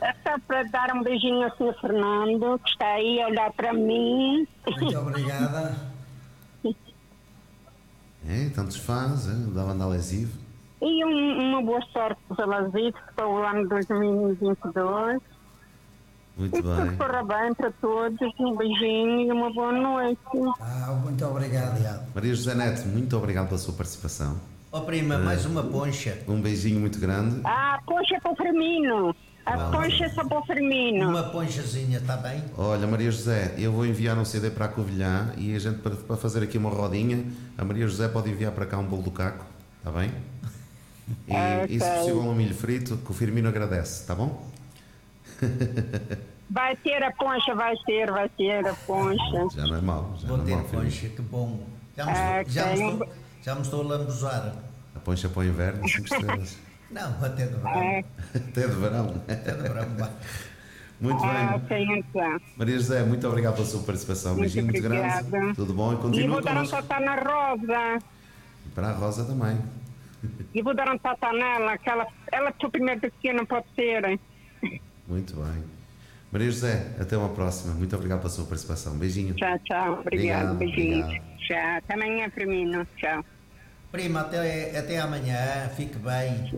É 0.00 0.12
só 0.22 0.38
para 0.46 0.62
dar 0.64 0.94
um 0.96 1.02
beijinho 1.02 1.44
ao 1.44 1.56
Sr. 1.56 1.74
Fernando, 1.80 2.58
que 2.64 2.70
está 2.70 2.86
aí 2.94 3.20
a 3.20 3.28
olhar 3.28 3.52
para 3.52 3.72
mim. 3.72 4.46
Muito 4.66 4.98
obrigada. 4.98 5.92
É, 8.28 8.48
tantos 8.54 8.76
fãs, 8.76 9.28
é, 9.28 9.32
da 9.52 9.64
banda 9.64 9.86
lesivo. 9.86 10.38
E 10.80 11.04
um- 11.04 11.50
uma 11.50 11.62
boa 11.62 11.80
sorte 11.92 12.20
para 12.28 12.46
o 12.46 12.48
Laziz, 12.48 12.94
para 13.14 13.28
o 13.28 13.36
ano 13.44 13.68
2022. 13.68 15.20
Muito 16.36 16.56
E 16.56 16.62
que 16.62 16.68
tudo 16.68 16.82
bem. 16.88 16.96
corra 16.96 17.22
bem 17.24 17.54
para 17.54 17.70
todos. 17.72 18.18
Um 18.40 18.56
beijinho 18.56 19.20
e 19.20 19.32
uma 19.32 19.52
boa 19.52 19.72
noite. 19.72 20.18
Ah, 20.60 20.98
muito 21.04 21.24
obrigado. 21.26 22.06
Maria 22.14 22.34
José 22.34 22.54
Neto, 22.54 22.86
muito 22.88 23.16
obrigado 23.16 23.48
pela 23.48 23.58
sua 23.58 23.74
participação. 23.74 24.40
Oh, 24.70 24.80
prima, 24.80 25.18
mais 25.18 25.44
uma 25.44 25.62
poncha. 25.62 26.18
Um 26.26 26.40
beijinho 26.40 26.80
muito 26.80 26.98
grande. 26.98 27.42
Ah, 27.44 27.78
poncha 27.84 28.18
para 28.22 28.32
o 28.32 28.36
Firmino. 28.36 29.14
A 29.44 29.58
poncha 29.70 30.04
é 30.04 30.08
só 30.10 30.24
para 30.24 30.38
o 30.38 30.42
Firmino. 30.46 31.08
Uma 31.10 31.24
ponchazinha, 31.24 31.98
está 31.98 32.16
bem? 32.16 32.42
Olha, 32.56 32.86
Maria 32.86 33.10
José, 33.10 33.54
eu 33.58 33.72
vou 33.72 33.84
enviar 33.84 34.16
um 34.16 34.24
CD 34.24 34.50
para 34.50 34.66
a 34.66 34.68
Covilhã 34.68 35.32
e 35.36 35.54
a 35.54 35.58
gente, 35.58 35.78
para, 35.80 35.96
para 35.96 36.16
fazer 36.16 36.42
aqui 36.44 36.56
uma 36.56 36.70
rodinha, 36.70 37.24
a 37.58 37.64
Maria 37.64 37.86
José 37.88 38.06
pode 38.08 38.30
enviar 38.30 38.52
para 38.52 38.66
cá 38.66 38.78
um 38.78 38.84
bolo 38.86 39.02
do 39.02 39.10
caco, 39.10 39.44
está 39.78 39.90
bem? 39.90 40.12
E, 41.26 41.34
Ah, 41.34 41.66
e 41.68 41.80
se 41.80 41.90
possível 41.90 42.20
um 42.20 42.34
milho 42.34 42.54
frito, 42.54 42.96
que 42.98 43.10
o 43.10 43.14
Firmino 43.14 43.48
agradece, 43.48 44.02
está 44.02 44.14
bom? 44.14 44.48
Vai 46.48 46.76
ter 46.76 47.02
a 47.02 47.10
poncha, 47.12 47.54
vai 47.54 47.74
ter, 47.86 48.10
vai 48.10 48.28
ter 48.28 48.66
a 48.66 48.74
poncha. 48.74 49.48
Já 49.56 49.66
não 49.66 49.76
é 49.76 49.80
mau, 49.80 50.14
já 50.20 50.28
Vou 50.28 50.36
não 50.36 50.44
é 50.44 50.48
ter 50.48 50.68
Firmino. 50.68 50.82
poncha, 50.90 51.08
que 51.08 51.22
bom. 51.22 51.66
Já 51.96 52.04
me, 52.04 52.12
Ah, 52.12 52.42
estou, 52.42 52.52
já, 52.54 52.66
me 52.66 52.72
estou, 52.92 53.08
já 53.42 53.54
me 53.54 53.60
estou 53.62 53.80
a 53.80 53.84
lambuzar. 53.84 54.54
A 54.94 55.00
poncha 55.00 55.28
para 55.30 55.40
o 55.40 55.44
inverno, 55.44 55.88
5 55.88 56.04
estrelas. 56.14 56.56
Não, 56.92 57.24
até 57.24 57.46
de 57.46 57.54
verão. 57.54 57.82
É. 57.82 58.04
Até 58.34 58.60
de 58.68 58.74
verão. 58.74 59.14
Até 59.28 59.52
de 59.52 59.62
verão. 59.62 59.86
Muito 61.00 61.24
Ah, 61.24 61.32
bem. 61.32 61.56
ok, 61.56 61.98
então. 61.98 62.40
Maria 62.56 62.76
José, 62.76 63.02
muito 63.02 63.26
obrigado 63.26 63.54
pela 63.54 63.66
sua 63.66 63.82
participação. 63.82 64.32
Um 64.32 64.36
Muito 64.36 64.42
beijinho 64.54 64.64
muito 64.66 64.82
grande. 64.82 65.26
obrigada. 65.26 65.54
Tudo 65.54 65.74
bom? 65.74 65.90
E 65.92 65.94
E 65.94 65.98
continua 65.98 66.28
vou 66.34 66.42
dar 66.42 66.62
um 66.62 66.66
tatá 66.66 67.00
na 67.00 67.14
Rosa. 67.16 67.98
Para 68.74 68.88
a 68.90 68.92
Rosa 68.92 69.24
também. 69.24 69.58
E 70.54 70.62
vou 70.62 70.74
dar 70.74 70.88
um 70.88 70.98
tatá 70.98 71.32
nela, 71.32 71.76
que 71.78 71.90
ela, 71.90 72.06
ela 72.30 72.52
foi 72.60 72.70
primeiro 72.70 73.00
daqui, 73.00 73.32
não 73.32 73.44
pode 73.44 73.66
ser. 73.74 74.20
Muito 75.08 75.34
bem. 75.34 75.64
Maria 76.30 76.50
José, 76.50 76.94
até 77.00 77.16
uma 77.16 77.30
próxima. 77.30 77.74
Muito 77.74 77.94
obrigado 77.96 78.18
pela 78.20 78.30
sua 78.30 78.44
participação. 78.44 78.96
Beijinho. 78.96 79.34
Tchau, 79.34 79.58
tchau. 79.64 79.98
Obrigado, 80.00 80.52
Obrigado, 80.52 80.58
beijinhos. 80.58 81.04
obrigado. 81.06 81.38
Tchau. 81.38 81.76
Até 81.78 81.94
amanhã, 81.94 82.30
Firmino. 82.30 82.86
Tchau. 82.96 83.24
Prima, 83.92 84.20
até, 84.20 84.78
até 84.78 84.98
amanhã. 84.98 85.68
Fique 85.76 85.98
bem. 85.98 86.50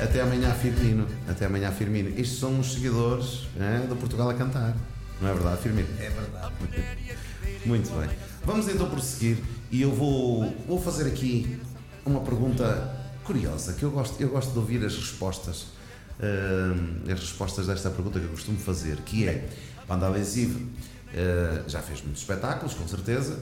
Até 0.00 0.22
amanhã, 0.22 0.52
Firmino. 0.54 1.06
Até 1.28 1.44
amanhã, 1.44 1.70
Firmino. 1.70 2.08
Estes 2.08 2.38
são 2.38 2.58
os 2.58 2.72
seguidores 2.72 3.46
né, 3.54 3.86
do 3.86 3.94
Portugal 3.94 4.30
a 4.30 4.34
cantar. 4.34 4.74
Não 5.20 5.28
é 5.28 5.34
verdade, 5.34 5.60
Firmino? 5.60 5.88
É 6.00 6.08
verdade. 6.08 6.54
Muito 7.66 7.90
bem. 8.00 8.08
Vamos 8.42 8.66
então 8.68 8.88
prosseguir 8.88 9.36
e 9.70 9.82
eu 9.82 9.94
vou, 9.94 10.50
vou 10.66 10.80
fazer 10.80 11.06
aqui 11.06 11.60
uma 12.04 12.20
pergunta 12.20 12.96
curiosa, 13.22 13.74
que 13.74 13.84
eu 13.84 13.90
gosto, 13.90 14.20
eu 14.20 14.30
gosto 14.30 14.50
de 14.50 14.58
ouvir 14.58 14.84
as 14.84 14.96
respostas, 14.96 15.66
hum, 16.18 17.02
as 17.04 17.20
respostas 17.20 17.68
desta 17.68 17.88
pergunta 17.90 18.18
que 18.18 18.24
eu 18.24 18.30
costumo 18.32 18.58
fazer, 18.58 18.96
que 19.02 19.28
é, 19.28 19.48
Banda 19.86 20.08
Adesiva 20.08 20.58
eh, 21.14 21.62
já 21.66 21.80
fez 21.80 22.02
muitos 22.02 22.22
espetáculos, 22.22 22.74
com 22.74 22.86
certeza, 22.88 23.38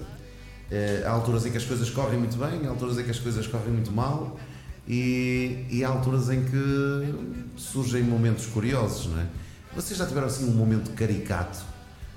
Eh, 0.70 1.02
há 1.04 1.10
alturas 1.10 1.44
em 1.44 1.50
que 1.50 1.56
as 1.56 1.64
coisas 1.64 1.90
correm 1.90 2.16
muito 2.16 2.36
bem, 2.36 2.64
há 2.64 2.70
alturas 2.70 2.96
em 2.96 3.02
que 3.02 3.10
as 3.10 3.18
coisas 3.18 3.44
correm 3.48 3.72
muito 3.72 3.90
mal 3.90 4.38
e, 4.86 5.66
e 5.68 5.82
há 5.84 5.88
alturas 5.88 6.30
em 6.30 6.44
que 6.44 7.14
surgem 7.56 8.04
momentos 8.04 8.46
curiosos, 8.46 9.06
não 9.06 9.20
é? 9.20 9.26
Vocês 9.74 9.98
já 9.98 10.06
tiveram 10.06 10.28
assim 10.28 10.44
um 10.44 10.52
momento 10.52 10.92
caricato 10.92 11.58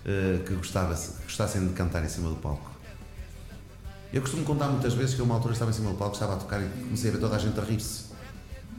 eh, 0.05 0.39
que 0.45 0.53
gostava, 0.53 0.93
que 0.93 1.23
gostassem 1.23 1.67
de 1.67 1.73
cantar 1.73 2.03
em 2.05 2.09
cima 2.09 2.29
do 2.29 2.35
palco? 2.35 2.71
Eu 4.13 4.21
costumo 4.21 4.43
contar 4.43 4.67
muitas 4.67 4.93
vezes 4.93 5.15
que 5.15 5.21
eu 5.21 5.25
uma 5.25 5.33
altura 5.33 5.53
estava 5.53 5.71
em 5.71 5.73
cima 5.73 5.89
do 5.89 5.97
palco, 5.97 6.13
estava 6.13 6.35
a 6.35 6.37
tocar 6.37 6.61
e 6.61 6.69
comecei 6.83 7.09
a 7.09 7.13
ver 7.13 7.19
toda 7.19 7.35
a 7.35 7.39
gente 7.39 7.59
a 7.59 7.63
rir-se. 7.63 8.03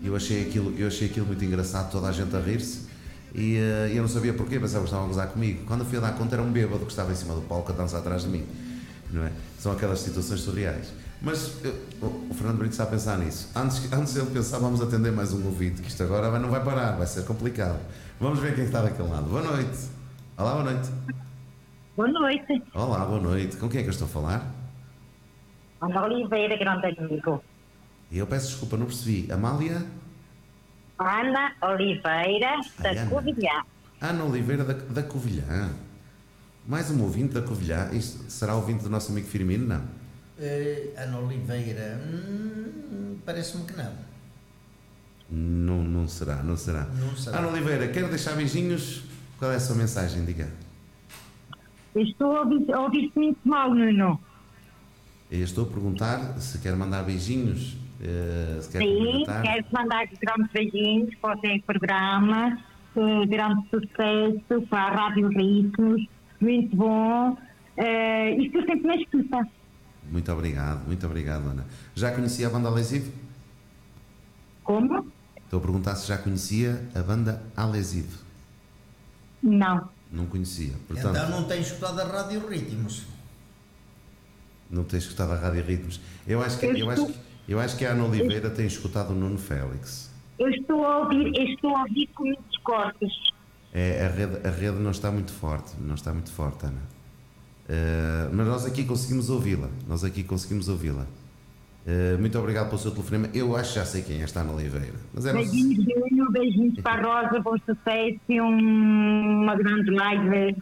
Eu 0.00 0.14
achei 0.14 0.46
aquilo, 0.46 0.72
eu 0.78 0.86
achei 0.86 1.08
aquilo 1.08 1.26
muito 1.26 1.44
engraçado, 1.44 1.90
toda 1.90 2.06
a 2.06 2.12
gente 2.12 2.34
a 2.36 2.40
rir-se. 2.40 2.83
E 3.34 3.56
eh, 3.56 3.90
eu 3.92 4.02
não 4.02 4.08
sabia 4.08 4.32
porquê, 4.32 4.60
pensava 4.60 4.80
que 4.80 4.84
estavam 4.86 5.06
a 5.06 5.08
gozar 5.08 5.28
comigo. 5.28 5.64
Quando 5.66 5.80
eu 5.80 5.86
fui 5.86 5.98
a 5.98 6.00
dar 6.00 6.12
conta, 6.12 6.36
era 6.36 6.42
um 6.42 6.52
bêbado 6.52 6.84
que 6.84 6.90
estava 6.92 7.10
em 7.12 7.16
cima 7.16 7.34
do 7.34 7.40
palco 7.42 7.72
a 7.72 7.74
dançar 7.74 8.00
atrás 8.00 8.22
de 8.22 8.28
mim. 8.28 8.46
Não 9.10 9.24
é? 9.26 9.32
São 9.58 9.72
aquelas 9.72 9.98
situações 10.00 10.40
surreais. 10.40 10.92
Mas 11.20 11.54
eu- 11.64 11.74
o 12.30 12.34
Fernando 12.34 12.58
Brito 12.58 12.72
está 12.72 12.84
a 12.84 12.86
pensar 12.86 13.18
nisso. 13.18 13.50
Antes, 13.56 13.92
antes 13.92 14.14
ele 14.14 14.26
pensar, 14.30 14.58
vamos 14.58 14.80
atender 14.80 15.10
mais 15.10 15.32
um 15.32 15.44
ouvinte, 15.46 15.82
que 15.82 15.88
isto 15.88 16.02
agora 16.02 16.30
vai- 16.30 16.40
não 16.40 16.50
vai 16.50 16.62
parar, 16.62 16.92
vai 16.92 17.06
ser 17.06 17.24
complicado. 17.24 17.78
Vamos 18.20 18.38
ver 18.38 18.54
quem 18.54 18.64
está 18.64 18.82
daquele 18.82 19.08
lado. 19.08 19.24
Boa 19.28 19.42
noite. 19.42 19.78
Olá, 20.36 20.52
boa 20.52 20.64
noite. 20.64 20.90
Boa 21.96 22.08
noite, 22.08 22.62
Olá, 22.74 23.04
boa 23.04 23.20
noite. 23.20 23.56
Com 23.56 23.68
quem 23.68 23.80
é 23.80 23.82
que 23.82 23.88
eu 23.88 23.92
estou 23.92 24.06
a 24.06 24.10
falar? 24.10 24.52
Ana 25.80 26.04
Oliveira, 26.04 26.56
grande 26.56 26.86
amigo. 26.98 27.42
E 28.10 28.18
eu 28.18 28.26
peço 28.26 28.48
desculpa, 28.48 28.76
não 28.76 28.86
percebi. 28.86 29.30
Amália? 29.32 29.82
Ana 30.98 31.52
Oliveira, 31.62 32.60
da 32.78 32.90
Ai, 32.90 32.98
Ana. 32.98 33.10
Covilhã. 33.10 33.64
Ana 34.00 34.24
Oliveira 34.24 34.64
da, 34.64 34.72
da 34.72 35.02
Covilhã. 35.02 35.70
Mais 36.66 36.90
um 36.90 37.02
ouvinte 37.02 37.34
da 37.34 37.42
Covilhã. 37.42 37.90
Isto 37.92 38.30
será 38.30 38.54
ouvinte 38.54 38.82
do 38.84 38.90
nosso 38.90 39.10
amigo 39.12 39.26
Firmino? 39.26 39.66
Não. 39.66 39.82
Eh, 40.38 40.92
Ana 40.96 41.18
Oliveira, 41.18 42.00
hum, 42.04 43.16
parece-me 43.24 43.64
que 43.64 43.76
não. 43.76 43.92
Não, 45.30 45.82
não 45.82 46.08
será, 46.08 46.42
não 46.42 46.56
será. 46.56 46.84
Não 46.84 47.16
será. 47.16 47.38
Ana 47.38 47.48
Oliveira, 47.48 47.88
quero 47.88 48.08
deixar 48.08 48.34
beijinhos. 48.36 49.02
Qual 49.38 49.50
é 49.52 49.56
a 49.56 49.60
sua 49.60 49.76
mensagem? 49.76 50.24
Diga. 50.24 50.48
Estou 51.94 52.36
a 52.36 52.80
ouvir-te 52.80 53.12
muito 53.16 53.38
mal, 53.44 53.72
Nuno. 53.74 54.20
Eu 55.30 55.42
estou 55.42 55.64
a 55.64 55.68
perguntar 55.68 56.40
se 56.40 56.58
quer 56.58 56.76
mandar 56.76 57.02
beijinhos. 57.04 57.76
Se 58.60 58.70
quer 58.70 58.78
Sim, 58.82 59.24
quero 59.42 59.66
mandar 59.72 60.06
grandes 60.20 60.52
beijinhos 60.52 61.14
para 61.16 61.36
o 61.36 61.40
teu 61.40 61.62
programa, 61.66 62.58
eh, 62.96 63.26
grande 63.26 63.62
sucesso 63.70 64.66
para 64.68 64.82
a 64.82 64.90
Rádio 64.90 65.28
Ritmos, 65.28 66.06
muito 66.40 66.76
bom. 66.76 67.36
Eh, 67.76 68.36
e 68.36 68.46
estou 68.46 68.62
sempre 68.62 68.86
na 68.86 68.96
escuta. 68.96 69.48
Muito 70.10 70.32
obrigado, 70.32 70.86
muito 70.86 71.06
obrigado, 71.06 71.48
Ana. 71.48 71.64
Já 71.94 72.12
conhecia 72.12 72.46
a 72.46 72.50
banda 72.50 72.68
Lesivo? 72.70 73.12
Como? 74.62 74.98
Estou 74.98 75.14
Estou 75.44 75.58
a 75.58 75.62
perguntar 75.62 75.94
se 75.94 76.08
já 76.08 76.18
conhecia 76.18 76.82
a 76.94 77.02
banda 77.02 77.42
Alesive. 77.56 78.16
Não. 79.42 79.88
Não 80.10 80.26
conhecia. 80.26 80.72
Portanto, 80.88 81.16
Então 81.16 81.30
não 81.30 81.44
tens 81.44 81.66
escutado 81.66 82.00
a 82.00 82.04
Rádio 82.04 82.46
Ritmos. 82.48 83.06
não 84.70 84.82
tens 84.82 85.04
escutado 85.04 85.32
a 85.32 85.36
Rádio 85.36 85.64
Ritmos. 85.64 86.00
Eu 86.26 86.42
acho 86.42 86.58
que, 86.58 86.66
eu 86.66 86.90
acho 86.90 87.06
que, 87.06 87.14
eu 87.48 87.60
acho 87.60 87.76
que 87.76 87.84
a 87.84 87.90
Ana 87.92 88.04
Oliveira 88.04 88.50
tem 88.50 88.66
escutado 88.66 89.10
o 89.10 89.14
Nuno 89.14 89.38
Félix. 89.38 90.10
Eu 90.38 90.48
estou 90.48 90.84
a 90.84 90.98
ouvir, 90.98 91.32
estou 91.50 91.76
a 91.76 91.82
ouvir 91.82 92.08
com 92.14 92.24
muitos 92.24 92.56
cortes. 92.58 93.12
É, 93.72 94.06
a, 94.06 94.08
rede, 94.08 94.46
a 94.46 94.50
rede 94.50 94.78
não 94.78 94.90
está 94.90 95.10
muito 95.10 95.32
forte, 95.32 95.72
não 95.80 95.94
está 95.94 96.12
muito 96.12 96.30
forte, 96.32 96.66
Ana. 96.66 96.80
Eh, 97.68 98.28
mas 98.32 98.46
nós 98.46 98.66
aqui 98.66 98.84
conseguimos 98.84 99.30
ouvi-la. 99.30 99.68
Nós 99.88 100.04
aqui 100.04 100.22
conseguimos 100.22 100.68
ouvi-la. 100.68 101.06
Eh, 101.86 102.16
muito 102.18 102.38
obrigado 102.38 102.68
pelo 102.68 102.78
seu 102.80 102.90
telefonema. 102.90 103.28
Eu 103.34 103.56
acho 103.56 103.70
que 103.72 103.78
já 103.78 103.84
sei 103.84 104.02
quem 104.02 104.20
é 104.20 104.22
esta 104.22 104.40
Ana 104.40 104.52
Oliveira. 104.52 104.94
Mas 105.12 105.26
é 105.26 105.32
Beijinhos, 105.32 105.84
beijinhos 106.32 106.80
para 106.82 107.08
a 107.08 107.22
Rosa, 107.22 107.40
bom 107.40 107.56
sucesso 107.58 108.20
e 108.28 108.40
um- 108.40 109.42
uma 109.42 109.54
grande 109.56 109.90
live. 109.90 110.56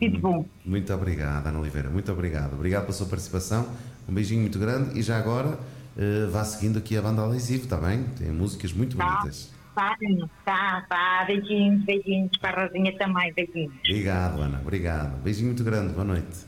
Tudo 0.00 0.18
bom. 0.18 0.46
Muito 0.64 0.92
obrigado, 0.92 1.46
Ana 1.46 1.58
Oliveira. 1.60 1.88
Muito 1.90 2.10
obrigado. 2.12 2.54
Obrigado 2.54 2.82
pela 2.82 2.92
sua 2.92 3.06
participação. 3.06 3.66
Um 4.08 4.12
beijinho 4.14 4.40
muito 4.42 4.58
grande. 4.58 4.98
E 4.98 5.02
já 5.02 5.16
agora, 5.18 5.58
eh, 5.96 6.26
vá 6.30 6.44
seguindo 6.44 6.78
aqui 6.78 6.96
a 6.96 7.02
banda 7.02 7.22
Alesivo, 7.22 7.64
está 7.64 7.76
bem? 7.76 8.04
Tem 8.18 8.28
músicas 8.30 8.72
muito 8.72 8.96
Tá, 8.96 9.04
bonitas. 9.06 9.50
tá, 9.74 9.96
tá, 10.44 10.86
tá. 10.88 11.24
Beijinhos, 11.26 11.84
beijinhos 11.84 12.36
para 12.38 12.62
a 12.62 12.66
Rosinha 12.66 12.96
também, 12.98 13.32
beijinhos. 13.34 13.74
Obrigado, 13.80 14.40
Ana. 14.42 14.60
Obrigado. 14.60 15.22
Beijinho 15.22 15.46
muito 15.48 15.64
grande. 15.64 15.92
Boa 15.92 16.04
noite. 16.04 16.46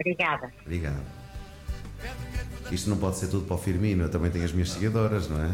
Obrigada. 0.00 0.52
Obrigado. 0.62 1.02
Isto 2.70 2.90
não 2.90 2.96
pode 2.96 3.16
ser 3.18 3.28
tudo 3.28 3.44
para 3.46 3.54
o 3.54 3.58
Firmino. 3.58 4.04
Eu 4.04 4.08
também 4.10 4.30
tenho 4.30 4.44
as 4.44 4.52
minhas 4.52 4.70
seguidoras, 4.70 5.28
não 5.28 5.42
é? 5.44 5.50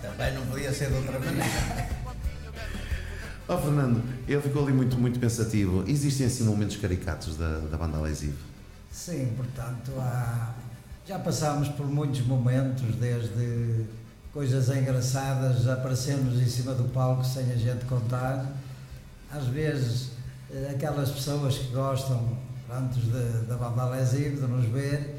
Também 0.00 0.34
não 0.34 0.46
podia 0.46 0.72
ser 0.72 0.88
de 0.88 0.94
outra 0.94 1.18
maneira. 1.18 1.88
Ó 3.46 3.56
Fernando, 3.56 4.02
ele 4.26 4.40
ficou 4.42 4.62
ali 4.64 4.72
muito, 4.72 4.98
muito 4.98 5.18
pensativo. 5.18 5.84
Existem 5.86 6.26
assim 6.26 6.44
momentos 6.44 6.76
caricatos 6.76 7.36
da, 7.36 7.58
da 7.60 7.76
banda 7.76 7.96
Alesivo? 7.98 8.36
Sim, 8.90 9.32
portanto, 9.36 9.92
há, 9.98 10.54
já 11.08 11.18
passámos 11.18 11.68
por 11.68 11.86
muitos 11.86 12.20
momentos, 12.20 12.94
desde 12.96 13.86
coisas 14.30 14.68
engraçadas, 14.68 15.66
aparecermos 15.66 16.38
em 16.38 16.44
cima 16.46 16.74
do 16.74 16.84
palco 16.92 17.24
sem 17.24 17.50
a 17.50 17.56
gente 17.56 17.86
contar, 17.86 18.44
às 19.32 19.46
vezes 19.46 20.10
eh, 20.52 20.72
aquelas 20.74 21.10
pessoas 21.10 21.56
que 21.56 21.72
gostam 21.72 22.36
de, 22.92 23.46
da 23.46 23.56
banda 23.56 23.84
Alesivo, 23.84 24.46
de 24.46 24.52
nos 24.52 24.66
ver, 24.66 25.18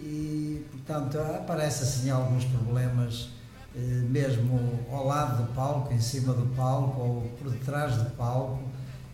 e 0.00 0.66
portanto 0.72 1.20
aparece 1.20 1.84
assim 1.84 2.10
alguns 2.10 2.44
problemas, 2.44 3.28
eh, 3.76 3.78
mesmo 4.10 4.58
ao 4.90 5.06
lado 5.06 5.44
do 5.44 5.54
palco, 5.54 5.94
em 5.94 6.00
cima 6.00 6.34
do 6.34 6.52
palco 6.56 7.00
ou 7.00 7.22
por 7.40 7.48
detrás 7.52 7.94
do 7.94 8.10
palco, 8.16 8.58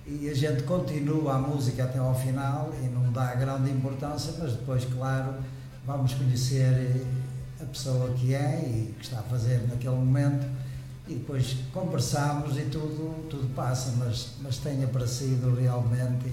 e 0.06 0.30
a 0.30 0.34
gente 0.34 0.62
continua 0.62 1.34
a 1.34 1.38
música 1.38 1.84
até 1.84 1.98
ao 1.98 2.14
final 2.14 2.72
e 2.82 2.86
não 2.86 3.12
dá 3.12 3.34
grande 3.34 3.70
importância, 3.70 4.32
mas 4.38 4.52
depois, 4.52 4.86
claro, 4.86 5.34
vamos 5.86 6.14
conhecer 6.14 6.72
eh, 6.72 7.04
a 7.62 7.66
pessoa 7.66 8.10
que 8.14 8.34
é 8.34 8.60
e 8.66 8.94
que 8.98 9.04
está 9.04 9.20
a 9.20 9.22
fazer 9.22 9.66
naquele 9.68 9.94
momento 9.94 10.46
e 11.06 11.14
depois 11.14 11.56
conversamos 11.72 12.56
e 12.56 12.62
tudo, 12.62 13.26
tudo 13.28 13.54
passa, 13.54 13.92
mas, 13.98 14.30
mas 14.42 14.58
tem 14.58 14.82
aparecido 14.82 15.54
realmente 15.54 16.32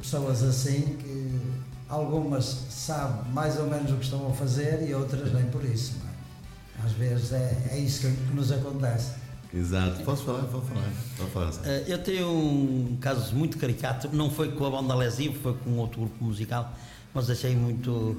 pessoas 0.00 0.42
assim 0.44 0.96
que 0.98 1.40
algumas 1.88 2.44
sabem 2.70 3.32
mais 3.32 3.58
ou 3.58 3.66
menos 3.66 3.90
o 3.90 3.96
que 3.96 4.04
estão 4.04 4.28
a 4.28 4.32
fazer 4.32 4.86
e 4.88 4.94
outras 4.94 5.32
nem 5.32 5.44
por 5.46 5.64
isso. 5.64 5.94
é? 6.06 6.86
Às 6.86 6.92
vezes 6.92 7.32
é, 7.32 7.68
é 7.72 7.78
isso 7.78 8.02
que, 8.06 8.12
que 8.14 8.34
nos 8.34 8.52
acontece. 8.52 9.12
Exato. 9.52 10.00
Posso 10.04 10.24
falar? 10.24 10.44
Pode 10.44 10.66
falar. 10.66 10.92
Pode 11.18 11.30
falar. 11.32 11.52
Eh, 11.64 11.84
Eu 11.88 11.98
tenho 11.98 12.28
um 12.30 12.96
caso 13.00 13.34
muito 13.34 13.58
caricato, 13.58 14.08
não 14.14 14.30
foi 14.30 14.52
com 14.52 14.64
a 14.64 14.70
banda 14.70 14.94
Lesivo, 14.94 15.34
foi 15.42 15.54
com 15.54 15.72
outro 15.78 16.02
grupo 16.02 16.24
musical, 16.24 16.72
mas 17.12 17.28
achei 17.28 17.56
muito. 17.56 18.16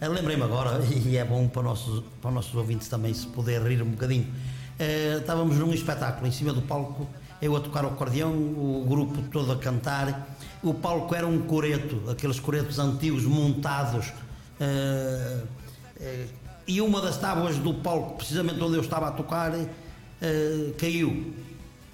Eh, 0.00 0.08
Lembrei-me 0.08 0.42
agora, 0.42 0.80
e 1.06 1.16
é 1.16 1.24
bom 1.24 1.48
para, 1.48 1.62
nossos, 1.62 2.02
para 2.20 2.28
os 2.28 2.34
nossos 2.34 2.54
ouvintes 2.54 2.88
também 2.88 3.12
se 3.14 3.26
poder 3.26 3.62
rir 3.62 3.82
um 3.82 3.90
bocadinho. 3.90 4.26
Eh, 4.78 5.18
Estávamos 5.20 5.56
num 5.56 5.72
espetáculo 5.72 6.26
em 6.26 6.32
cima 6.32 6.52
do 6.52 6.62
palco, 6.62 7.06
eu 7.40 7.54
a 7.56 7.60
tocar 7.60 7.84
o 7.84 7.88
acordeão, 7.88 8.32
o 8.32 8.84
grupo 8.88 9.20
todo 9.30 9.52
a 9.52 9.56
cantar. 9.56 10.36
O 10.62 10.74
palco 10.74 11.14
era 11.14 11.26
um 11.26 11.40
coreto, 11.40 12.02
aqueles 12.10 12.38
coretos 12.40 12.78
antigos 12.78 13.24
montados. 13.24 14.12
eh, 14.60 15.42
eh, 16.00 16.26
e 16.66 16.80
uma 16.80 17.00
das 17.00 17.16
tábuas 17.16 17.56
do 17.56 17.74
palco, 17.74 18.16
precisamente 18.16 18.62
onde 18.62 18.76
eu 18.76 18.80
estava 18.80 19.08
a 19.08 19.10
tocar, 19.10 19.52
caiu. 20.78 21.34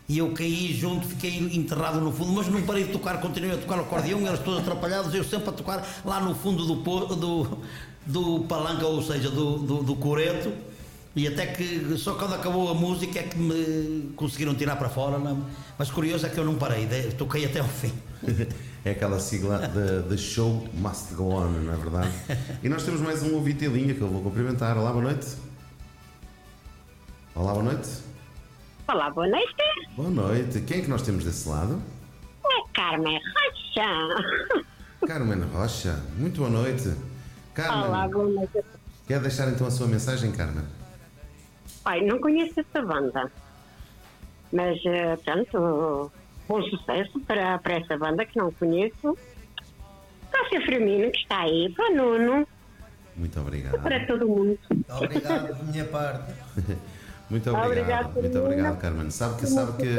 E 0.09 0.19
eu 0.19 0.33
caí 0.33 0.73
junto, 0.75 1.07
fiquei 1.07 1.39
enterrado 1.39 2.01
no 2.01 2.13
fundo, 2.13 2.33
mas 2.33 2.47
não 2.49 2.61
parei 2.63 2.85
de 2.85 2.93
tocar, 2.93 3.19
continuei 3.21 3.57
a 3.57 3.59
tocar 3.59 3.79
o 3.79 3.83
acordeão, 3.83 4.21
eles 4.21 4.39
todos 4.41 4.61
atrapalhados, 4.61 5.15
eu 5.15 5.25
sempre 5.25 5.49
a 5.49 5.53
tocar 5.53 5.83
lá 6.05 6.21
no 6.21 6.35
fundo 6.35 6.65
do, 6.67 6.75
do, 7.17 7.59
do 8.07 8.41
palanca, 8.45 8.87
ou 8.87 9.03
seja, 9.03 9.31
do, 9.31 9.59
do, 9.59 9.83
do 9.83 9.97
coreto. 9.97 10.53
E 11.15 11.27
até 11.27 11.47
que 11.47 11.97
só 11.97 12.15
quando 12.15 12.35
acabou 12.35 12.71
a 12.71 12.75
música 12.75 13.19
é 13.19 13.23
que 13.23 13.39
me 13.39 14.13
conseguiram 14.17 14.55
tirar 14.55 14.77
para 14.77 14.89
fora. 14.89 15.19
não? 15.19 15.47
Mas 15.79 15.91
curioso 15.91 16.27
é 16.27 16.29
que 16.29 16.39
eu 16.39 16.45
não 16.45 16.57
parei, 16.57 16.87
toquei 17.17 17.45
até 17.47 17.61
ao 17.61 17.69
fim. 17.69 17.93
É 18.87 18.93
aquela 18.93 19.19
sigla 19.19 19.67
de, 19.67 20.09
de 20.09 20.17
Show 20.17 20.65
Must 20.75 21.13
Go 21.15 21.33
On, 21.33 21.49
não 21.49 21.73
é 21.73 21.77
verdade? 21.77 22.13
E 22.63 22.69
nós 22.69 22.85
temos 22.85 23.01
mais 23.01 23.21
um 23.21 23.35
ouvinte 23.35 23.65
em 23.65 23.69
linha 23.69 23.93
que 23.93 24.01
eu 24.01 24.07
vou 24.07 24.23
cumprimentar. 24.23 24.79
Olá, 24.79 24.93
boa 24.93 25.03
noite. 25.03 25.27
Olá, 27.35 27.53
boa 27.53 27.65
noite. 27.65 27.89
Olá, 28.87 29.11
boa 29.11 29.27
noite. 29.27 29.55
Boa 29.97 30.09
noite. 30.11 30.61
Quem 30.61 30.79
é 30.79 30.83
que 30.83 30.89
nós 30.89 31.03
temos 31.03 31.25
desse 31.25 31.49
lado? 31.49 31.83
É 32.45 32.63
Carmen 32.73 33.19
Rocha. 33.19 34.65
Carmen 35.05 35.41
Rocha. 35.53 36.01
Muito 36.17 36.37
boa 36.39 36.51
noite. 36.51 36.95
Carmen, 37.57 37.89
Olá, 37.89 38.07
boa 38.07 38.29
noite. 38.29 38.63
quer 39.09 39.19
deixar 39.19 39.49
então 39.49 39.67
a 39.67 39.71
sua 39.71 39.87
mensagem, 39.87 40.31
Carmen? 40.31 40.63
Olha, 41.87 42.07
não 42.07 42.21
conheço 42.21 42.61
essa 42.61 42.83
banda, 42.83 43.33
mas, 44.53 44.79
eh, 44.85 45.17
pronto, 45.25 46.13
bom 46.47 46.63
sucesso 46.65 47.19
para, 47.21 47.59
para 47.59 47.77
essa 47.77 47.97
banda 47.97 48.27
que 48.27 48.37
não 48.39 48.53
conheço. 48.53 49.17
Para 50.31 50.45
o 50.45 50.49
seu 50.51 50.61
Firmino 50.67 51.11
que 51.11 51.19
está 51.21 51.41
aí, 51.41 51.73
para 51.75 51.93
o 51.93 51.97
Nuno, 51.97 52.47
Muito 53.17 53.41
obrigado. 53.41 53.81
para 53.81 54.07
todo 54.07 54.29
mundo. 54.29 54.59
Obrigado 54.91 55.49
da 55.57 55.65
minha 55.65 55.85
parte. 55.87 56.35
Muito 57.31 57.51
obrigado. 57.51 57.71
Obrigado, 57.71 58.21
Muito 58.21 58.39
obrigado, 58.39 58.79
Carmen. 58.79 59.11
Sabe 59.11 59.41
que, 59.41 59.47
sabe 59.47 59.73
que, 59.83 59.95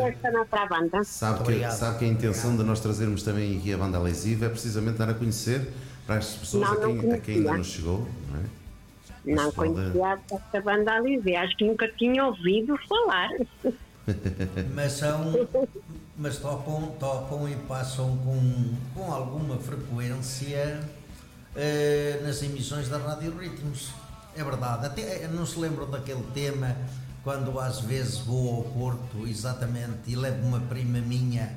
sabe 1.03 1.43
que, 1.43 1.71
sabe 1.71 1.99
que 1.99 2.05
a 2.05 2.07
intenção 2.07 2.55
de 2.55 2.63
nós 2.63 2.79
trazermos 2.79 3.23
também 3.23 3.57
aqui 3.57 3.73
a 3.73 3.77
banda 3.77 3.97
lesiva 3.99 4.45
é 4.45 4.49
precisamente 4.49 4.99
dar 4.99 5.09
a 5.09 5.13
conhecer 5.15 5.67
para 6.07 6.15
as 6.17 6.35
pessoas 6.35 6.69
Não, 6.69 6.77
a, 6.77 6.87
não 6.87 6.97
quem, 6.97 7.11
a 7.11 7.17
quem 7.19 7.35
ainda 7.35 7.49
conhecia. 7.49 7.57
não 7.57 7.63
chegou, 7.63 8.07
não 8.31 8.39
é? 8.39 8.43
Não 9.35 9.51
conhecia 9.51 10.19
esta 10.31 10.61
banda 10.61 10.93
ali, 10.93 11.35
acho 11.35 11.57
que 11.57 11.65
nunca 11.65 11.87
tinha 11.89 12.25
ouvido 12.25 12.75
falar. 12.87 13.29
Mas 14.73 14.93
são. 14.93 15.47
Mas 16.17 16.37
tocam, 16.39 16.95
tocam 16.99 17.47
e 17.47 17.55
passam 17.67 18.17
com, 18.17 18.73
com 18.95 19.11
alguma 19.11 19.57
frequência 19.57 20.81
eh, 21.55 22.21
nas 22.23 22.41
emissões 22.41 22.87
da 22.87 22.97
Rádio 22.97 23.37
Ritmos. 23.37 23.91
É 24.35 24.43
verdade. 24.43 24.85
Até 24.85 25.23
eh, 25.23 25.27
não 25.27 25.45
se 25.45 25.59
lembram 25.59 25.89
daquele 25.91 26.23
tema 26.33 26.75
quando 27.23 27.59
às 27.59 27.81
vezes 27.81 28.19
vou 28.19 28.55
ao 28.55 28.63
Porto, 28.63 29.27
exatamente, 29.27 29.99
e 30.07 30.15
levo 30.15 30.47
uma 30.47 30.61
prima 30.61 30.99
minha, 30.99 31.53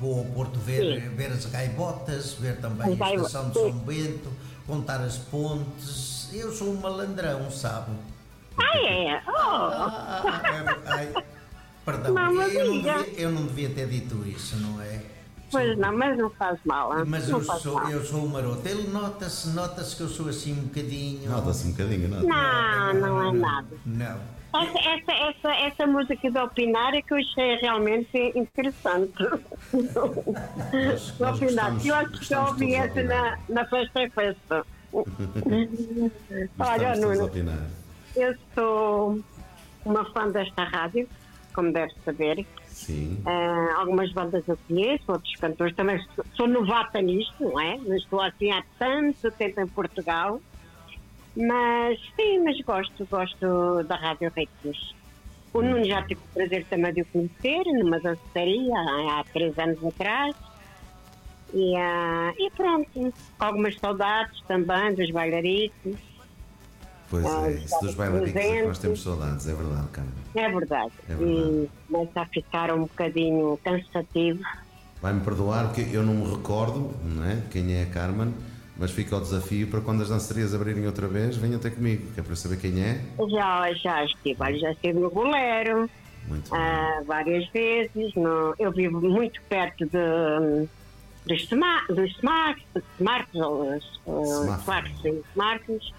vou 0.00 0.18
ao 0.18 0.24
Porto 0.26 0.58
ver, 0.58 1.00
Sim. 1.02 1.08
ver 1.16 1.32
as 1.32 1.46
gaivotas, 1.46 2.32
ver 2.34 2.56
também 2.60 2.92
As 2.94 3.00
a 3.00 3.14
estação 3.14 3.48
de. 3.50 3.54
São 3.58 3.72
Bento, 3.72 4.32
contar 4.66 5.00
as 5.00 5.16
pontes. 5.16 6.28
Eu 6.32 6.52
sou 6.52 6.72
um 6.72 6.80
malandrão, 6.80 7.50
sabe? 7.50 7.92
Ah, 8.58 8.78
é? 8.78 9.22
Oh, 9.26 10.28
Ai, 10.28 10.66
ai, 10.86 11.24
perdão, 11.84 12.12
Não, 12.14 12.34
mas 12.34 12.54
eu, 12.54 12.66
não 12.66 12.82
devia, 12.82 13.20
eu 13.20 13.30
não 13.30 13.46
devia 13.46 13.70
ter 13.70 13.88
dito 13.88 14.26
isso, 14.26 14.56
não 14.56 14.80
é? 14.82 15.00
pois 15.50 15.78
não, 15.78 15.96
mas 15.96 16.18
não 16.18 16.28
faz 16.30 16.58
mal. 16.66 16.92
ah, 16.92 17.04
Mas 17.06 17.28
não 17.28 17.38
eu 17.38 17.44
sou, 17.44 17.74
mal. 17.74 17.90
eu 17.90 18.04
sou 18.04 18.24
um 18.24 18.28
maroto. 18.28 18.68
Ele 18.68 18.88
nota-se, 18.88 19.48
nota-se 19.50 19.96
que 19.96 20.02
eu 20.02 20.08
sou 20.08 20.28
assim 20.28 20.52
um 20.52 20.64
bocadinho. 20.64 21.30
Nota-se 21.30 21.66
um 21.68 21.70
bocadinho, 21.70 22.08
nota 22.08 22.26
Não, 22.26 22.94
não 22.94 23.22
é 23.28 23.32
nada. 23.32 23.76
Não. 23.86 24.37
Essa, 24.54 24.78
essa, 24.78 25.12
essa, 25.12 25.54
essa 25.66 25.86
música 25.86 26.30
de 26.30 26.38
opinar 26.38 26.94
é 26.94 27.02
que 27.02 27.12
eu 27.12 27.18
achei 27.18 27.56
realmente 27.56 28.32
interessante. 28.34 29.12
Nós- 29.72 31.14
nós 31.20 31.38
gostamos- 31.40 31.84
eu 31.86 31.94
acho 31.94 32.10
que 32.12 32.24
já 32.24 32.46
ouvi 32.46 32.74
essa 32.74 33.02
na, 33.02 33.38
na 33.48 33.64
festa 33.66 34.00
é 34.02 34.10
festa. 34.10 34.66
Olha, 36.58 36.96
Nuno, 36.96 37.30
eu 38.16 38.34
sou 38.54 39.20
uma 39.84 40.04
fã 40.12 40.28
desta 40.30 40.64
rádio, 40.64 41.06
como 41.54 41.72
deve 41.72 41.92
saber. 42.04 42.46
Sim. 42.66 43.22
Ah, 43.26 43.74
algumas 43.80 44.10
bandas 44.12 44.42
eu 44.48 44.56
conheço, 44.66 45.04
outros 45.08 45.34
cantores 45.36 45.74
também. 45.76 45.98
Sou, 46.14 46.24
sou 46.36 46.48
novata 46.48 47.02
nisto, 47.02 47.34
não 47.44 47.60
é? 47.60 47.76
Não 47.78 47.96
estou 47.96 48.20
assim 48.20 48.50
há 48.50 48.62
tanto 48.78 49.30
tempo 49.32 49.60
em 49.60 49.66
Portugal. 49.66 50.40
Mas 51.36 51.98
sim, 52.16 52.40
mas 52.40 52.60
gosto, 52.62 53.06
gosto 53.06 53.82
da 53.84 53.96
Rádio 53.96 54.32
Ritmos. 54.36 54.94
O 55.52 55.62
Nuno 55.62 55.84
já 55.84 56.02
tive 56.02 56.20
o 56.20 56.34
prazer 56.34 56.64
também 56.66 56.92
de 56.92 57.02
o 57.02 57.06
conhecer 57.06 57.64
numa 57.64 57.98
dançaria 58.00 58.74
há, 58.76 59.24
três 59.32 59.58
anos 59.58 59.84
atrás. 59.84 60.34
E, 61.54 61.74
ah, 61.76 62.32
e 62.38 62.50
pronto, 62.50 63.14
algumas 63.38 63.78
saudades 63.78 64.40
também 64.46 64.94
dos 64.94 65.10
bailaritos. 65.10 65.96
Pois 67.10 67.24
Ah, 67.24 67.50
é, 67.50 67.52
isso 67.52 67.80
dos 67.80 67.94
bailaricos 67.94 68.36
é 68.36 68.60
que 68.60 68.66
nós 68.66 68.78
temos 68.78 69.02
saudades, 69.02 69.48
é 69.48 69.54
verdade, 69.54 69.88
Carmen. 69.88 70.12
É 70.34 70.48
verdade. 70.48 70.92
É 71.08 71.14
verdade. 71.14 71.30
E 71.50 71.70
começa 71.90 72.20
a 72.20 72.26
ficar 72.26 72.72
um 72.74 72.80
bocadinho 72.82 73.58
cansativo. 73.64 74.40
Vai-me 75.00 75.20
perdoar 75.20 75.68
porque 75.68 75.88
eu 75.90 76.02
não 76.02 76.14
me 76.14 76.30
recordo 76.30 76.92
não 77.04 77.24
é, 77.24 77.42
quem 77.50 77.74
é 77.74 77.84
a 77.84 77.86
Carmen, 77.86 78.34
mas 78.78 78.90
fica 78.92 79.16
o 79.16 79.20
desafio 79.20 79.66
para 79.66 79.80
quando 79.80 80.02
as 80.02 80.08
dançarias 80.08 80.54
abrirem 80.54 80.86
outra 80.86 81.08
vez, 81.08 81.36
venham 81.36 81.58
ter 81.58 81.70
comigo, 81.74 82.06
que 82.14 82.20
é 82.20 82.22
para 82.22 82.36
saber 82.36 82.58
quem 82.58 82.80
é. 82.82 83.00
Já, 83.30 83.72
já 83.74 84.04
estive, 84.04 84.58
já 84.58 84.70
estive 84.70 84.98
no 85.00 85.10
Bolero 85.10 85.90
Muito 86.28 86.48
bem. 86.50 86.58
ah, 86.60 87.02
várias 87.06 87.48
vezes. 87.50 88.14
No, 88.14 88.54
eu 88.58 88.70
vivo 88.70 89.00
muito 89.00 89.40
perto 89.48 89.84
de, 89.84 90.68
dos, 91.26 91.42
Sma- 91.42 91.84
dos 91.88 92.10
Smart, 92.12 92.62
Smarts, 92.98 93.34
Smartphones. 94.06 95.24
Smarts. 95.32 95.92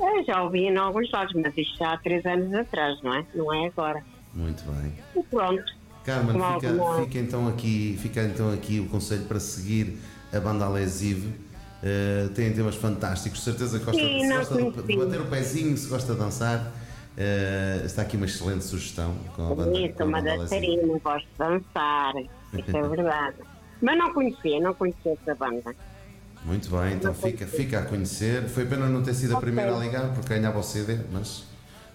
Eu 0.00 0.24
já 0.24 0.42
ouvi 0.42 0.60
em 0.60 0.76
alguns 0.78 1.10
lados, 1.10 1.34
mas 1.34 1.52
isto 1.58 1.76
já 1.78 1.92
há 1.92 1.98
três 1.98 2.24
anos 2.24 2.54
atrás, 2.54 2.98
não 3.02 3.14
é? 3.14 3.24
Não 3.34 3.52
é 3.52 3.66
agora. 3.66 4.02
Muito 4.32 4.62
bem. 4.64 4.94
E 5.14 5.22
pronto. 5.24 5.62
Carmen, 6.02 6.32
fica, 6.54 7.04
fica 7.04 7.18
então 7.18 7.46
aqui, 7.46 7.98
fica 8.00 8.22
então 8.22 8.50
aqui 8.54 8.80
o 8.80 8.86
conselho 8.88 9.24
para 9.26 9.38
seguir 9.38 9.98
a 10.32 10.40
banda 10.40 10.64
Alesive. 10.64 11.49
Uh, 11.82 12.28
tem 12.30 12.52
temas 12.52 12.74
fantásticos, 12.76 13.42
certeza 13.42 13.78
que 13.78 13.84
gosta, 13.86 14.02
Sim, 14.02 14.28
gosta 14.28 14.54
de, 14.82 14.96
bater 14.96 15.20
o 15.20 15.26
pezinho, 15.26 15.76
se 15.76 15.88
gosta 15.88 16.12
de 16.12 16.18
dançar. 16.18 16.58
uh, 17.16 17.86
está 17.86 18.02
aqui 18.02 18.16
uma 18.16 18.26
excelente 18.26 18.64
sugestão 18.64 19.16
com 19.34 19.50
a 19.50 19.54
banda, 19.54 19.78
Isso, 19.78 19.94
com 19.94 20.02
a 20.02 20.06
uma 20.06 20.22
dançarina, 20.22 20.98
gosto 21.02 21.26
de 21.26 21.38
dançar. 21.38 22.12
Isso 22.52 22.76
é 22.76 22.82
verdade. 22.82 23.36
Mas 23.80 23.98
não 23.98 24.12
conhecia, 24.12 24.60
não 24.60 24.74
conhecia 24.74 25.12
essa 25.12 25.34
banda. 25.34 25.74
Muito 26.44 26.70
bem, 26.70 26.94
então 26.94 27.14
fica, 27.14 27.46
fica 27.46 27.78
a 27.80 27.82
conhecer. 27.82 28.48
Foi 28.48 28.64
pena 28.66 28.86
não 28.86 29.02
ter 29.02 29.14
sido 29.14 29.36
a 29.36 29.40
primeira 29.40 29.74
a 29.74 29.78
ligar 29.78 30.12
porque 30.14 30.28
ganhava 30.34 30.58
o 30.58 30.62
CD, 30.62 30.98
mas 31.12 31.44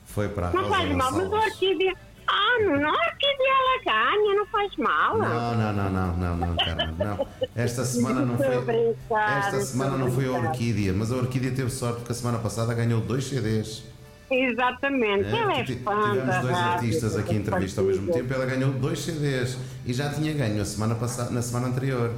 foi 0.06 0.30
para 0.30 0.50
a 0.50 0.54
Não 0.54 0.70
faz 0.70 0.96
mal, 0.96 1.12
mas 1.12 1.28
Gonçalves. 1.28 1.94
Ah, 2.28 2.60
não, 2.60 2.90
orquídea 2.90 3.54
ela 3.60 3.84
ganha, 3.86 4.36
não 4.36 4.46
faz 4.48 4.76
mal. 4.78 5.18
Não, 5.18 5.56
não, 5.58 5.74
não, 5.74 5.90
não, 5.90 6.18
não, 6.18 6.38
não, 6.38 6.56
Carmen, 6.56 6.96
não. 6.98 7.28
Esta 7.56 7.86
semana 7.86 8.22
não 8.22 8.38
foi. 8.38 8.96
Esta 9.38 9.62
semana 9.62 9.98
não 9.98 10.12
foi 10.12 10.26
a. 10.28 10.32
Orquídea, 10.32 10.94
mas 10.94 11.12
a 11.12 11.16
Orquídea 11.16 11.52
teve 11.52 11.70
sorte 11.70 11.98
porque 11.98 12.12
a 12.12 12.16
semana 12.16 12.40
passada 12.40 12.74
ganhou 12.74 13.02
dois 13.02 13.26
CDs. 13.26 13.84
Exatamente, 14.30 15.28
É, 15.28 15.38
ela 15.38 15.54
é 15.54 15.66
fã 15.66 16.12
Tivemos 16.12 16.42
dois 16.42 16.58
artistas 16.58 17.16
aqui 17.16 17.36
em 17.36 17.38
entrevista 17.38 17.82
ao 17.82 17.88
mesmo 17.88 18.12
tempo. 18.12 18.34
Ela 18.34 18.46
ganhou 18.46 18.72
dois 18.72 19.00
CDs 19.00 19.58
e 19.86 19.94
já 19.94 20.10
tinha 20.10 20.34
ganho 20.34 20.62
a 20.62 20.66
semana 20.66 20.96
passada, 20.96 21.30
na 21.30 21.42
semana 21.42 21.68
anterior. 21.68 22.12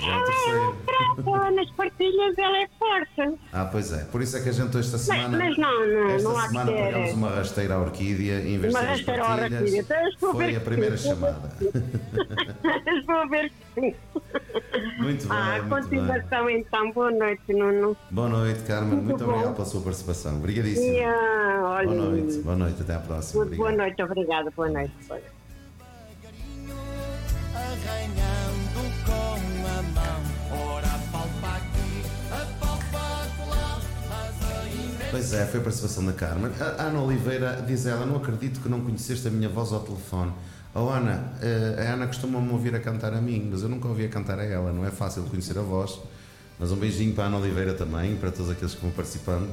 Já 0.00 0.12
é 0.12 0.18
é 0.18 0.74
fraca, 0.84 1.50
nas 1.52 1.70
partilhas 1.72 2.36
ela 2.38 2.56
é 2.58 2.68
forte. 2.78 3.38
Ah, 3.52 3.68
pois 3.70 3.92
é. 3.92 4.04
Por 4.04 4.22
isso 4.22 4.36
é 4.36 4.40
que 4.42 4.48
a 4.48 4.52
gente 4.52 4.76
esta 4.78 4.98
semana. 4.98 5.36
mas 5.38 5.56
não, 5.58 5.86
não, 5.86 6.08
esta 6.10 6.28
não 6.28 6.36
há 6.38 6.48
semana 6.48 6.72
ter- 6.72 6.84
pagamos 6.92 7.12
uma 7.12 7.30
rasteira 7.30 7.74
à 7.74 7.78
Orquídea 7.80 8.40
em 8.40 8.58
vez 8.58 8.72
Uma 8.74 8.80
de 8.80 8.86
rasteira 8.86 9.24
à. 9.24 9.34
Orquídea. 9.34 9.80
Então, 9.80 9.96
a 9.96 10.32
Foi 10.32 10.56
a 10.56 10.60
primeira 10.60 10.96
sim. 10.96 11.08
chamada. 11.10 11.52
Estou 12.98 13.14
a 13.14 13.26
ver 13.26 13.50
que 13.50 13.80
sim. 13.80 13.94
Muito 14.98 15.28
bem, 15.28 15.36
Ah, 15.38 15.62
muito 15.62 15.88
bem. 15.88 16.00
continuação 16.00 16.50
então, 16.50 16.90
boa 16.92 17.10
noite, 17.10 17.52
Nuno. 17.52 17.96
Boa 18.10 18.28
noite, 18.28 18.60
Carmen. 18.62 18.90
Muito 18.96 19.04
Muito 19.06 19.24
bom. 19.24 19.30
obrigado 19.32 19.54
pela 19.54 19.66
sua 19.66 19.80
participação. 19.82 20.36
Obrigadíssimo. 20.36 20.92
E, 20.92 21.04
ah, 21.04 21.60
olha, 21.64 21.88
Boa 21.88 22.08
noite, 22.10 22.38
boa 22.38 22.56
noite, 22.56 22.82
até 22.82 22.94
à 22.94 22.98
próxima. 23.00 23.44
boa 23.44 23.70
Obrigado. 23.70 23.76
noite, 23.76 24.02
obrigada, 24.02 24.50
boa 24.56 24.68
noite. 24.70 24.92
Boa 25.06 25.20
noite. 25.20 25.34
Pois 35.14 35.32
é, 35.32 35.46
foi 35.46 35.60
a 35.60 35.62
participação 35.62 36.04
da 36.04 36.12
Carmen. 36.12 36.50
A 36.60 36.82
Ana 36.82 37.00
Oliveira 37.00 37.64
diz 37.64 37.86
ela: 37.86 38.04
Não 38.04 38.16
acredito 38.16 38.58
que 38.58 38.68
não 38.68 38.80
conheceste 38.80 39.28
a 39.28 39.30
minha 39.30 39.48
voz 39.48 39.72
ao 39.72 39.78
telefone. 39.78 40.32
Oh 40.74 40.88
Ana, 40.88 41.32
eh, 41.40 41.86
a 41.86 41.92
Ana 41.92 42.08
costuma-me 42.08 42.50
ouvir 42.50 42.74
a 42.74 42.80
cantar 42.80 43.14
a 43.14 43.20
mim, 43.20 43.48
mas 43.48 43.62
eu 43.62 43.68
nunca 43.68 43.86
ouvi 43.86 44.06
a 44.06 44.08
cantar 44.08 44.40
a 44.40 44.44
ela. 44.44 44.72
Não 44.72 44.84
é 44.84 44.90
fácil 44.90 45.22
conhecer 45.22 45.56
a 45.56 45.62
voz. 45.62 46.00
Mas 46.58 46.72
um 46.72 46.76
beijinho 46.76 47.14
para 47.14 47.24
a 47.24 47.26
Ana 47.28 47.36
Oliveira 47.36 47.74
também, 47.74 48.16
para 48.16 48.32
todos 48.32 48.50
aqueles 48.50 48.74
que 48.74 48.80
vão 48.80 48.90
participando. 48.90 49.48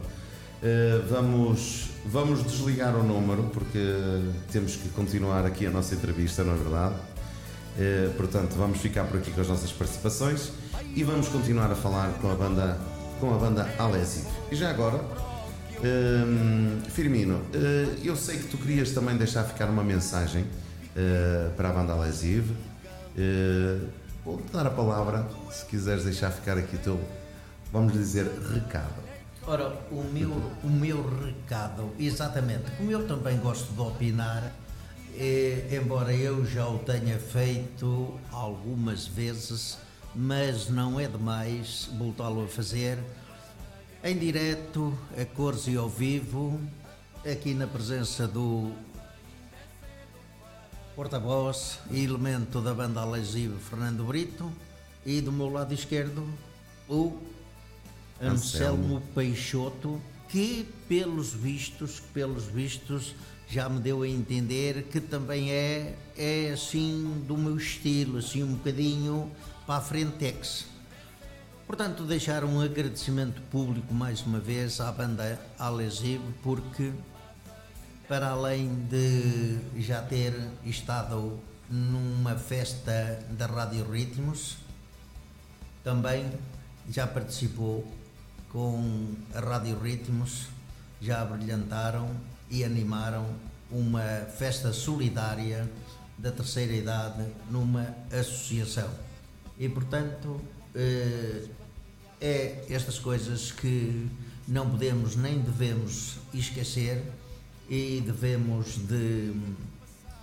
Eh, 0.63 0.99
vamos, 1.07 1.91
vamos 2.07 2.43
desligar 2.43 2.95
o 2.95 3.03
número 3.03 3.43
porque 3.53 3.77
temos 4.51 4.75
que 4.75 4.89
continuar 4.89 5.45
aqui 5.45 5.67
a 5.67 5.69
nossa 5.69 5.93
entrevista, 5.93 6.43
não 6.43 6.55
é 6.55 6.57
verdade? 6.57 6.95
Eh, 7.77 8.09
portanto, 8.17 8.55
vamos 8.55 8.79
ficar 8.79 9.03
por 9.03 9.19
aqui 9.19 9.29
com 9.29 9.41
as 9.41 9.47
nossas 9.47 9.71
participações 9.71 10.53
e 10.95 11.03
vamos 11.03 11.27
continuar 11.27 11.71
a 11.71 11.75
falar 11.75 12.13
com 12.19 12.31
a 12.31 12.33
banda, 12.33 12.79
com 13.19 13.31
a 13.31 13.37
banda 13.37 13.69
Alessi. 13.77 14.25
E 14.51 14.55
já 14.55 14.71
agora, 14.71 14.99
hum, 15.83 16.81
Firmino, 16.89 17.41
eh, 17.53 17.97
eu 18.03 18.15
sei 18.15 18.37
que 18.37 18.47
tu 18.47 18.57
querias 18.57 18.91
também 18.91 19.17
deixar 19.17 19.43
ficar 19.43 19.69
uma 19.69 19.83
mensagem 19.83 20.45
eh, 20.95 21.49
para 21.55 21.69
a 21.69 21.73
banda 21.73 21.93
Alesive. 21.93 22.53
Eh, 23.17 23.79
Vou-te 24.23 24.51
dar 24.53 24.67
a 24.67 24.69
palavra 24.69 25.27
se 25.49 25.65
quiseres 25.65 26.03
deixar 26.03 26.29
ficar 26.29 26.55
aqui 26.55 26.77
teu, 26.77 26.99
vamos 27.73 27.91
dizer, 27.91 28.27
recado. 28.53 28.93
Ora, 29.47 29.73
o 29.89 30.03
meu, 30.13 30.29
o 30.63 30.69
meu 30.69 31.03
recado, 31.25 31.89
exatamente, 31.97 32.69
como 32.77 32.91
eu 32.91 33.07
também 33.07 33.39
gosto 33.39 33.73
de 33.73 33.81
opinar, 33.81 34.51
eh, 35.17 35.67
embora 35.71 36.13
eu 36.13 36.45
já 36.45 36.67
o 36.67 36.77
tenha 36.77 37.17
feito 37.17 38.13
algumas 38.31 39.07
vezes, 39.07 39.79
mas 40.13 40.69
não 40.69 40.99
é 40.99 41.07
demais 41.07 41.89
voltá-lo 41.97 42.43
a 42.43 42.47
fazer 42.47 42.99
em 44.03 44.17
direto, 44.17 44.97
a 45.15 45.23
cores 45.25 45.67
e 45.67 45.75
ao 45.75 45.87
vivo, 45.87 46.59
aqui 47.23 47.53
na 47.53 47.67
presença 47.67 48.27
do 48.27 48.71
porta-voz 50.95 51.77
e 51.91 52.03
elemento 52.03 52.61
da 52.61 52.73
banda 52.73 53.01
Alesivo 53.01 53.59
Fernando 53.59 54.03
Brito 54.03 54.51
e 55.05 55.21
do 55.21 55.31
meu 55.31 55.49
lado 55.49 55.73
esquerdo 55.73 56.27
o 56.89 57.15
Anselmo. 58.19 58.31
Anselmo 58.31 59.01
Peixoto, 59.13 60.01
que 60.29 60.67
pelos 60.89 61.31
vistos, 61.31 61.99
pelos 62.11 62.45
vistos, 62.45 63.13
já 63.47 63.69
me 63.69 63.79
deu 63.79 64.01
a 64.01 64.07
entender 64.07 64.83
que 64.91 64.99
também 64.99 65.51
é, 65.51 65.95
é 66.17 66.51
assim 66.51 67.23
do 67.27 67.37
meu 67.37 67.55
estilo, 67.55 68.17
assim 68.17 68.41
um 68.41 68.55
bocadinho 68.55 69.31
para 69.67 69.75
a 69.75 69.81
frentex. 69.81 70.70
Portanto, 71.71 72.03
deixar 72.03 72.43
um 72.43 72.59
agradecimento 72.59 73.41
público 73.43 73.93
mais 73.93 74.21
uma 74.23 74.41
vez 74.41 74.81
à 74.81 74.91
banda 74.91 75.39
Alesivo, 75.57 76.33
porque 76.43 76.91
para 78.09 78.27
além 78.27 78.75
de 78.89 79.57
já 79.81 80.01
ter 80.01 80.33
estado 80.65 81.39
numa 81.69 82.35
festa 82.35 83.25
da 83.29 83.45
Rádio 83.45 83.89
Ritmos, 83.89 84.57
também 85.81 86.29
já 86.89 87.07
participou 87.07 87.89
com 88.49 89.15
a 89.33 89.39
Rádio 89.39 89.79
Ritmos, 89.79 90.47
já 90.99 91.23
brilhantaram 91.23 92.11
e 92.49 92.65
animaram 92.65 93.25
uma 93.71 94.25
festa 94.37 94.73
solidária 94.73 95.71
da 96.17 96.33
terceira 96.33 96.73
idade 96.73 97.25
numa 97.49 97.95
associação. 98.11 98.89
E 99.57 99.69
portanto, 99.69 100.41
eh, 100.75 101.47
é 102.21 102.63
estas 102.69 102.99
coisas 102.99 103.51
que 103.51 104.07
não 104.47 104.69
podemos 104.69 105.15
nem 105.15 105.39
devemos 105.39 106.17
esquecer 106.33 107.03
e 107.67 108.03
devemos 108.05 108.77
de 108.87 109.33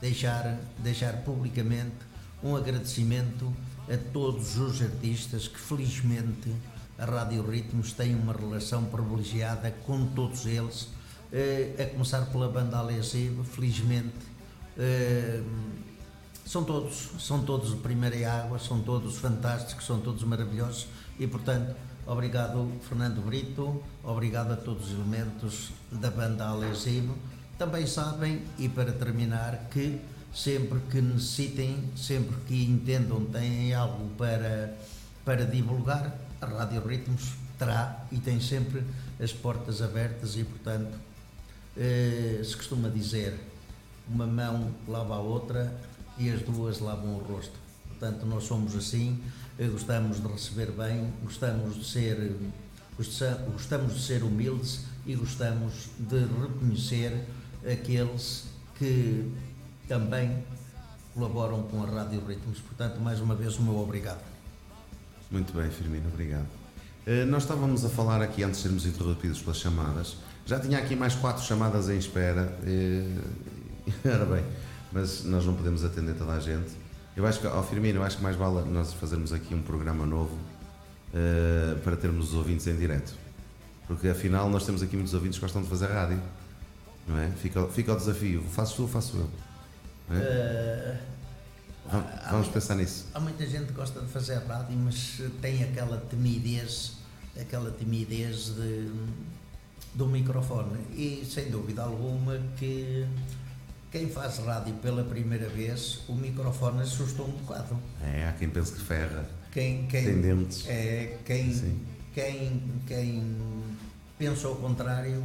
deixar, 0.01 0.61
deixar 0.78 1.24
publicamente 1.24 1.96
um 2.42 2.55
agradecimento 2.55 3.53
a 3.92 3.96
todos 4.12 4.59
os 4.59 4.80
artistas 4.80 5.49
que 5.49 5.59
felizmente 5.59 6.55
a 6.96 7.05
Rádio 7.05 7.49
Ritmos 7.49 7.92
tem 7.92 8.14
uma 8.14 8.32
relação 8.32 8.84
privilegiada 8.84 9.70
com 9.84 10.07
todos 10.07 10.46
eles, 10.46 10.88
eh, 11.32 11.74
a 11.78 11.86
começar 11.86 12.26
pela 12.26 12.49
banda 12.49 12.78
Alesivo, 12.78 13.42
felizmente 13.42 14.14
eh, 14.76 15.42
são 16.44 16.64
todos, 16.64 17.11
são 17.18 17.44
todos 17.44 17.70
de 17.70 17.76
primeira 17.76 18.32
água, 18.32 18.59
são 18.59 18.80
todos 18.80 19.16
fantásticos, 19.18 19.84
são 19.84 20.01
todos 20.01 20.22
maravilhosos 20.22 20.86
e 21.19 21.27
portanto 21.27 21.75
obrigado 22.07 22.73
Fernando 22.89 23.21
Brito, 23.25 23.83
obrigado 24.03 24.53
a 24.53 24.57
todos 24.57 24.87
os 24.87 24.95
elementos 24.95 25.73
da 25.93 26.11
banda 26.11 26.47
Alesivo. 26.47 27.14
Também 27.59 27.87
sabem, 27.87 28.43
e 28.59 28.69
para 28.69 28.93
terminar, 28.93 29.69
que 29.71 30.01
sempre 30.33 30.81
que 30.91 31.01
necessitem, 31.01 31.91
sempre 31.97 32.37
que 32.47 32.64
entendam, 32.64 33.25
têm 33.27 33.75
algo 33.75 34.09
para, 34.16 34.75
para 35.25 35.45
divulgar, 35.45 36.16
a 36.41 36.47
Rádio 36.47 36.87
Ritmos 36.87 37.35
terá 37.59 38.07
e 38.12 38.19
tem 38.19 38.41
sempre 38.41 38.85
as 39.21 39.33
portas 39.33 39.83
abertas 39.83 40.37
e, 40.37 40.45
portanto, 40.45 40.97
eh, 41.77 42.41
se 42.45 42.57
costuma 42.57 42.89
dizer, 42.89 43.39
uma 44.09 44.27
mão 44.27 44.73
lava 44.87 45.16
a 45.16 45.21
outra 45.21 45.75
e 46.16 46.31
as 46.31 46.41
duas 46.43 46.79
lavam 46.79 47.16
o 47.16 47.19
rosto. 47.19 47.68
Portanto, 47.99 48.24
nós 48.26 48.44
somos 48.44 48.76
assim, 48.76 49.20
eh, 49.59 49.66
gostamos 49.66 50.22
de 50.22 50.28
receber 50.28 50.70
bem, 50.70 51.12
gostamos 51.24 51.74
de 51.74 51.84
ser, 51.84 52.36
gostamos 53.53 53.94
de 53.94 54.01
ser 54.01 54.22
humildes 54.22 54.84
e 55.05 55.16
gostamos 55.16 55.90
de 55.99 56.20
reconhecer 56.20 57.24
aqueles 57.68 58.44
que 58.76 59.32
também 59.88 60.44
colaboram 61.12 61.64
com 61.64 61.82
a 61.82 61.86
Rádio 61.86 62.24
Ritmos. 62.24 62.61
Portanto, 62.61 63.01
mais 63.01 63.18
uma 63.20 63.34
vez, 63.34 63.59
o 63.59 63.62
meu 63.62 63.76
obrigado. 63.80 64.22
Muito 65.28 65.53
bem, 65.53 65.68
Firmino, 65.68 66.09
obrigado. 66.09 66.46
Uh, 67.05 67.26
nós 67.26 67.42
estávamos 67.42 67.84
a 67.84 67.88
falar 67.88 68.22
aqui, 68.22 68.44
antes 68.44 68.59
de 68.59 68.62
sermos 68.62 68.86
interrompidos 68.86 69.40
pelas 69.40 69.57
chamadas, 69.57 70.16
já 70.46 70.61
tinha 70.61 70.78
aqui 70.78 70.94
mais 70.94 71.16
quatro 71.16 71.42
chamadas 71.42 71.88
em 71.88 71.99
espera. 71.99 72.57
Era 74.05 74.24
bem, 74.24 74.44
mas 74.92 75.24
nós 75.24 75.44
não 75.44 75.55
podemos 75.55 75.84
atender 75.84 76.14
toda 76.14 76.34
a 76.34 76.38
gente. 76.38 76.88
Eu 77.19 77.27
acho 77.27 77.41
que, 77.41 77.49
ao 77.49 77.64
Firmino, 77.64 77.99
eu 77.99 78.05
acho 78.05 78.19
que 78.19 78.23
mais 78.23 78.37
vale 78.37 78.64
nós 78.71 78.93
fazermos 78.93 79.33
aqui 79.33 79.53
um 79.53 79.61
programa 79.61 80.07
novo 80.07 80.39
uh, 81.12 81.77
para 81.81 81.97
termos 81.97 82.29
os 82.29 82.35
ouvintes 82.35 82.64
em 82.69 82.77
direto. 82.77 83.12
Porque 83.89 84.07
afinal 84.07 84.49
nós 84.49 84.64
temos 84.64 84.85
aqui 84.85 84.95
muitos 84.95 85.14
ouvintes 85.14 85.37
que 85.37 85.45
gostam 85.45 85.61
de 85.61 85.69
fazer 85.69 85.87
rádio. 85.87 86.23
Não 87.09 87.19
é? 87.19 87.29
Fica, 87.31 87.66
fica 87.66 87.93
o 87.93 87.97
desafio. 87.97 88.41
Faço 88.45 88.77
tu 88.77 88.83
ou 88.83 88.89
faço 88.89 89.16
eu? 89.16 90.16
É? 90.16 90.97
Uh, 91.87 92.05
vamos, 92.31 92.47
pensar 92.47 92.77
nisso. 92.77 93.09
Há 93.12 93.19
muita 93.19 93.45
gente 93.45 93.66
que 93.66 93.73
gosta 93.73 94.01
de 94.01 94.07
fazer 94.07 94.37
rádio, 94.47 94.77
mas 94.77 95.21
tem 95.43 95.64
aquela 95.64 96.01
timidez, 96.09 96.99
aquela 97.37 97.73
timidez 97.73 98.55
de, 98.55 98.93
do 99.93 100.07
microfone. 100.07 100.79
E 100.95 101.27
sem 101.29 101.51
dúvida 101.51 101.83
alguma 101.83 102.39
que 102.57 103.05
quem 103.91 104.09
faz 104.09 104.39
rádio 104.39 104.74
pela 104.74 105.03
primeira 105.05 105.49
vez, 105.49 106.01
o 106.09 106.14
microfone 106.14 106.82
assusta 106.82 107.22
um 107.22 107.30
bocado. 107.30 107.78
É, 108.03 108.26
há 108.26 108.32
quem 108.32 108.51
pense 108.51 108.72
que 108.72 108.80
ferra. 108.80 109.28
Quem, 109.51 109.86
quem, 109.86 110.05
tem 110.05 110.20
dentes. 110.20 110.68
É, 110.68 111.16
quem, 111.24 111.80
quem, 112.14 112.62
quem 112.86 113.36
pensa 114.18 114.47
ao 114.47 114.57
contrário, 114.57 115.24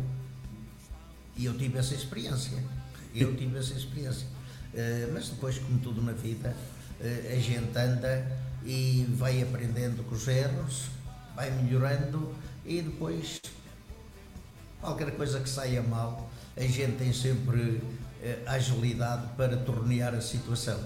e 1.36 1.46
eu 1.46 1.58
tive 1.58 1.78
essa 1.78 1.94
experiência. 1.94 2.58
Eu 3.14 3.36
tive 3.36 3.58
essa 3.58 3.74
experiência. 3.74 4.28
Uh, 4.74 5.12
mas 5.14 5.30
depois, 5.30 5.60
como 5.60 5.80
tudo 5.80 6.02
na 6.02 6.14
vida, 6.14 6.56
uh, 7.00 7.34
a 7.34 7.40
gente 7.40 7.78
anda 7.78 8.26
e 8.66 9.06
vai 9.10 9.42
aprendendo 9.42 10.04
com 10.04 10.16
os 10.16 10.28
erros, 10.28 10.88
vai 11.36 11.52
melhorando 11.52 12.34
e 12.66 12.82
depois 12.82 13.42
qualquer 14.80 15.12
coisa 15.12 15.40
que 15.40 15.50
saia 15.50 15.82
mal, 15.82 16.30
a 16.56 16.62
gente 16.62 16.94
tem 16.98 17.14
sempre 17.14 17.82
agilidade 18.46 19.28
para 19.36 19.58
tornear 19.58 20.14
a 20.14 20.22
situação. 20.22 20.80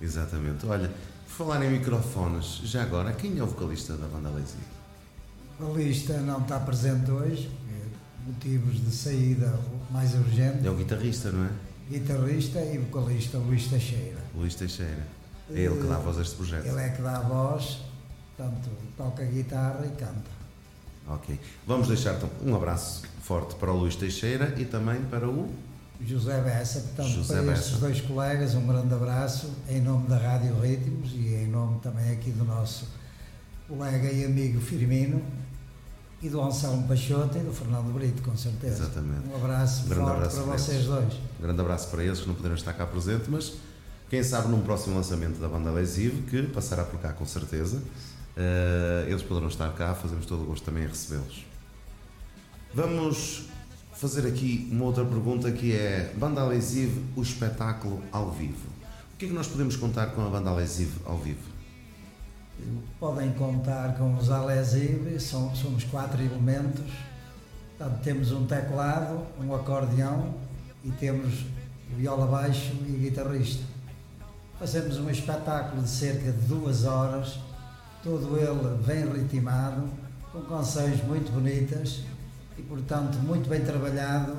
Exatamente. 0.00 0.66
Olha, 0.66 0.88
por 1.26 1.46
falar 1.46 1.64
em 1.64 1.70
microfones, 1.70 2.60
já 2.64 2.82
agora, 2.82 3.12
quem 3.12 3.38
é 3.38 3.42
o 3.42 3.46
vocalista 3.46 3.96
da 3.96 4.06
banda 4.06 4.28
Lazy? 4.30 4.56
O 5.58 5.66
vocalista 5.66 6.18
não 6.18 6.40
está 6.40 6.58
presente 6.60 7.10
hoje, 7.10 7.50
motivos 8.26 8.84
de 8.84 8.90
saída 8.90 9.58
mais 9.90 10.14
urgente. 10.14 10.66
É 10.66 10.70
o 10.70 10.74
guitarrista, 10.74 11.30
não 11.30 11.44
é? 11.44 11.50
Guitarrista 11.90 12.60
e 12.60 12.78
vocalista 12.78 13.38
Luís 13.38 13.66
Teixeira. 13.66 14.18
Luís 14.34 14.54
Teixeira. 14.54 15.06
É 15.50 15.60
ele 15.60 15.80
que 15.80 15.86
dá 15.86 15.98
voz 15.98 16.18
a 16.18 16.22
este 16.22 16.36
projeto. 16.36 16.66
Ele 16.66 16.80
é 16.80 16.88
que 16.88 17.02
dá 17.02 17.18
a 17.18 17.20
voz, 17.20 17.80
portanto, 18.36 18.70
toca 18.96 19.24
guitarra 19.24 19.84
e 19.84 19.90
canta. 19.90 20.30
Ok. 21.08 21.38
Vamos 21.66 21.88
deixar 21.88 22.14
então 22.14 22.30
um 22.44 22.54
abraço 22.54 23.02
forte 23.22 23.54
para 23.56 23.72
o 23.72 23.76
Luís 23.76 23.96
Teixeira 23.96 24.54
e 24.56 24.64
também 24.64 25.02
para 25.02 25.28
o 25.28 25.52
José 26.06 26.40
Bessa. 26.40 26.80
Portanto, 26.80 27.08
José 27.08 27.34
para 27.34 27.42
Bessa. 27.44 27.60
estes 27.60 27.78
dois 27.78 28.00
colegas, 28.00 28.54
um 28.54 28.66
grande 28.66 28.94
abraço 28.94 29.50
em 29.68 29.80
nome 29.80 30.08
da 30.08 30.16
Rádio 30.16 30.58
Ritmos 30.60 31.12
e 31.12 31.34
em 31.34 31.48
nome 31.48 31.80
também 31.80 32.10
aqui 32.12 32.30
do 32.30 32.44
nosso 32.44 32.86
colega 33.68 34.10
e 34.10 34.24
amigo 34.24 34.60
Firmino 34.60 35.22
e 36.22 36.28
do 36.28 36.40
Anselmo 36.40 36.86
Peixoto 36.86 37.36
e 37.36 37.40
do 37.40 37.52
Fernando 37.52 37.92
Brito, 37.92 38.22
com 38.22 38.36
certeza. 38.36 38.84
Exatamente. 38.84 39.28
Um 39.28 39.36
abraço 39.36 39.86
um 39.86 39.88
grande 39.88 40.10
abraço 40.10 40.36
para 40.36 40.52
vocês 40.52 40.84
dois. 40.84 41.14
Um 41.14 41.42
grande 41.42 41.60
abraço 41.60 41.88
para 41.88 42.04
eles 42.04 42.20
que 42.20 42.28
não 42.28 42.34
puderam 42.34 42.54
estar 42.54 42.72
cá 42.72 42.86
presente, 42.86 43.28
mas 43.28 43.54
quem 44.08 44.22
sabe 44.22 44.48
num 44.48 44.60
próximo 44.60 44.94
lançamento 44.94 45.40
da 45.40 45.48
banda 45.48 45.70
Lesive, 45.70 46.22
que 46.22 46.42
passará 46.44 46.84
por 46.84 47.00
cá 47.00 47.12
com 47.12 47.26
certeza, 47.26 47.78
uh, 47.78 49.08
eles 49.08 49.22
poderão 49.22 49.48
estar 49.48 49.72
cá, 49.72 49.94
fazemos 49.94 50.26
todo 50.26 50.42
o 50.42 50.46
gosto 50.46 50.64
também 50.64 50.84
em 50.84 50.86
recebê-los. 50.86 51.44
Vamos 52.74 53.48
fazer 54.02 54.26
aqui 54.26 54.68
uma 54.72 54.86
outra 54.86 55.04
pergunta 55.04 55.52
que 55.52 55.76
é 55.76 56.12
Banda 56.16 56.44
Lesive, 56.44 57.00
o 57.14 57.22
espetáculo 57.22 58.02
ao 58.10 58.32
vivo. 58.32 58.68
O 59.14 59.16
que 59.16 59.26
é 59.26 59.28
que 59.28 59.34
nós 59.34 59.46
podemos 59.46 59.76
contar 59.76 60.06
com 60.08 60.26
a 60.26 60.28
Banda 60.28 60.52
Lesive 60.52 60.98
ao 61.06 61.16
vivo? 61.16 61.52
podem 62.98 63.32
contar 63.32 63.96
com 63.96 64.16
os 64.16 64.30
Alesive, 64.30 65.18
somos 65.20 65.84
quatro 65.84 66.20
elementos. 66.20 66.92
Portanto, 67.78 68.00
temos 68.02 68.32
um 68.32 68.44
teclado, 68.44 69.24
um 69.40 69.54
acordeão 69.54 70.34
e 70.84 70.90
temos 70.90 71.44
viola 71.96 72.26
baixo 72.26 72.72
e 72.86 72.92
guitarrista. 73.04 73.62
Fazemos 74.58 74.98
um 74.98 75.10
espetáculo 75.10 75.82
de 75.82 75.88
cerca 75.88 76.32
de 76.32 76.46
duas 76.46 76.84
horas, 76.84 77.38
todo 78.02 78.36
ele 78.36 78.82
bem 78.84 79.06
ritmado, 79.12 79.88
com 80.32 80.42
canções 80.42 81.02
muito 81.04 81.32
bonitas 81.32 82.02
e, 82.58 82.62
portanto, 82.62 83.18
muito 83.18 83.48
bem 83.48 83.60
trabalhado. 83.60 84.36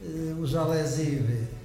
Eh, 0.00 0.34
os 0.38 0.54
Alesive 0.54 1.58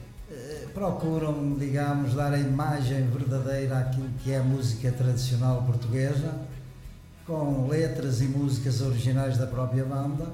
procuram, 0.74 1.56
digamos, 1.58 2.16
dar 2.16 2.34
a 2.34 2.40
imagem 2.40 3.08
verdadeira 3.08 3.80
àquilo 3.80 4.10
que 4.24 4.32
é 4.32 4.40
a 4.40 4.44
música 4.44 4.92
tradicional 4.92 5.64
portuguesa, 5.64 6.34
com 7.26 7.68
letras 7.68 8.22
e 8.22 8.26
músicas 8.26 8.82
originais 8.82 9.38
da 9.38 9.48
própria 9.48 9.86
banda, 9.86 10.28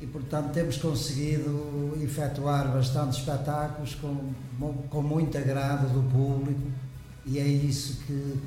e 0.00 0.06
portanto 0.06 0.52
temos 0.52 0.76
conseguido 0.76 1.96
efetuar 2.02 2.68
bastantes 2.68 3.18
espetáculos 3.18 3.94
com, 3.96 4.32
com 4.88 5.02
muito 5.02 5.36
agrado 5.36 5.92
do 5.92 6.02
público, 6.10 6.70
e 7.26 7.38
é 7.38 7.46
isso 7.46 8.00
que 8.06 8.40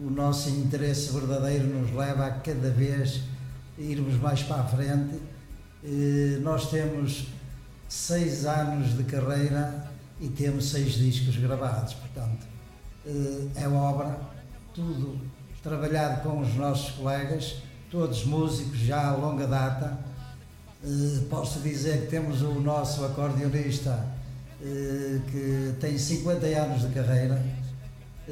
o 0.00 0.10
nosso 0.10 0.48
interesse 0.50 1.12
verdadeiro 1.12 1.66
nos 1.66 1.94
leva 1.94 2.26
a 2.26 2.30
cada 2.30 2.70
vez 2.70 3.22
irmos 3.78 4.20
mais 4.20 4.42
para 4.42 4.62
a 4.62 4.64
frente. 4.64 5.31
Nós 6.40 6.70
temos 6.70 7.26
seis 7.88 8.46
anos 8.46 8.96
de 8.96 9.04
carreira 9.04 9.90
e 10.20 10.28
temos 10.28 10.70
seis 10.70 10.94
discos 10.94 11.36
gravados, 11.36 11.94
portanto, 11.94 12.46
eh, 13.04 13.48
é 13.56 13.68
obra, 13.68 14.18
tudo 14.72 15.20
trabalhado 15.62 16.22
com 16.22 16.40
os 16.40 16.54
nossos 16.54 16.92
colegas, 16.92 17.56
todos 17.90 18.24
músicos 18.24 18.78
já 18.78 19.08
a 19.08 19.16
longa 19.16 19.46
data. 19.46 19.98
Eh, 20.84 21.24
posso 21.28 21.60
dizer 21.60 22.02
que 22.02 22.06
temos 22.06 22.40
o 22.40 22.54
nosso 22.60 23.04
acordeonista 23.04 24.06
eh, 24.62 25.20
que 25.30 25.74
tem 25.80 25.98
50 25.98 26.46
anos 26.46 26.82
de 26.82 26.94
carreira 26.94 27.42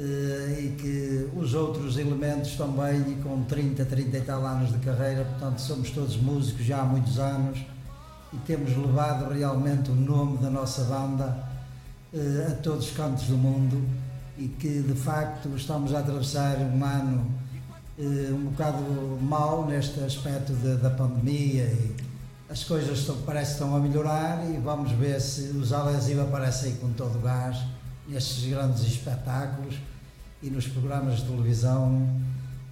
e 0.03 0.75
que 0.79 1.29
os 1.35 1.53
outros 1.53 1.97
elementos 1.97 2.55
também 2.55 3.17
com 3.21 3.43
30, 3.43 3.85
30 3.85 4.17
e 4.17 4.21
tal 4.21 4.45
anos 4.45 4.71
de 4.71 4.79
carreira, 4.79 5.23
portanto 5.25 5.59
somos 5.59 5.91
todos 5.91 6.15
músicos 6.17 6.65
já 6.65 6.81
há 6.81 6.83
muitos 6.83 7.19
anos 7.19 7.59
e 8.33 8.37
temos 8.37 8.75
levado 8.75 9.31
realmente 9.31 9.91
o 9.91 9.95
nome 9.95 10.37
da 10.37 10.49
nossa 10.49 10.85
banda 10.85 11.45
uh, 12.13 12.51
a 12.51 12.55
todos 12.55 12.87
os 12.89 12.95
cantos 12.95 13.25
do 13.25 13.37
mundo 13.37 13.83
e 14.37 14.47
que 14.47 14.81
de 14.81 14.93
facto 14.93 15.49
estamos 15.55 15.93
a 15.93 15.99
atravessar 15.99 16.57
um 16.57 16.83
ano 16.83 17.27
uh, 17.99 18.33
um 18.33 18.45
bocado 18.45 18.83
mau 19.21 19.67
neste 19.67 19.99
aspecto 19.99 20.53
de, 20.53 20.77
da 20.77 20.89
pandemia 20.89 21.65
e 21.65 21.95
as 22.49 22.63
coisas 22.63 22.99
estão, 22.99 23.17
parece 23.21 23.51
que 23.51 23.63
estão 23.63 23.75
a 23.75 23.79
melhorar 23.79 24.43
e 24.49 24.57
vamos 24.57 24.91
ver 24.93 25.21
se 25.21 25.41
os 25.55 25.71
Alesiva 25.71 26.23
aparecem 26.23 26.75
com 26.77 26.91
todo 26.93 27.19
o 27.19 27.21
gás 27.21 27.57
nestes 28.07 28.49
grandes 28.49 28.81
espetáculos 28.83 29.75
e 30.41 30.49
nos 30.49 30.67
programas 30.67 31.17
de 31.17 31.25
televisão. 31.25 32.07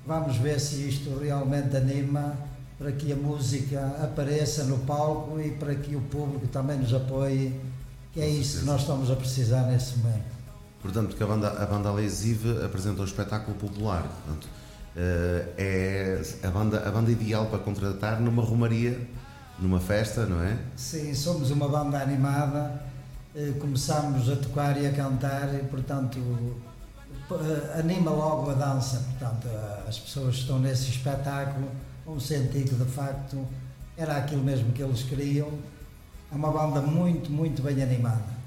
Vamos 0.06 0.38
ver 0.38 0.60
se 0.60 0.88
isto 0.88 1.18
realmente 1.20 1.76
anima 1.76 2.36
para 2.78 2.92
que 2.92 3.12
a 3.12 3.16
música 3.16 4.00
apareça 4.02 4.64
no 4.64 4.80
palco 4.80 5.40
e 5.40 5.52
para 5.52 5.76
que 5.76 5.96
o 5.96 6.02
público 6.02 6.48
também 6.48 6.78
nos 6.78 6.94
apoie 6.94 7.54
que 8.12 8.22
é 8.22 8.28
isso 8.28 8.60
que 8.60 8.66
nós 8.66 8.82
estamos 8.82 9.12
a 9.12 9.16
precisar 9.16 9.64
nesse 9.64 9.98
momento. 10.00 10.40
Portanto, 10.82 11.10
porque 11.10 11.24
a 11.24 11.28
banda, 11.28 11.50
a 11.50 11.66
banda 11.66 11.92
Lesive 11.92 12.64
apresenta 12.64 13.02
um 13.02 13.06
espetáculo 13.06 13.56
popular. 13.58 14.04
Portanto, 14.04 14.46
uh, 14.46 15.50
é 15.58 16.22
a 16.44 16.50
banda, 16.50 16.88
a 16.88 16.92
banda 16.92 17.12
ideal 17.12 17.46
para 17.48 17.60
contratar 17.60 18.20
numa 18.20 18.44
romaria, 18.44 19.00
numa 19.60 19.80
festa, 19.80 20.26
não 20.26 20.42
é? 20.42 20.58
Sim, 20.76 21.14
somos 21.14 21.52
uma 21.52 21.68
banda 21.68 22.02
animada, 22.02 22.82
uh, 23.36 23.54
começamos 23.60 24.30
a 24.30 24.36
tocar 24.38 24.82
e 24.82 24.88
a 24.88 24.92
cantar 24.92 25.54
e, 25.54 25.64
portanto, 25.66 26.18
anima 27.78 28.12
logo 28.12 28.52
a 28.52 28.54
dança. 28.54 29.04
Portanto, 29.10 29.48
as 29.88 30.00
pessoas 30.00 30.36
que 30.36 30.42
estão 30.42 30.60
nesse 30.60 30.90
espetáculo 30.90 31.68
um 32.08 32.20
senti 32.20 32.64
que 32.64 32.74
de 32.76 32.86
facto 32.86 33.38
era 33.96 34.18
aquilo 34.18 34.44
mesmo 34.44 34.72
que 34.72 34.82
eles 34.82 35.04
queriam. 35.04 35.50
É 36.32 36.36
uma 36.36 36.52
banda 36.52 36.82
muito, 36.82 37.32
muito 37.32 37.62
bem 37.62 37.82
animada. 37.82 38.40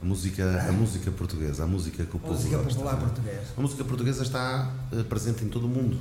A 0.00 0.04
música, 0.04 0.64
a 0.68 0.72
música 0.72 1.10
portuguesa, 1.10 1.64
a 1.64 1.66
música 1.66 2.04
que 2.06 2.16
o 2.16 2.18
povo 2.18 2.34
Música 2.34 2.58
popular 2.58 2.94
é? 2.94 2.96
portuguesa. 2.96 3.46
A 3.56 3.60
música 3.60 3.84
portuguesa 3.84 4.22
está 4.22 4.70
eh, 4.92 5.02
presente 5.02 5.44
em 5.44 5.48
todo 5.48 5.66
o 5.66 5.68
mundo. 5.68 5.98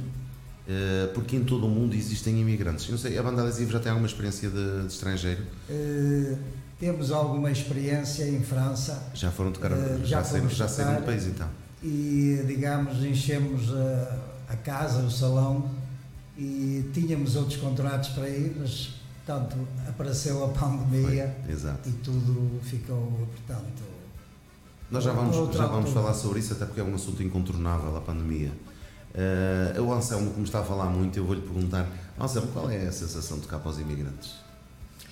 Eh, 0.68 1.10
porque 1.14 1.36
em 1.36 1.44
todo 1.44 1.66
o 1.66 1.70
mundo 1.70 1.96
existem 1.96 2.40
imigrantes. 2.40 2.86
Eu 2.86 2.92
não 2.92 2.98
sei, 2.98 3.18
a 3.18 3.24
banda 3.24 3.42
adesiva 3.42 3.72
já 3.74 3.80
tem 3.80 3.90
alguma 3.90 4.08
experiência 4.08 4.50
de, 4.50 4.82
de 4.82 4.88
estrangeiro? 4.94 5.44
Eh, 5.70 6.36
temos 6.80 7.12
alguma 7.12 7.52
experiência 7.52 8.24
em 8.24 8.42
França 8.42 9.04
Já 9.14 9.32
foram 9.32 9.52
tocar, 9.52 9.72
Eh, 9.72 9.98
já, 10.04 10.20
já 10.20 10.24
saíram, 10.24 10.50
já 10.50 10.68
saíram 10.68 10.96
do 11.02 11.06
país 11.06 11.26
então. 11.26 11.50
E, 11.84 12.44
digamos, 12.48 13.04
enchemos 13.04 13.74
a, 13.74 14.18
a 14.50 14.56
casa, 14.58 15.02
o 15.04 15.12
salão 15.12 15.70
e 16.38 16.90
tínhamos 16.94 17.36
outros 17.36 17.58
contratos 17.58 18.10
para 18.10 18.28
ir, 18.30 18.56
mas, 18.60 18.92
portanto, 19.26 19.56
apareceu 19.88 20.44
a 20.46 20.50
pandemia 20.50 21.36
Foi, 21.44 21.54
exato. 21.54 21.88
e 21.90 21.92
tudo 21.94 22.60
ficou, 22.64 23.28
portanto. 23.32 23.84
Nós 24.92 25.04
já 25.04 25.14
vamos, 25.14 25.56
já 25.56 25.68
vamos 25.68 25.92
falar 25.92 26.14
sobre 26.14 26.40
isso, 26.40 26.54
até 26.54 26.66
porque 26.66 26.82
é 26.82 26.84
um 26.84 26.96
assunto 26.96 27.22
incontornável, 27.22 27.96
a 27.96 28.02
pandemia. 28.02 28.52
Eh, 29.14 29.80
o 29.80 29.92
Anselmo, 29.94 30.32
como 30.32 30.46
está 30.46 30.60
a 30.60 30.64
falar 30.64 30.86
muito, 30.86 31.18
eu 31.18 31.26
vou-lhe 31.26 31.42
perguntar: 31.42 31.88
Anselmo, 32.20 32.48
qual 32.52 32.70
é 32.72 32.88
a 32.88 32.92
sensação 32.92 33.38
de 33.38 33.44
tocar 33.44 33.60
para 33.60 33.70
os 33.72 33.80
imigrantes? 33.80 34.36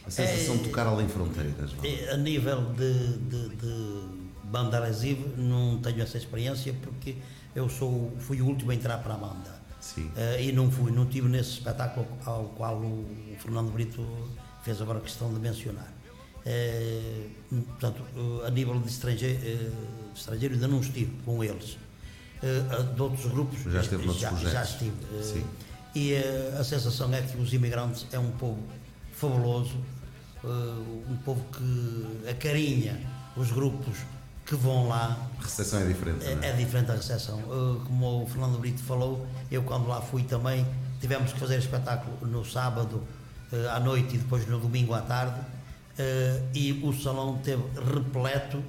A 0.05 0.09
sensação 0.09 0.55
de 0.57 0.61
É- 0.63 0.67
tocar 0.69 0.87
além 0.87 1.07
fronteiras? 1.07 1.71
Eh, 1.83 2.11
A 2.11 2.17
nível 2.17 2.73
de, 2.73 3.17
de, 3.17 3.49
de 3.55 4.03
banda 4.51 4.77
adesiva, 4.77 5.27
não 5.37 5.79
tenho 5.79 6.01
essa 6.01 6.17
experiência 6.17 6.73
porque 6.81 7.15
eu 7.55 7.67
sou, 7.69 8.13
fui 8.19 8.41
o 8.41 8.45
último 8.45 8.71
a 8.71 8.75
entrar 8.75 8.97
para 8.99 9.13
a 9.13 9.17
banda. 9.17 9.57
Sim. 9.79 10.11
Eh, 10.15 10.45
e 10.45 10.51
não 10.51 10.69
fui, 10.71 10.91
não 10.91 11.05
tive 11.05 11.27
nesse 11.27 11.51
espetáculo 11.51 12.07
ao 12.25 12.45
qual 12.49 12.75
o 12.77 13.05
Fernando 13.39 13.71
Brito 13.71 14.05
fez 14.63 14.81
agora 14.81 14.99
questão 14.99 15.33
de 15.33 15.39
mencionar. 15.39 15.91
Eh, 16.45 17.27
portanto, 17.49 18.03
eh, 18.15 18.47
a 18.47 18.49
nível 18.49 18.79
de 18.79 18.89
estrangeiro, 18.89 19.39
estrangeiro 20.15 20.55
ainda 20.55 20.67
não 20.67 20.79
estive 20.79 21.11
com 21.25 21.43
eles. 21.43 21.77
De 22.95 23.01
outros 23.01 23.25
grupos 23.31 23.59
Já 23.63 23.81
esteve 23.81 24.05
noutros 24.05 24.21
já, 24.21 24.29
projetos. 24.29 24.53
já 24.53 24.63
estive. 24.63 24.93
Sim. 25.23 25.43
E 25.95 26.15
a 26.59 26.63
sensação 26.63 27.11
é 27.11 27.21
que 27.23 27.35
os 27.35 27.51
imigrantes 27.51 28.05
é 28.11 28.19
um 28.19 28.29
povo 28.31 28.61
fabuloso, 29.11 29.75
um 30.43 31.17
povo 31.25 31.43
que 31.51 32.29
acarinha 32.29 33.01
os 33.35 33.51
grupos 33.51 33.97
que 34.47 34.55
vão 34.55 34.87
lá, 34.87 35.17
A 35.39 35.43
recepção 35.43 35.79
é 35.81 35.85
diferente. 35.85 36.23
não 36.25 36.41
é, 36.43 36.49
é 36.49 36.53
diferente 36.53 36.89
a 36.91 36.95
recepção. 36.95 37.37
Uh, 37.39 37.81
como 37.85 38.23
o 38.23 38.27
Fernando 38.27 38.57
Brito 38.59 38.81
falou, 38.81 39.27
eu 39.51 39.61
quando 39.63 39.87
lá 39.87 40.01
fui 40.01 40.23
também, 40.23 40.65
tivemos 41.01 41.33
que 41.33 41.39
fazer 41.39 41.59
espetáculo 41.59 42.17
no 42.25 42.45
sábado 42.45 43.03
uh, 43.51 43.69
à 43.75 43.79
noite 43.79 44.15
e 44.15 44.17
depois 44.19 44.47
no 44.47 44.57
domingo 44.59 44.93
à 44.93 45.01
tarde. 45.01 45.39
uh, 45.39 46.47
e 46.55 46.71
o 46.83 46.93
salão 46.93 47.37
teve 47.43 47.61
repleto. 47.93 48.63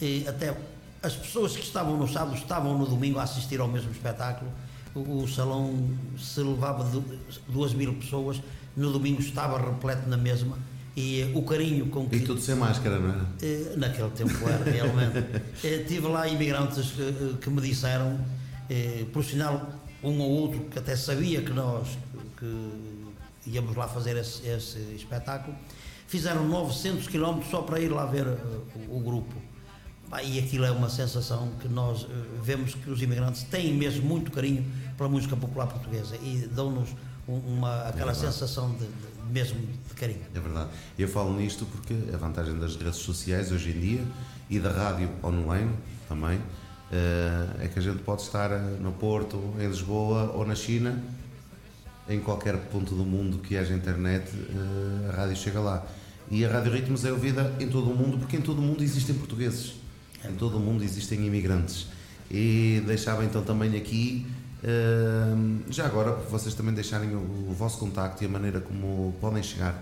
E 0.00 0.26
até 0.26 0.56
as 1.02 1.14
pessoas 1.14 1.56
que 1.56 1.62
estavam 1.62 1.96
no 1.96 2.08
sábado 2.08 2.34
estavam 2.36 2.76
no 2.76 2.86
domingo 2.86 3.18
a 3.20 3.22
assistir 3.22 3.60
ao 3.60 3.68
mesmo 3.68 3.92
espetáculo. 3.92 4.50
O, 4.94 5.22
o 5.22 5.28
salão 5.28 5.88
se 6.18 6.40
levava 6.40 6.82
du- 6.84 7.04
duas 7.48 7.72
mil 7.72 7.94
pessoas, 7.94 8.40
no 8.76 8.90
domingo 8.92 9.20
estava 9.20 9.58
repleto 9.58 10.08
na 10.08 10.16
mesma. 10.16 10.58
E 10.96 11.22
uh, 11.32 11.38
o 11.38 11.42
carinho 11.44 11.86
com 11.86 12.08
que. 12.08 12.16
E 12.16 12.20
tudo 12.20 12.40
sem 12.40 12.54
máscara, 12.56 12.98
não 12.98 13.10
é? 13.10 13.16
Eh, 13.42 13.74
Naquele 13.76 14.10
tempo 14.10 14.48
era, 14.48 14.64
realmente. 14.70 15.24
Eh, 15.64 15.84
tive 15.86 16.06
lá 16.08 16.26
imigrantes 16.28 16.90
que, 16.92 17.02
eh, 17.02 17.34
que 17.40 17.48
me 17.50 17.60
disseram, 17.60 18.18
eh, 18.68 19.04
por 19.12 19.24
sinal, 19.24 19.70
um 20.02 20.18
ou 20.20 20.30
outro 20.30 20.60
que 20.70 20.78
até 20.78 20.96
sabia 20.96 21.42
que 21.42 21.52
nós 21.52 21.86
que 22.38 23.50
íamos 23.50 23.76
lá 23.76 23.86
fazer 23.86 24.16
esse, 24.16 24.46
esse 24.46 24.78
espetáculo, 24.96 25.54
fizeram 26.08 26.46
900 26.48 27.06
km 27.06 27.40
só 27.50 27.62
para 27.62 27.78
ir 27.80 27.88
lá 27.90 28.06
ver 28.06 28.26
eh, 28.26 28.36
o, 28.88 28.96
o 28.96 29.00
grupo. 29.00 29.34
E 30.24 30.40
aquilo 30.40 30.64
é 30.64 30.72
uma 30.72 30.88
sensação 30.90 31.50
que 31.60 31.68
nós 31.68 32.02
eh, 32.02 32.14
vemos 32.42 32.74
que 32.74 32.90
os 32.90 33.00
imigrantes 33.00 33.44
têm 33.44 33.72
mesmo 33.72 34.02
muito 34.04 34.30
carinho 34.32 34.64
pela 34.96 35.08
música 35.08 35.36
popular 35.36 35.66
portuguesa 35.68 36.16
e 36.16 36.48
dão-nos 36.52 36.88
um- 37.28 37.38
uma, 37.58 37.82
aquela 37.82 38.12
verdade. 38.12 38.18
sensação 38.34 38.72
de, 38.72 38.78
de- 38.78 39.09
mesmo 39.30 39.60
de 39.88 39.94
carinho. 39.94 40.22
É 40.34 40.40
verdade. 40.40 40.70
Eu 40.98 41.08
falo 41.08 41.34
nisto 41.36 41.66
porque 41.66 41.94
a 42.12 42.16
vantagem 42.16 42.58
das 42.58 42.76
redes 42.76 42.96
sociais 42.96 43.52
hoje 43.52 43.70
em 43.70 43.80
dia 43.80 44.04
e 44.48 44.58
da 44.58 44.70
rádio 44.70 45.08
online 45.22 45.70
também 46.08 46.40
eh, 46.92 47.64
é 47.64 47.68
que 47.68 47.78
a 47.78 47.82
gente 47.82 48.02
pode 48.02 48.22
estar 48.22 48.50
eh, 48.50 48.58
no 48.80 48.92
Porto, 48.92 49.54
em 49.60 49.66
Lisboa 49.68 50.32
ou 50.34 50.44
na 50.44 50.56
China, 50.56 51.00
em 52.08 52.18
qualquer 52.18 52.56
ponto 52.56 52.94
do 52.94 53.04
mundo 53.04 53.38
que 53.38 53.56
haja 53.56 53.72
internet, 53.72 54.28
eh, 54.34 55.10
a 55.10 55.16
rádio 55.16 55.36
chega 55.36 55.60
lá. 55.60 55.86
E 56.30 56.44
a 56.44 56.48
Rádio 56.48 56.72
Ritmos 56.72 57.04
é 57.04 57.12
ouvida 57.12 57.54
em 57.58 57.68
todo 57.68 57.90
o 57.90 57.94
mundo 57.94 58.18
porque 58.18 58.36
em 58.36 58.40
todo 58.40 58.58
o 58.58 58.62
mundo 58.62 58.82
existem 58.82 59.14
portugueses, 59.16 59.74
em 60.24 60.34
todo 60.34 60.56
o 60.56 60.60
mundo 60.60 60.82
existem 60.84 61.24
imigrantes. 61.26 61.86
E 62.30 62.82
deixava 62.86 63.24
então 63.24 63.42
também 63.42 63.76
aqui, 63.76 64.26
já 65.70 65.86
agora, 65.86 66.12
para 66.12 66.28
vocês 66.28 66.54
também 66.54 66.74
deixarem 66.74 67.14
o, 67.14 67.48
o 67.48 67.54
vosso 67.56 67.78
contacto 67.78 68.22
e 68.22 68.26
a 68.26 68.28
maneira 68.28 68.60
como 68.60 69.14
podem 69.20 69.42
chegar 69.42 69.74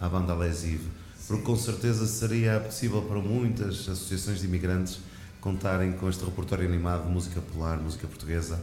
à 0.00 0.08
banda 0.08 0.34
Lesive, 0.34 0.86
porque 1.26 1.42
com 1.42 1.56
certeza 1.56 2.06
seria 2.06 2.60
possível 2.60 3.02
para 3.02 3.18
muitas 3.20 3.88
associações 3.88 4.40
de 4.40 4.46
imigrantes 4.46 5.00
contarem 5.40 5.92
com 5.92 6.08
este 6.08 6.24
repertório 6.24 6.66
animado 6.66 7.06
de 7.06 7.12
música 7.12 7.40
popular, 7.40 7.78
música 7.78 8.06
portuguesa. 8.06 8.60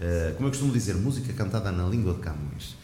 Eh, 0.00 0.32
como 0.36 0.48
eu 0.48 0.50
costumo 0.50 0.72
dizer, 0.72 0.94
música 0.94 1.32
cantada 1.32 1.70
na 1.70 1.86
língua 1.86 2.14
de 2.14 2.20
Camões. 2.20 2.76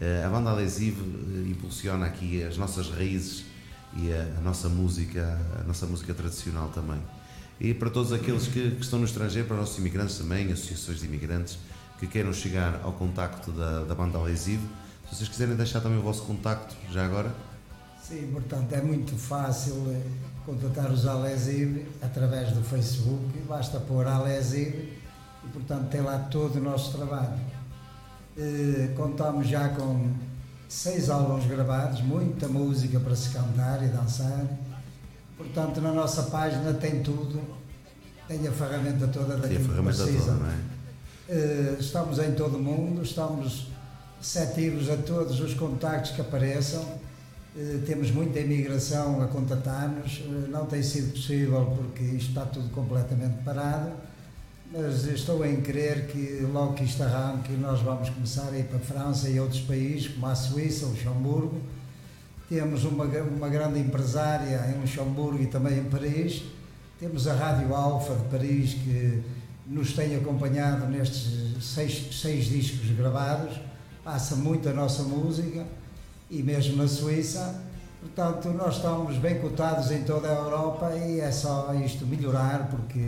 Eh, 0.00 0.22
a 0.24 0.28
banda 0.28 0.52
Adesive 0.52 1.00
eh, 1.00 1.50
impulsiona 1.50 2.06
aqui 2.06 2.42
as 2.42 2.56
nossas 2.56 2.90
raízes 2.90 3.44
e 3.96 4.12
a, 4.12 4.38
a 4.38 4.40
nossa 4.40 4.68
música, 4.68 5.38
a 5.60 5.64
nossa 5.64 5.86
música 5.86 6.14
tradicional 6.14 6.68
também. 6.68 7.00
E 7.60 7.74
para 7.74 7.90
todos 7.90 8.12
aqueles 8.12 8.46
que, 8.46 8.70
que 8.70 8.82
estão 8.82 8.98
no 8.98 9.04
estrangeiro, 9.04 9.46
para 9.46 9.54
os 9.54 9.60
nossos 9.60 9.78
imigrantes 9.78 10.18
também, 10.18 10.52
associações 10.52 11.00
de 11.00 11.06
imigrantes, 11.06 11.58
que 11.98 12.06
queiram 12.06 12.32
chegar 12.32 12.80
ao 12.84 12.92
contacto 12.92 13.50
da, 13.50 13.84
da 13.84 13.94
banda 13.94 14.18
Adesive, 14.18 14.62
se 15.08 15.16
vocês 15.16 15.28
quiserem 15.28 15.56
deixar 15.56 15.80
também 15.80 15.98
o 15.98 16.02
vosso 16.02 16.22
contacto, 16.22 16.76
já 16.90 17.04
agora, 17.04 17.34
Sim, 18.08 18.30
portanto, 18.32 18.72
é 18.72 18.80
muito 18.80 19.14
fácil 19.18 19.84
eh, 19.90 20.00
contatar 20.46 20.90
os 20.90 21.06
Alesive 21.06 21.86
através 22.00 22.52
do 22.52 22.62
Facebook, 22.62 23.38
basta 23.46 23.78
pôr 23.80 24.06
Alesive 24.06 24.96
e, 25.44 25.48
portanto, 25.52 25.90
tem 25.90 26.00
lá 26.00 26.18
todo 26.18 26.56
o 26.56 26.62
nosso 26.62 26.96
trabalho. 26.96 27.38
Eh, 28.34 28.94
contamos 28.96 29.46
já 29.46 29.68
com 29.68 30.10
seis 30.66 31.10
álbuns 31.10 31.44
gravados, 31.44 32.00
muita 32.00 32.48
música 32.48 32.98
para 32.98 33.14
se 33.14 33.28
cantar 33.28 33.84
e 33.84 33.88
dançar. 33.88 34.46
Portanto, 35.38 35.80
na 35.80 35.92
nossa 35.92 36.24
página 36.24 36.74
tem 36.74 37.00
tudo, 37.00 37.40
tem 38.26 38.46
a 38.46 38.50
ferramenta 38.50 39.06
toda 39.06 39.36
daquilo 39.36 39.60
que 39.60 39.68
ferramenta 39.68 40.02
precisa. 40.02 40.32
toda, 40.32 40.46
é? 40.48 40.78
Eh, 41.30 41.76
estamos 41.78 42.18
em 42.18 42.32
todo 42.32 42.56
o 42.56 42.60
mundo, 42.60 43.02
estamos 43.02 43.68
receptivos 44.18 44.90
a 44.90 44.96
todos 44.96 45.38
os 45.40 45.54
contactos 45.54 46.10
que 46.10 46.20
apareçam. 46.20 46.84
Eh, 47.56 47.78
temos 47.86 48.10
muita 48.10 48.40
imigração 48.40 49.22
a 49.22 49.28
contatar-nos. 49.28 50.22
Eh, 50.24 50.48
não 50.48 50.66
tem 50.66 50.82
sido 50.82 51.12
possível 51.12 51.72
porque 51.76 52.02
isto 52.02 52.30
está 52.30 52.44
tudo 52.44 52.68
completamente 52.70 53.42
parado, 53.44 53.92
mas 54.72 55.04
estou 55.06 55.46
em 55.46 55.60
crer 55.60 56.08
que 56.08 56.46
logo 56.52 56.74
que 56.74 56.82
isto 56.82 57.00
arranque, 57.02 57.52
nós 57.52 57.80
vamos 57.80 58.10
começar 58.10 58.48
a 58.50 58.58
ir 58.58 58.64
para 58.64 58.78
a 58.78 58.80
França 58.80 59.28
e 59.28 59.38
outros 59.38 59.60
países, 59.60 60.08
como 60.08 60.26
a 60.26 60.34
Suíça, 60.34 60.86
o 60.86 60.88
Luxemburgo. 60.88 61.60
Temos 62.48 62.84
uma, 62.84 63.04
uma 63.04 63.48
grande 63.48 63.78
empresária 63.78 64.64
em 64.70 64.80
Luxemburgo 64.80 65.42
e 65.42 65.46
também 65.46 65.78
em 65.78 65.84
Paris. 65.84 66.44
Temos 66.98 67.28
a 67.28 67.34
Rádio 67.34 67.74
Alfa 67.74 68.14
de 68.14 68.24
Paris 68.28 68.72
que 68.72 69.22
nos 69.66 69.92
tem 69.92 70.16
acompanhado 70.16 70.86
nestes 70.86 71.62
seis, 71.62 72.08
seis 72.18 72.46
discos 72.46 72.90
gravados. 72.96 73.60
Passa 74.02 74.34
muito 74.34 74.66
a 74.68 74.72
nossa 74.72 75.02
música 75.02 75.66
e 76.30 76.42
mesmo 76.42 76.76
na 76.76 76.88
Suíça. 76.88 77.62
Portanto, 78.00 78.48
nós 78.50 78.76
estamos 78.76 79.18
bem 79.18 79.38
cotados 79.40 79.90
em 79.90 80.04
toda 80.04 80.28
a 80.28 80.34
Europa 80.34 80.94
e 80.94 81.20
é 81.20 81.30
só 81.30 81.74
isto 81.74 82.06
melhorar 82.06 82.68
porque 82.70 82.98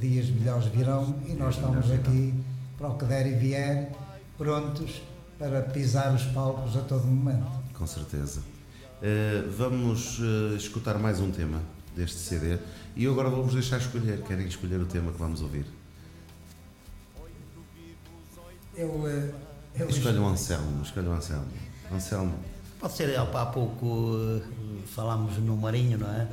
dias 0.00 0.28
melhores 0.28 0.66
virão 0.66 1.14
e 1.28 1.34
nós 1.34 1.54
estamos 1.54 1.88
aqui 1.92 2.34
para 2.76 2.88
o 2.88 2.98
que 2.98 3.04
der 3.04 3.26
e 3.26 3.34
vier, 3.34 3.92
prontos 4.36 5.02
para 5.38 5.62
pisar 5.62 6.12
os 6.14 6.24
palcos 6.24 6.76
a 6.76 6.80
todo 6.80 7.06
momento. 7.06 7.46
Com 7.74 7.86
certeza. 7.86 8.57
Eh, 9.00 9.44
vamos 9.56 10.18
uh, 10.18 10.56
escutar 10.56 10.98
mais 10.98 11.20
um 11.20 11.30
tema 11.30 11.62
deste 11.94 12.18
CD 12.18 12.58
e 12.96 13.04
eu 13.04 13.12
agora 13.12 13.30
vamos 13.30 13.54
deixar 13.54 13.78
escolher. 13.78 14.22
Querem 14.22 14.46
escolher 14.46 14.80
o 14.80 14.86
tema 14.86 15.12
que 15.12 15.18
vamos 15.18 15.40
ouvir? 15.40 15.66
Eu, 18.76 18.88
uh, 18.88 19.34
eu 19.78 19.88
escolho 19.88 20.22
o 20.22 20.26
Anselmo. 20.26 20.82
Escolho 20.82 21.10
o 21.10 21.12
Anselmo. 21.12 21.46
Anselmo. 21.92 22.34
Pode 22.80 22.92
ser, 22.92 23.16
há 23.16 23.46
pouco 23.46 24.40
falámos 24.86 25.36
no 25.38 25.56
Marinho, 25.56 25.98
não 25.98 26.08
é? 26.08 26.28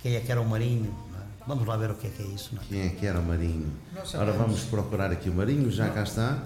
Quem 0.00 0.14
é 0.14 0.20
que 0.20 0.30
era 0.30 0.40
o 0.40 0.48
Marinho? 0.48 0.94
É? 1.14 1.44
Vamos 1.46 1.66
lá 1.66 1.76
ver 1.76 1.90
o 1.90 1.94
que 1.94 2.06
é 2.06 2.10
que 2.10 2.22
é 2.22 2.26
isso. 2.26 2.54
Não 2.54 2.62
é? 2.62 2.66
Quem 2.66 2.86
é 2.86 2.88
que 2.90 3.04
era 3.06 3.18
o 3.18 3.24
Marinho? 3.24 3.72
Ora, 4.14 4.32
vamos 4.32 4.62
procurar 4.62 5.10
aqui 5.10 5.28
o 5.28 5.34
Marinho, 5.34 5.70
já 5.72 5.86
não. 5.86 5.94
cá 5.94 6.04
está. 6.04 6.42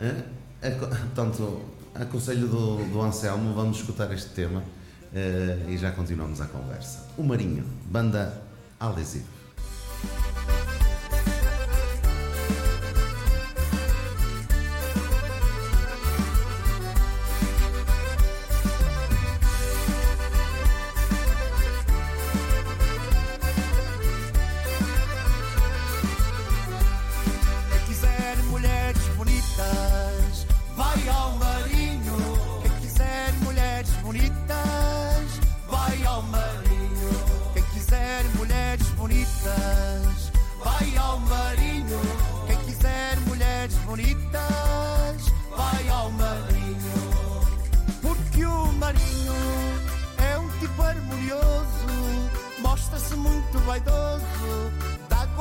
Portanto, 1.14 1.62
aconselho 1.94 2.46
do, 2.46 2.84
do 2.90 3.00
Anselmo, 3.00 3.54
vamos 3.54 3.78
escutar 3.78 4.12
este 4.12 4.30
tema. 4.30 4.62
Eh, 5.14 5.66
e 5.68 5.78
já 5.78 5.90
continuamos 5.92 6.40
a 6.40 6.46
conversa. 6.46 7.06
O 7.16 7.22
Marinho, 7.22 7.64
banda 7.86 8.42
Alesivo. 8.78 9.26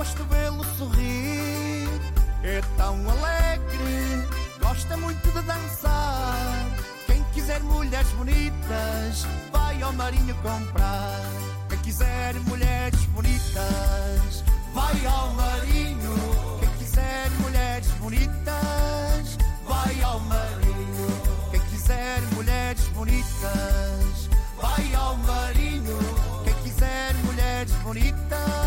gosto 0.07 0.23
vê-lo 0.25 0.63
sorrir, 0.77 1.89
é 2.41 2.61
tão 2.77 2.95
alegre, 3.09 4.25
gosta 4.61 4.95
muito 4.95 5.21
de 5.33 5.41
dançar. 5.41 6.65
Quem 7.05 7.21
quiser 7.33 7.59
mulheres 7.61 8.07
bonitas, 8.13 9.27
vai 9.51 9.81
ao 9.81 9.91
marinho 9.91 10.33
comprar. 10.35 11.19
Quem 11.67 11.79
quiser 11.79 12.35
mulheres 12.47 13.03
bonitas, 13.07 14.43
vai 14.73 15.05
ao 15.05 15.33
marinho. 15.33 16.15
Quem 16.61 16.69
quiser 16.77 17.29
mulheres 17.41 17.87
bonitas, 17.99 19.37
vai 19.67 20.01
ao 20.03 20.19
marinho. 20.21 21.07
Quem 21.51 21.59
quiser 21.59 22.21
mulheres 22.33 22.87
bonitas, 22.95 24.29
vai 24.61 24.95
ao 24.95 25.17
marinho. 25.17 25.99
Quem 26.45 26.53
quiser 26.63 27.13
mulheres 27.25 27.71
bonitas. 27.83 28.66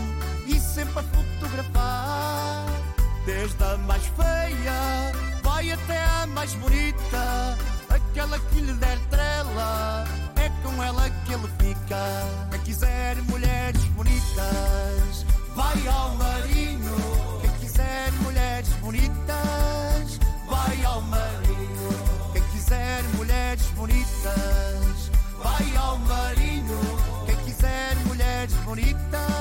sempre 0.73 0.99
a 0.99 1.03
fotografar. 1.03 2.65
Desde 3.25 3.63
a 3.63 3.77
mais 3.77 4.03
feia, 4.07 5.11
vai 5.43 5.71
até 5.71 6.03
a 6.03 6.27
mais 6.27 6.53
bonita. 6.55 7.57
Aquela 7.89 8.39
que 8.39 8.61
lhe 8.61 8.73
der 8.73 8.97
trela, 9.09 10.05
é 10.37 10.49
com 10.63 10.81
ela 10.81 11.09
que 11.09 11.33
ele 11.33 11.49
fica. 11.59 12.03
Quem 12.51 12.59
quiser 12.61 13.17
mulheres 13.23 13.83
bonitas, 13.97 15.25
vai 15.55 15.87
ao 15.87 16.15
marinho. 16.15 16.95
Quem 17.41 17.51
quiser 17.59 18.11
mulheres 18.23 18.69
bonitas, 18.81 20.19
vai 20.49 20.85
ao 20.85 21.01
marinho. 21.01 21.89
Quem 22.31 22.43
quiser 22.43 23.03
mulheres 23.17 23.65
bonitas, 23.75 25.11
vai 25.43 25.77
ao 25.77 25.97
marinho. 25.97 26.79
Quem 27.25 27.35
quiser 27.37 27.95
mulheres 28.07 28.53
bonitas. 28.65 29.40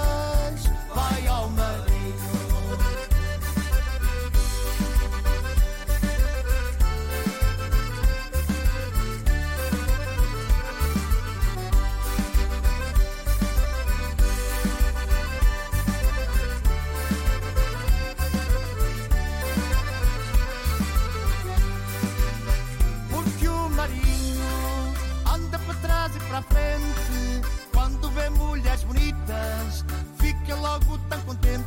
contente, 31.31 31.64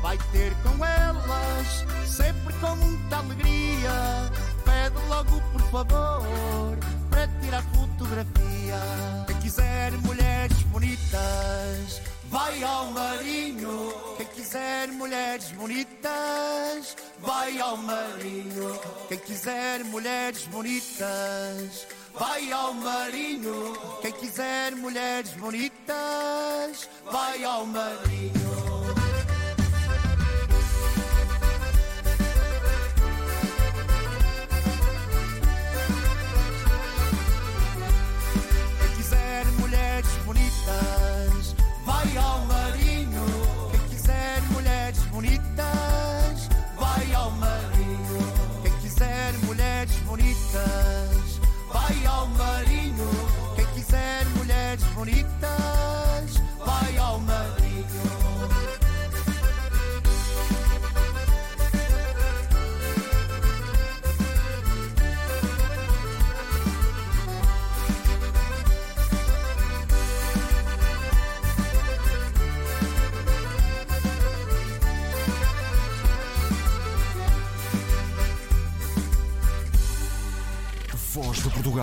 vai 0.00 0.16
ter 0.30 0.52
com 0.62 0.84
elas 0.84 1.84
sempre 2.06 2.54
com 2.60 2.76
muita 2.76 3.16
alegria. 3.16 4.30
Pede 4.64 5.08
logo, 5.08 5.40
por 5.52 5.62
favor, 5.70 6.78
para 7.10 7.26
tirar 7.40 7.62
fotografia. 7.74 8.80
Quem 9.26 9.36
quiser 9.38 9.92
mulheres 10.04 10.62
bonitas, 10.64 12.00
vai 12.30 12.62
ao 12.62 12.86
marinho. 12.92 13.92
Quem 14.16 14.26
quiser 14.26 14.88
mulheres 14.88 15.50
bonitas, 15.52 16.96
vai 17.20 17.58
ao 17.58 17.76
marinho. 17.76 18.78
Quem 19.08 19.18
quiser 19.18 19.82
mulheres 19.84 20.46
bonitas, 20.46 21.88
vai 22.18 22.52
ao 22.52 22.74
marinho. 22.74 23.76
Quem 24.02 24.12
quiser 24.12 24.74
mulheres 24.76 25.30
bonitas, 25.32 26.88
vai 27.10 27.44
ao 27.44 27.64
marinho. 27.66 28.37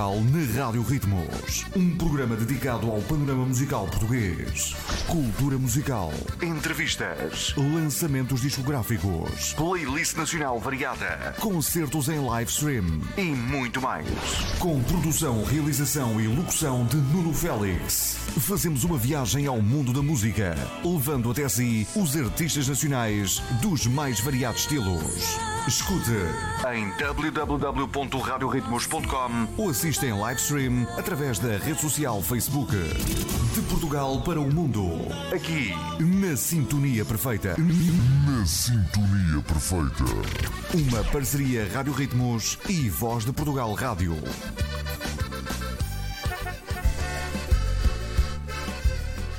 Na 0.05 0.65
Rádio 0.65 0.83
Ritmos. 0.83 1.65
Um 1.75 1.97
programa 1.97 2.35
dedicado 2.35 2.91
ao 2.91 3.01
panorama 3.01 3.43
musical 3.43 3.87
português. 3.87 4.75
Cultura 5.07 5.57
musical. 5.57 6.11
Entrevistas. 6.41 7.53
Lançamentos 7.55 8.41
discográficos. 8.41 9.53
Playlist 9.53 10.17
nacional 10.17 10.59
variada. 10.59 11.33
Concertos 11.39 12.09
em 12.09 12.19
live 12.19 12.51
stream. 12.51 12.99
E 13.15 13.21
muito 13.21 13.79
mais. 13.79 14.07
Com 14.59 14.81
produção, 14.83 15.43
realização 15.43 16.19
e 16.19 16.27
locução 16.27 16.83
de 16.85 16.97
Nuno 16.97 17.33
Félix. 17.33 18.17
Fazemos 18.39 18.83
uma 18.83 18.97
viagem 18.97 19.45
ao 19.45 19.61
mundo 19.61 19.93
da 19.93 20.01
música, 20.01 20.57
levando 20.83 21.29
até 21.31 21.47
si 21.47 21.87
os 21.95 22.17
artistas 22.17 22.67
nacionais 22.67 23.41
dos 23.61 23.85
mais 23.85 24.19
variados 24.19 24.61
estilos. 24.61 25.37
Escute 25.67 26.11
em 26.73 26.89
www.radioritmos.com 26.97 29.47
ou 29.57 29.69
assista 29.69 30.05
em 30.05 30.13
live 30.13 30.39
stream 30.39 30.87
através 30.97 31.39
da 31.39 31.57
rede 31.57 31.81
social 31.81 32.21
Facebook. 32.21 32.71
De 33.53 33.61
Portugal 33.69 34.21
para 34.21 34.39
o 34.39 34.53
mundo. 34.53 34.94
Aqui, 35.33 35.73
na 35.99 36.37
Sintonia 36.37 37.03
Perfeita. 37.03 37.55
Na 37.57 38.45
sintonia 38.45 39.41
perfeita. 39.45 40.03
Uma 40.73 41.03
parceria 41.05 41.67
Rádio 41.73 41.93
Ritmos 41.93 42.57
e 42.69 42.89
Voz 42.89 43.25
de 43.25 43.33
Portugal 43.33 43.73
Rádio. 43.73 44.15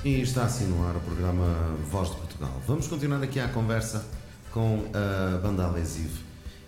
E 0.05 0.21
está 0.21 0.45
assim 0.45 0.67
no 0.67 0.87
ar 0.87 0.97
o 0.97 1.01
programa 1.01 1.77
Voz 1.91 2.11
de 2.11 2.17
Portugal. 2.17 2.63
Vamos 2.67 2.87
continuar 2.87 3.23
aqui 3.23 3.41
a 3.41 3.49
conversa 3.49 4.05
com 4.51 4.85
a 4.95 5.39
banda 5.39 5.67
Adesivo. 5.67 6.19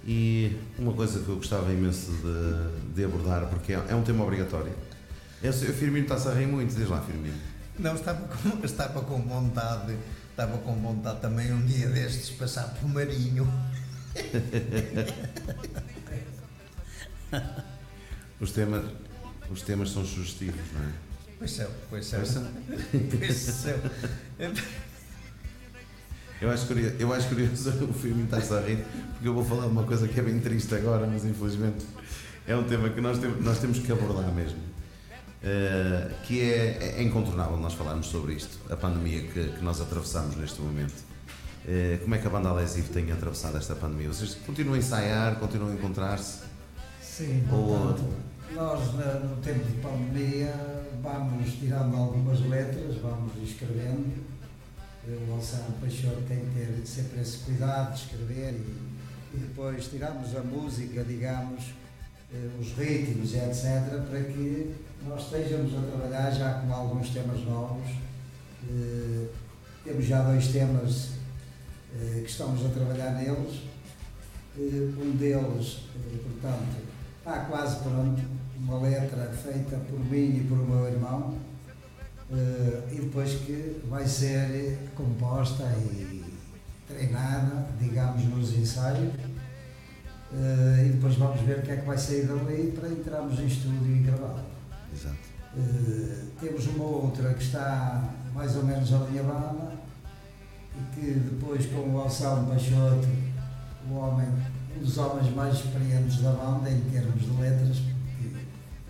E 0.06 0.56
uma 0.78 0.92
coisa 0.92 1.20
que 1.20 1.28
eu 1.28 1.36
gostava 1.36 1.72
imenso 1.72 2.10
de, 2.12 2.94
de 2.94 3.04
abordar, 3.04 3.46
porque 3.46 3.74
é, 3.74 3.82
é 3.90 3.94
um 3.94 4.02
tema 4.02 4.24
obrigatório. 4.24 4.72
Eu, 5.42 5.52
Firmino 5.52 6.04
está-se 6.04 6.28
a 6.28 6.32
rir 6.32 6.46
muito, 6.46 6.74
diz 6.74 6.88
lá, 6.88 7.00
Firmino. 7.00 7.57
Não, 7.78 7.94
estava 7.94 8.26
com, 8.26 8.58
estava 8.64 9.00
com 9.02 9.22
vontade, 9.22 9.96
estava 10.30 10.58
com 10.58 10.74
vontade 10.74 11.20
também 11.20 11.52
um 11.52 11.64
dia 11.64 11.88
destes 11.88 12.30
passar 12.30 12.74
por 12.74 12.88
Marinho. 12.88 13.48
Os 18.40 18.52
temas, 18.52 18.84
os 19.50 19.62
temas 19.62 19.90
são 19.90 20.04
sugestivos, 20.04 20.60
não 20.72 20.82
é? 20.82 20.92
Pois 21.38 21.50
são, 21.50 21.68
pois 21.90 22.06
são. 22.06 22.20
Pois 22.20 22.30
são. 22.30 22.46
Pois 23.18 23.36
são. 23.36 23.74
Eu 26.40 26.50
acho 26.50 26.66
curioso, 26.66 26.94
eu 27.00 27.12
acho 27.12 27.28
curioso 27.28 27.84
o 27.84 27.92
Firmino 27.92 28.24
está-se 28.24 28.54
a 28.54 28.60
rir, 28.60 28.84
porque 29.12 29.26
eu 29.26 29.34
vou 29.34 29.44
falar 29.44 29.62
de 29.62 29.72
uma 29.72 29.82
coisa 29.82 30.06
que 30.06 30.20
é 30.20 30.22
bem 30.22 30.38
triste 30.38 30.72
agora, 30.72 31.04
mas 31.04 31.24
infelizmente 31.24 31.84
é 32.46 32.56
um 32.56 32.62
tema 32.62 32.90
que 32.90 33.00
nós 33.00 33.18
temos, 33.18 33.44
nós 33.44 33.58
temos 33.58 33.80
que 33.80 33.90
abordar 33.90 34.32
mesmo. 34.32 34.58
Eh, 35.42 36.10
que 36.24 36.40
é, 36.42 36.96
é 36.98 37.02
incontornável 37.02 37.56
nós 37.56 37.74
falarmos 37.74 38.06
sobre 38.06 38.34
isto, 38.34 38.58
a 38.72 38.76
pandemia 38.76 39.22
que, 39.22 39.52
que 39.52 39.62
nós 39.62 39.80
atravessamos 39.80 40.34
neste 40.36 40.60
momento. 40.60 40.94
Eh, 41.66 41.98
como 42.02 42.14
é 42.14 42.18
que 42.18 42.26
a 42.26 42.30
banda 42.30 42.48
Alesivo 42.48 42.92
tem 42.92 43.10
atravessado 43.12 43.56
esta 43.56 43.74
pandemia? 43.76 44.08
Vocês 44.08 44.34
continuam 44.34 44.74
a 44.74 44.78
ensaiar, 44.78 45.36
continuam 45.36 45.70
a 45.70 45.74
encontrar-se? 45.74 46.40
Sim, 47.00 47.44
Ou- 47.52 47.96
nós 48.54 48.80
no 48.94 49.36
tempo 49.42 49.64
de 49.64 49.74
pandemia 49.80 50.52
vamos 51.02 51.52
tirando 51.54 51.94
algumas 51.96 52.40
letras, 52.40 52.96
vamos 52.96 53.32
escrevendo. 53.42 54.26
O 55.06 55.34
Alçado 55.34 55.72
Peixoto 55.80 56.22
tem 56.26 56.38
que 56.38 56.50
ter 56.54 56.82
sempre 56.86 57.20
esse 57.20 57.38
cuidado 57.38 57.94
de 57.94 58.00
escrever 58.00 58.52
e, 58.54 59.36
e 59.36 59.38
depois 59.38 59.86
tiramos 59.86 60.34
a 60.36 60.40
música, 60.40 61.04
digamos, 61.04 61.62
eh, 62.32 62.48
os 62.60 62.72
ritmos, 62.72 63.34
etc., 63.34 64.02
para 64.10 64.20
que 64.24 64.74
nós 65.06 65.24
estejamos 65.24 65.72
a 65.76 65.80
trabalhar 65.80 66.30
já 66.30 66.54
com 66.54 66.72
alguns 66.72 67.10
temas 67.10 67.40
novos. 67.44 67.88
Eh, 68.68 69.26
temos 69.84 70.04
já 70.04 70.22
dois 70.22 70.48
temas 70.48 71.10
eh, 71.94 72.20
que 72.22 72.30
estamos 72.30 72.64
a 72.66 72.68
trabalhar 72.70 73.12
neles. 73.12 73.62
Eh, 74.58 74.90
um 75.00 75.16
deles, 75.16 75.84
portanto, 76.22 76.76
está 77.18 77.40
quase 77.44 77.76
pronto, 77.82 78.22
uma 78.58 78.80
letra 78.80 79.30
feita 79.32 79.76
por 79.76 80.00
mim 80.00 80.38
e 80.38 80.46
por 80.48 80.58
meu 80.58 80.88
irmão, 80.88 81.34
e 82.90 83.00
depois 83.00 83.36
que 83.36 83.80
vai 83.88 84.06
ser 84.06 84.76
composta 84.94 85.64
e 85.80 86.24
treinada, 86.86 87.68
digamos, 87.80 88.24
nos 88.24 88.52
ensaios, 88.54 89.14
e 90.84 90.88
depois 90.90 91.14
vamos 91.14 91.40
ver 91.42 91.60
o 91.60 91.62
que 91.62 91.70
é 91.70 91.76
que 91.76 91.86
vai 91.86 91.96
sair 91.96 92.26
dali 92.26 92.72
para 92.78 92.88
entrarmos 92.88 93.38
em 93.38 93.46
estúdio 93.46 93.96
e 93.96 94.00
gravar. 94.00 94.47
Exato. 94.98 95.16
Eh, 95.56 96.24
temos 96.40 96.66
uma 96.66 96.84
outra 96.84 97.32
que 97.32 97.42
está 97.42 98.10
mais 98.34 98.56
ou 98.56 98.64
menos 98.64 98.92
alinhavada 98.92 99.72
e 100.76 100.94
que 100.94 101.10
depois 101.12 101.66
com 101.66 101.94
o 101.94 102.00
Alçado 102.00 102.50
Peixoto, 102.50 103.06
o 103.88 103.94
homem, 103.94 104.26
um 104.76 104.80
dos 104.80 104.98
homens 104.98 105.32
mais 105.34 105.54
experientes 105.54 106.20
da 106.20 106.32
banda 106.32 106.68
em 106.68 106.80
termos 106.90 107.22
de 107.22 107.40
letras, 107.40 107.78
porque 107.78 108.26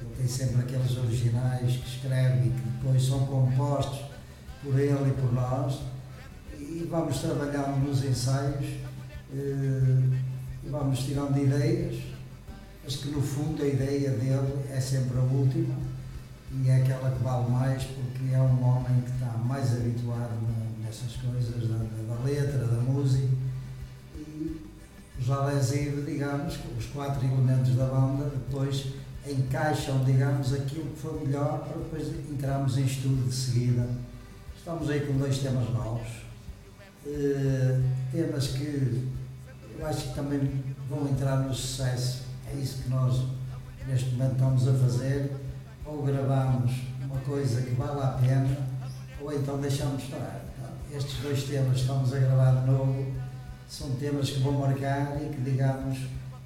ele 0.01 0.17
tem 0.17 0.27
sempre 0.27 0.63
aqueles 0.63 0.97
originais 0.97 1.77
que 1.77 1.89
escreve 1.89 2.49
e 2.49 2.51
que 2.51 2.61
depois 2.61 3.07
são 3.07 3.27
compostos 3.27 4.01
por 4.63 4.79
ele 4.79 5.11
e 5.11 5.13
por 5.13 5.33
nós. 5.33 5.81
E 6.59 6.89
vamos 6.91 7.19
trabalhando 7.21 7.87
nos 7.87 8.03
ensaios 8.03 8.67
eh, 9.35 10.19
e 10.65 10.69
vamos 10.71 11.01
tirando 11.01 11.37
ideias, 11.39 12.03
mas 12.83 12.97
que 12.97 13.09
no 13.11 13.21
fundo 13.21 13.63
a 13.63 13.67
ideia 13.67 14.11
dele 14.11 14.65
é 14.71 14.81
sempre 14.81 15.19
a 15.19 15.23
última 15.23 15.88
e 16.53 16.69
é 16.69 16.77
aquela 16.77 17.11
que 17.11 17.23
vale 17.23 17.51
mais 17.51 17.83
porque 17.85 18.33
é 18.35 18.41
um 18.41 18.63
homem 18.65 19.01
que 19.03 19.11
está 19.13 19.33
mais 19.39 19.73
habituado 19.73 20.31
nessas 20.83 21.17
coisas 21.17 21.69
da, 21.69 21.77
da- 21.77 22.23
letra, 22.25 22.67
da 22.67 22.81
música. 22.81 23.29
E 24.17 24.61
os 25.21 25.31
Alesir, 25.31 25.93
digamos, 26.07 26.59
os 26.79 26.87
quatro 26.87 27.25
elementos 27.25 27.75
da 27.77 27.87
banda 27.87 28.25
depois 28.31 28.87
encaixam, 29.27 30.03
digamos, 30.05 30.53
aquilo 30.55 30.87
que 30.91 30.99
for 31.01 31.21
melhor 31.25 31.61
para 31.61 31.77
depois 31.79 32.09
entrarmos 32.31 32.79
em 32.79 32.85
estudo 32.85 33.29
de 33.29 33.35
seguida. 33.35 33.89
Estamos 34.57 34.89
aí 34.91 35.01
com 35.07 35.17
dois 35.19 35.39
temas 35.39 35.69
novos, 35.71 36.09
eh, 37.07 37.81
temas 38.13 38.49
que 38.49 39.09
eu 39.79 39.87
acho 39.87 40.09
que 40.09 40.15
também 40.15 40.41
vão 40.91 41.09
entrar 41.09 41.37
no 41.37 41.55
sucesso, 41.55 42.23
é 42.51 42.57
isso 42.57 42.83
que 42.83 42.89
nós 42.91 43.23
neste 43.87 44.11
momento 44.11 44.33
estamos 44.33 44.69
a 44.69 44.73
fazer 44.75 45.33
ou 45.89 46.03
gravamos 46.03 46.71
uma 47.03 47.19
coisa 47.21 47.63
que 47.63 47.71
vale 47.75 48.01
a 48.03 48.09
pena, 48.21 48.57
ou 49.21 49.33
então 49.33 49.59
deixamos 49.59 50.03
estar. 50.03 50.45
Estes 50.95 51.17
dois 51.21 51.43
temas 51.45 51.75
que 51.75 51.81
estamos 51.81 52.13
a 52.13 52.19
gravar 52.19 52.61
de 52.61 52.71
novo 52.71 53.07
são 53.69 53.91
temas 53.97 54.31
que 54.31 54.41
vão 54.41 54.53
marcar 54.53 55.17
e 55.23 55.29
que, 55.35 55.41
digamos, 55.43 55.99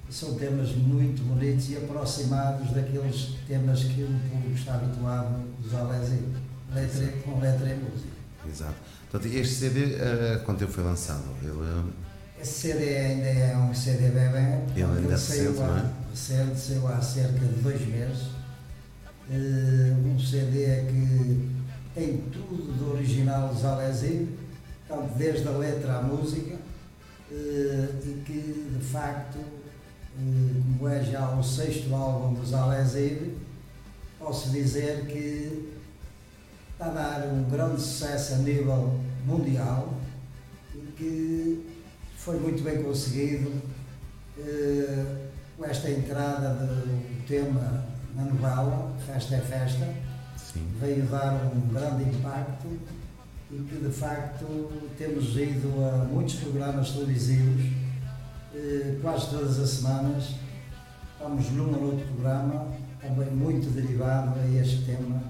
são 0.09 0.35
temas 0.35 0.69
muito 0.75 1.21
bonitos 1.23 1.69
e 1.71 1.77
aproximados 1.77 2.69
daqueles 2.71 3.35
temas 3.47 3.83
que 3.83 4.03
o 4.03 4.19
público 4.29 4.55
está 4.55 4.75
habituado 4.75 5.35
a 5.35 5.65
usar 5.65 5.83
letra, 5.83 7.07
com 7.23 7.39
letra 7.39 7.69
e 7.69 7.75
música. 7.75 8.13
Exato. 8.47 8.75
Portanto, 9.09 9.33
este 9.33 9.55
CD, 9.55 9.95
eh, 9.95 10.41
quando 10.45 10.61
ele 10.63 10.71
foi 10.71 10.83
lançado? 10.83 11.23
Ele, 11.41 11.51
eh, 11.51 12.41
Esse 12.41 12.53
CD 12.73 12.97
ainda 12.97 13.25
é 13.27 13.57
um 13.57 13.73
CD 13.73 14.09
bebê, 14.09 14.59
Ele 14.75 14.83
ainda 14.83 15.13
é 15.13 15.17
saiu 15.17 15.51
recente, 15.51 15.61
há, 15.61 15.67
não 15.67 15.77
é? 15.77 15.91
recente, 16.11 16.59
saiu 16.59 16.87
há 16.87 17.01
cerca 17.01 17.39
de 17.39 17.61
dois 17.61 17.81
meses. 17.87 18.23
Eh, 19.31 19.93
um 20.05 20.19
CD 20.19 20.83
que 20.85 21.49
tem 21.95 22.17
tudo 22.29 22.73
do 22.77 22.93
original 22.93 23.53
portanto, 24.85 25.13
desde 25.17 25.47
a 25.47 25.51
letra 25.51 25.99
à 25.99 26.01
música, 26.01 26.57
eh, 27.31 27.89
e 28.03 28.23
que 28.25 28.77
de 28.77 28.83
facto, 28.83 29.37
eh, 29.39 30.61
como 30.77 30.89
é 30.89 31.01
já 31.01 31.29
o 31.35 31.41
sexto 31.41 31.95
álbum 31.95 32.33
dos 32.33 32.53
Alessi, 32.53 33.33
posso 34.19 34.49
dizer 34.49 35.05
que 35.05 35.71
está 36.73 36.87
a 36.87 36.89
dar 36.89 37.27
um 37.27 37.49
grande 37.49 37.81
sucesso 37.81 38.33
a 38.33 38.37
nível 38.39 38.99
mundial 39.25 40.01
e 40.75 40.79
que 40.97 41.65
foi 42.17 42.37
muito 42.39 42.61
bem 42.61 42.83
conseguido 42.83 43.51
com 45.55 45.65
esta 45.65 45.89
entrada 45.89 46.53
do 46.55 47.27
tema 47.27 47.92
na 48.15 48.23
novela, 48.25 48.91
Festa 49.05 49.35
é 49.35 49.39
Festa, 49.39 49.93
sim. 50.37 50.65
veio 50.79 51.05
dar 51.07 51.51
um 51.53 51.73
grande 51.73 52.03
impacto 52.03 52.67
e 53.51 53.55
que 53.55 53.75
de 53.75 53.91
facto 53.91 54.71
temos 54.97 55.35
ido 55.35 55.69
a 55.83 56.05
muitos 56.05 56.35
programas 56.35 56.91
televisivos, 56.91 57.65
eh, 58.53 58.97
quase 59.01 59.29
todas 59.29 59.59
as 59.59 59.69
semanas, 59.69 60.35
estamos 61.13 61.49
num 61.51 61.75
ou 61.75 61.91
outro 61.91 62.05
programa, 62.07 62.67
também 63.01 63.29
muito 63.31 63.69
derivado 63.73 64.39
a 64.39 64.61
este 64.61 64.83
tema, 64.85 65.21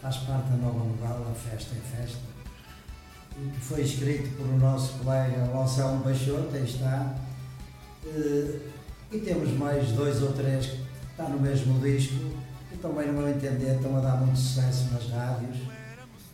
faz 0.00 0.16
parte 0.18 0.50
da 0.50 0.56
nova 0.56 0.78
novela, 0.78 1.34
Festa 1.34 1.74
é 1.74 1.96
Festa, 1.96 2.18
que 3.34 3.60
foi 3.60 3.82
escrito 3.82 4.36
por 4.36 4.46
o 4.46 4.58
nosso 4.58 4.94
colega 4.98 5.50
Anselmo 5.56 6.02
Peixoto, 6.02 6.54
aí 6.54 6.64
está, 6.64 7.14
Eh, 8.06 8.60
e 9.12 9.18
temos 9.18 9.50
mais 9.52 9.90
dois 9.92 10.22
ou 10.22 10.32
três 10.32 10.66
estão 11.16 11.30
no 11.30 11.40
mesmo 11.40 11.80
disco, 11.80 12.14
que 12.70 12.76
também, 12.78 13.06
no 13.08 13.14
meu 13.14 13.28
entender, 13.28 13.76
estão 13.76 13.96
a 13.96 14.00
dar 14.00 14.16
muito 14.18 14.38
sucesso 14.38 14.92
nas 14.92 15.08
rádios 15.08 15.56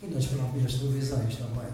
e 0.02 0.06
nas 0.08 0.26
próprias 0.26 0.74
televisões 0.74 1.36
também. 1.36 1.68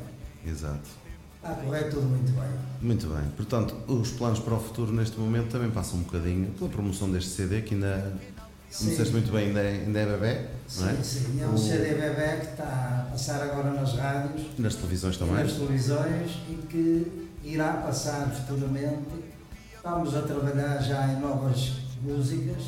Exato. 0.46 0.88
Está 1.36 1.50
a 1.52 1.54
correr 1.54 1.84
tudo 1.84 2.02
muito 2.06 2.32
bem. 2.32 2.50
Muito 2.82 3.06
bem. 3.06 3.24
Portanto, 3.36 3.74
os 3.86 4.10
planos 4.10 4.40
para 4.40 4.54
o 4.54 4.60
futuro 4.60 4.92
neste 4.92 5.18
momento 5.18 5.48
também 5.52 5.70
passam 5.70 6.00
um 6.00 6.02
bocadinho 6.02 6.50
pela 6.52 6.68
promoção 6.68 7.10
deste 7.10 7.30
CD, 7.30 7.62
que 7.62 7.74
ainda, 7.74 8.12
como 8.26 8.70
Sim. 8.70 8.88
disseste 8.90 9.12
muito 9.12 9.32
bem, 9.32 9.46
ainda 9.48 9.60
é, 9.60 9.84
ainda 9.86 9.98
é 10.00 10.06
bebê, 10.06 10.46
não 10.76 10.88
é? 10.88 10.94
Sim, 10.96 11.02
sim, 11.02 11.40
é 11.40 11.46
um 11.46 11.54
O- 11.54 11.58
CD 11.58 11.94
bebê 11.94 12.36
que 12.40 12.46
está 12.50 13.06
a 13.06 13.10
passar 13.10 13.40
agora 13.42 13.70
nas 13.70 13.94
rádios 13.94 14.46
Nas 14.58 14.74
televisões 14.74 15.14
e 15.14 15.18
também. 15.18 15.34
nas 15.44 15.52
televisões 15.52 16.30
e 16.50 16.54
que 16.68 17.28
irá 17.44 17.72
passar 17.74 18.28
futuramente. 18.30 19.28
Estamos 19.74 20.14
a 20.16 20.22
trabalhar 20.22 20.82
já 20.82 21.12
em 21.12 21.20
novas 21.20 21.72
músicas, 22.02 22.64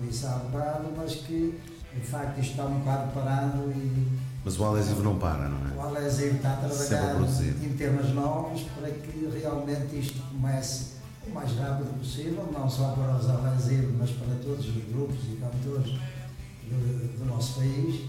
disse 0.00 0.26
há 0.26 0.30
bocado, 0.36 0.88
mas 0.96 1.14
que 1.14 1.58
de 1.94 2.00
facto 2.06 2.38
isto 2.40 2.50
está 2.52 2.64
um 2.66 2.78
bocado 2.80 3.12
parado 3.12 3.70
e 3.72 4.06
Mas 4.44 4.58
o 4.58 4.64
adesivo 4.64 5.02
não 5.02 5.18
para, 5.18 5.48
não 5.48 5.58
o 5.76 5.80
é? 5.80 5.86
Alesio 5.98 6.34
está 6.36 6.52
a 6.52 6.56
trabalhar 6.56 7.16
em 7.62 7.76
temas 7.76 8.08
novos 8.10 8.62
para 8.78 8.90
que 8.90 9.28
realmente 9.40 9.98
isto 9.98 10.20
comece 10.30 11.00
o 11.26 11.30
mais 11.34 11.52
rápido 11.56 11.98
possível, 11.98 12.48
não 12.52 12.68
só 12.70 12.92
para 12.92 13.16
os 13.16 13.28
Alesio, 13.28 13.94
mas 13.98 14.10
para 14.10 14.34
todos 14.42 14.66
os 14.66 14.84
grupos 14.84 15.18
e 15.24 15.36
cantores 15.36 15.92
do, 16.68 17.18
do 17.18 17.24
nosso 17.26 17.54
país. 17.60 18.08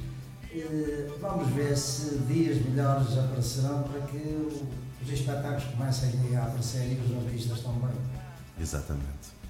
Eh, 0.53 1.09
Vamos 1.21 1.49
ver 1.53 1.77
se 1.77 2.17
dias 2.27 2.57
melhores 2.65 3.17
aparecerão 3.17 3.83
para 3.83 4.01
que 4.01 4.17
o- 4.17 4.67
os 5.03 5.09
espetáculos 5.11 5.63
comecem 5.65 6.35
a 6.35 6.43
aparecer 6.43 6.91
e 6.91 6.99
os 6.99 7.25
artistas 7.25 7.59
também. 7.61 7.95
Exatamente. 8.59 9.40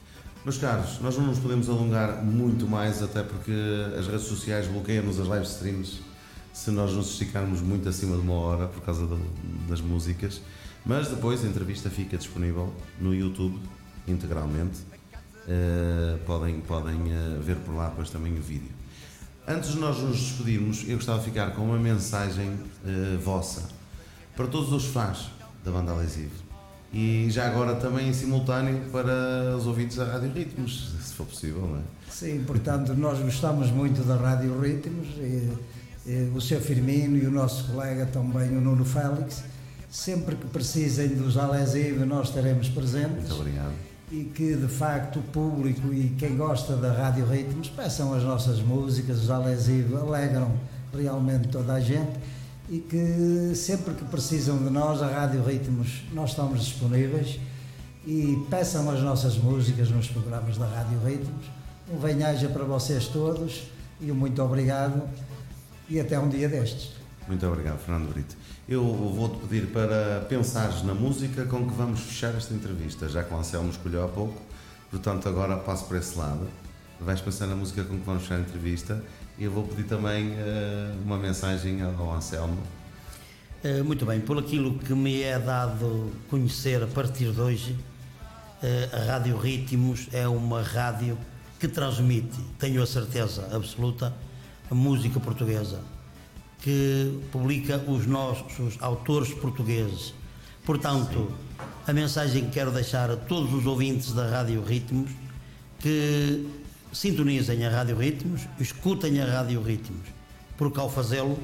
Meus 0.44 0.58
caros, 0.58 1.00
nós 1.02 1.16
não 1.20 1.28
nos 1.28 1.38
podemos 1.38 1.70
alongar 1.70 2.24
muito 2.24 2.68
mais, 2.68 3.04
até 3.04 3.22
porque 3.22 3.52
as 3.96 4.08
redes 4.08 4.26
sociais 4.26 4.66
bloqueiam-nos 4.66 5.20
as 5.20 5.28
live 5.28 5.46
streams 5.46 6.00
se 6.52 6.72
nós 6.72 6.92
nos 6.94 7.12
esticarmos 7.12 7.62
muito 7.62 7.88
acima 7.88 8.16
de 8.16 8.24
uma 8.24 8.34
hora 8.34 8.68
por 8.68 8.82
causa 8.82 9.08
das 9.70 9.82
músicas. 9.82 10.42
Mas 10.84 11.10
depois 11.10 11.46
a 11.46 11.48
entrevista 11.48 11.92
fica 11.92 12.18
disponível 12.18 12.74
no 13.00 13.14
YouTube 13.14 13.60
integralmente. 14.08 14.80
Eh, 15.48 16.18
podem 16.26 16.60
podem 16.62 17.00
eh, 17.12 17.40
ver 17.40 17.58
por 17.58 17.76
lá 17.76 17.90
depois 17.90 18.10
também 18.10 18.34
o 18.34 18.42
vídeo. 18.42 18.72
Antes 19.48 19.74
de 19.74 19.78
nós 19.78 20.00
nos 20.00 20.18
despedirmos, 20.18 20.84
eu 20.88 20.96
gostava 20.96 21.20
de 21.20 21.26
ficar 21.26 21.52
com 21.52 21.66
uma 21.66 21.78
mensagem 21.78 22.52
eh, 22.84 23.18
vossa 23.24 23.70
para 24.36 24.48
todos 24.48 24.74
os 24.74 24.86
fãs 24.86 25.30
da 25.64 25.72
banda 25.72 25.94
Lesivo 25.94 26.51
e 26.94 27.28
já 27.30 27.48
agora 27.48 27.76
também 27.76 28.10
em 28.10 28.14
simultâneo 28.14 28.82
para 28.92 29.56
os 29.56 29.66
ouvintes 29.66 29.96
da 29.96 30.06
Rádio 30.06 30.32
Ritmos, 30.34 30.94
se 31.02 31.14
for 31.14 31.26
possível, 31.26 31.62
não 31.62 31.78
é? 31.78 31.82
Sim, 32.10 32.44
portanto, 32.46 32.94
nós 32.94 33.20
gostamos 33.20 33.72
muito 33.72 34.04
da 34.04 34.16
Rádio 34.16 34.60
Ritmos, 34.60 35.08
e, 35.18 35.50
e 36.06 36.32
o 36.36 36.42
Sr. 36.42 36.60
Firmino 36.60 37.18
e 37.18 37.26
o 37.26 37.32
nosso 37.32 37.72
colega 37.72 38.06
também, 38.08 38.50
o 38.50 38.60
Nuno 38.60 38.84
Félix. 38.84 39.44
Sempre 39.90 40.36
que 40.36 40.48
precisem 40.48 41.10
dos 41.10 41.38
Alesive, 41.38 42.06
nós 42.06 42.28
estaremos 42.28 42.68
presentes. 42.70 43.30
Muito 43.30 43.36
obrigado. 43.36 43.74
E 44.12 44.26
que, 44.26 44.56
de 44.56 44.68
facto, 44.68 45.20
o 45.20 45.22
público 45.22 45.94
e 45.94 46.14
quem 46.18 46.36
gosta 46.36 46.76
da 46.76 46.92
Rádio 46.92 47.26
Ritmos 47.26 47.70
peçam 47.70 48.14
as 48.14 48.24
nossas 48.24 48.60
músicas, 48.60 49.24
os 49.24 49.30
Alesive 49.30 49.96
alegram 49.96 50.52
realmente 50.94 51.48
toda 51.48 51.74
a 51.74 51.80
gente 51.80 52.20
e 52.72 52.80
que 52.80 53.54
sempre 53.54 53.94
que 53.94 54.06
precisam 54.06 54.58
de 54.58 54.70
nós, 54.70 55.02
a 55.02 55.08
Rádio 55.08 55.44
Ritmos, 55.44 56.04
nós 56.14 56.30
estamos 56.30 56.64
disponíveis 56.64 57.38
e 58.08 58.42
peçam 58.50 58.90
as 58.90 59.02
nossas 59.02 59.38
músicas 59.38 59.90
nos 59.90 60.08
programas 60.08 60.58
da 60.58 60.66
Rádio 60.66 60.98
Ritmos. 61.04 61.48
Um 61.94 62.00
venhaja 62.00 62.48
para 62.48 62.64
vocês 62.64 63.08
todos 63.08 63.64
e 64.00 64.10
um 64.10 64.16
muito 64.16 64.42
obrigado 64.42 65.04
e 65.90 66.00
até 66.00 66.18
um 66.18 66.30
dia 66.30 66.48
destes. 66.48 66.92
Muito 67.28 67.46
obrigado, 67.46 67.78
Fernando 67.80 68.10
Brito. 68.10 68.38
Eu 68.70 68.82
vou-te 68.86 69.46
pedir 69.46 69.68
para 69.68 70.22
pensares 70.30 70.82
na 70.82 70.94
música 70.94 71.44
com 71.44 71.68
que 71.68 71.74
vamos 71.76 72.00
fechar 72.00 72.34
esta 72.36 72.54
entrevista, 72.54 73.10
já 73.10 73.22
que 73.22 73.34
o 73.34 73.38
Anselmo 73.38 73.70
escolheu 73.70 74.06
há 74.06 74.08
pouco, 74.08 74.42
portanto 74.90 75.28
agora 75.28 75.58
passo 75.58 75.84
por 75.84 75.98
esse 75.98 76.18
lado. 76.18 76.48
Vais 77.04 77.20
pensar 77.20 77.48
na 77.48 77.56
música 77.56 77.84
com 77.84 77.98
que 77.98 78.06
vamos 78.06 78.22
fechar 78.22 78.36
a 78.36 78.42
entrevista 78.42 79.04
e 79.36 79.44
eu 79.44 79.52
vou 79.52 79.64
pedir 79.64 79.86
também 79.86 80.34
eh, 80.34 80.94
uma 81.04 81.18
mensagem 81.18 81.82
ao 81.82 82.14
Anselmo. 82.14 82.62
Eh, 83.64 83.82
Muito 83.82 84.06
bem, 84.06 84.20
por 84.20 84.38
aquilo 84.38 84.78
que 84.78 84.94
me 84.94 85.24
é 85.24 85.40
dado 85.40 86.12
conhecer 86.30 86.84
a 86.84 86.86
partir 86.86 87.32
de 87.32 87.42
hoje, 87.42 87.76
eh, 88.62 88.88
a 88.94 89.14
Rádio 89.14 89.36
Ritmos 89.36 90.10
é 90.12 90.28
uma 90.28 90.62
rádio 90.62 91.18
que 91.60 91.68
transmite, 91.68 92.38
tenho 92.60 92.84
a 92.84 92.86
certeza 92.86 93.50
absoluta, 93.52 94.14
a 94.70 94.76
música 94.76 95.20
portuguesa, 95.20 95.80
que 96.62 97.20
publica 97.32 97.78
os 97.78 98.06
nossos 98.06 98.78
autores 98.80 99.34
portugueses. 99.34 100.14
Portanto, 100.64 101.32
a 101.88 101.94
mensagem 101.94 102.46
que 102.46 102.52
quero 102.52 102.70
deixar 102.70 103.10
a 103.10 103.18
todos 103.18 103.52
os 103.56 103.66
ouvintes 103.66 104.14
da 104.14 104.30
Rádio 104.30 104.64
Ritmos 104.64 105.10
que 105.80 106.61
sintonizem 106.92 107.66
a 107.66 107.70
Rádio 107.70 107.98
Ritmos, 107.98 108.48
escutem 108.60 109.22
a 109.22 109.26
Rádio 109.26 109.62
Ritmos, 109.62 110.08
porque 110.58 110.80
ao 110.80 110.90
fazê-lo 110.90 111.38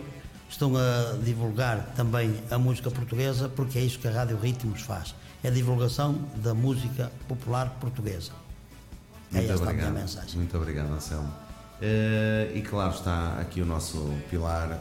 estão 0.49 0.73
a 0.77 1.17
divulgar 1.23 1.93
também 1.95 2.33
a 2.49 2.57
música 2.57 2.89
portuguesa, 2.89 3.49
porque 3.49 3.77
é 3.77 3.81
isso 3.81 3.99
que 3.99 4.07
a 4.07 4.11
Rádio 4.11 4.37
Ritmos 4.37 4.81
faz, 4.81 5.15
é 5.43 5.47
a 5.47 5.51
divulgação 5.51 6.19
da 6.35 6.53
música 6.53 7.11
popular 7.27 7.77
portuguesa. 7.79 8.31
É 9.33 9.37
Muito 9.37 9.51
esta 9.51 9.65
a 9.65 9.67
obrigado. 9.67 9.89
minha 9.91 10.01
mensagem. 10.01 10.35
Muito 10.37 10.57
obrigado, 10.57 10.93
Anselmo. 10.93 11.33
Eh, 11.81 12.51
e 12.55 12.61
claro 12.61 12.93
está 12.93 13.37
aqui 13.39 13.61
o 13.61 13.65
nosso 13.65 14.13
pilar, 14.29 14.79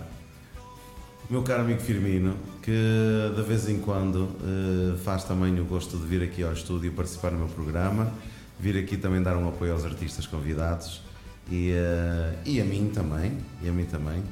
meu 1.29 1.43
caro 1.43 1.63
amigo 1.63 1.81
Firmino, 1.81 2.37
que 2.63 3.33
de 3.35 3.43
vez 3.43 3.69
em 3.69 3.81
quando 3.81 4.31
eh, 4.41 4.97
faz 5.05 5.25
também 5.25 5.59
o 5.61 5.65
gosto 5.65 5.99
de 5.99 6.07
vir 6.07 6.23
aqui 6.23 6.43
ao 6.43 6.53
estúdio 6.53 6.93
participar 6.93 7.33
no 7.33 7.39
meu 7.39 7.49
programa, 7.49 8.13
vir 8.59 8.77
aqui 8.79 8.97
também 8.97 9.23
dar 9.23 9.37
um 9.37 9.49
apoio 9.49 9.73
aos 9.73 9.85
artistas 9.85 10.27
convidados 10.27 11.03
e, 11.51 11.71
eh, 11.73 12.35
e 12.45 12.61
a 12.61 12.65
mim 12.65 12.91
também, 12.93 13.39
e 13.63 13.69
a 13.69 13.73
mim 13.73 13.85
também. 13.85 14.23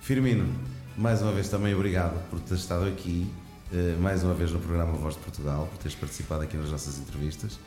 Firmino, 0.00 0.52
mais 0.96 1.22
uma 1.22 1.32
vez 1.32 1.48
também 1.48 1.74
obrigado 1.74 2.18
por 2.30 2.40
ter 2.40 2.54
estado 2.54 2.86
aqui, 2.86 3.30
eh, 3.72 3.96
mais 4.00 4.22
uma 4.24 4.34
vez 4.34 4.50
no 4.50 4.58
programa 4.58 4.92
Voz 4.92 5.14
de 5.14 5.20
Portugal, 5.20 5.68
por 5.70 5.78
teres 5.78 5.94
participado 5.94 6.42
aqui 6.42 6.56
nas 6.56 6.70
nossas 6.70 6.98
entrevistas 6.98 7.58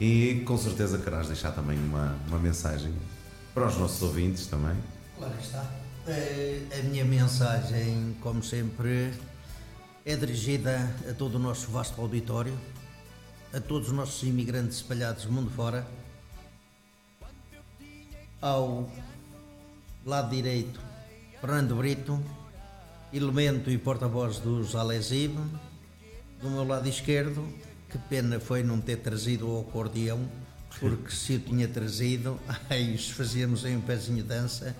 e 0.00 0.42
com 0.46 0.56
certeza 0.56 0.98
querás 0.98 1.28
deixar 1.28 1.52
também 1.52 1.78
uma, 1.78 2.16
uma 2.26 2.38
mensagem 2.38 2.92
para 3.52 3.66
os 3.66 3.76
nossos 3.76 4.02
ouvintes 4.02 4.46
também. 4.46 4.74
Claro 5.18 5.34
que 5.34 5.44
está. 5.44 5.70
Eh, 6.06 6.60
A 6.80 6.82
minha 6.82 7.04
mensagem, 7.04 8.16
como 8.20 8.42
sempre, 8.42 9.12
é 10.04 10.16
dirigida 10.16 10.92
a 11.08 11.14
todo 11.14 11.36
o 11.36 11.38
nosso 11.38 11.70
vasto 11.70 12.00
auditório, 12.00 12.52
a 13.54 13.60
todos 13.60 13.88
os 13.88 13.94
nossos 13.94 14.20
imigrantes 14.24 14.78
espalhados 14.78 15.26
mundo 15.26 15.48
fora, 15.48 15.86
ao 18.42 18.90
lado 20.04 20.34
direito, 20.34 20.80
Fernando 21.40 21.76
Brito, 21.76 22.20
elemento 23.12 23.70
e 23.70 23.78
porta-voz 23.78 24.38
dos 24.38 24.74
Alesive, 24.74 25.38
do 26.42 26.50
meu 26.50 26.66
lado 26.66 26.88
esquerdo, 26.88 27.48
que 27.88 27.96
pena 27.96 28.40
foi 28.40 28.64
não 28.64 28.80
ter 28.80 28.96
trazido 28.96 29.48
o 29.48 29.60
acordeão, 29.60 30.28
porque 30.80 31.12
se 31.12 31.34
eu 31.34 31.40
tinha 31.40 31.68
trazido, 31.68 32.40
aí 32.68 32.98
fazíamos 32.98 33.64
aí 33.64 33.76
um 33.76 33.80
pezinho 33.80 34.16
de 34.16 34.24
dança, 34.24 34.74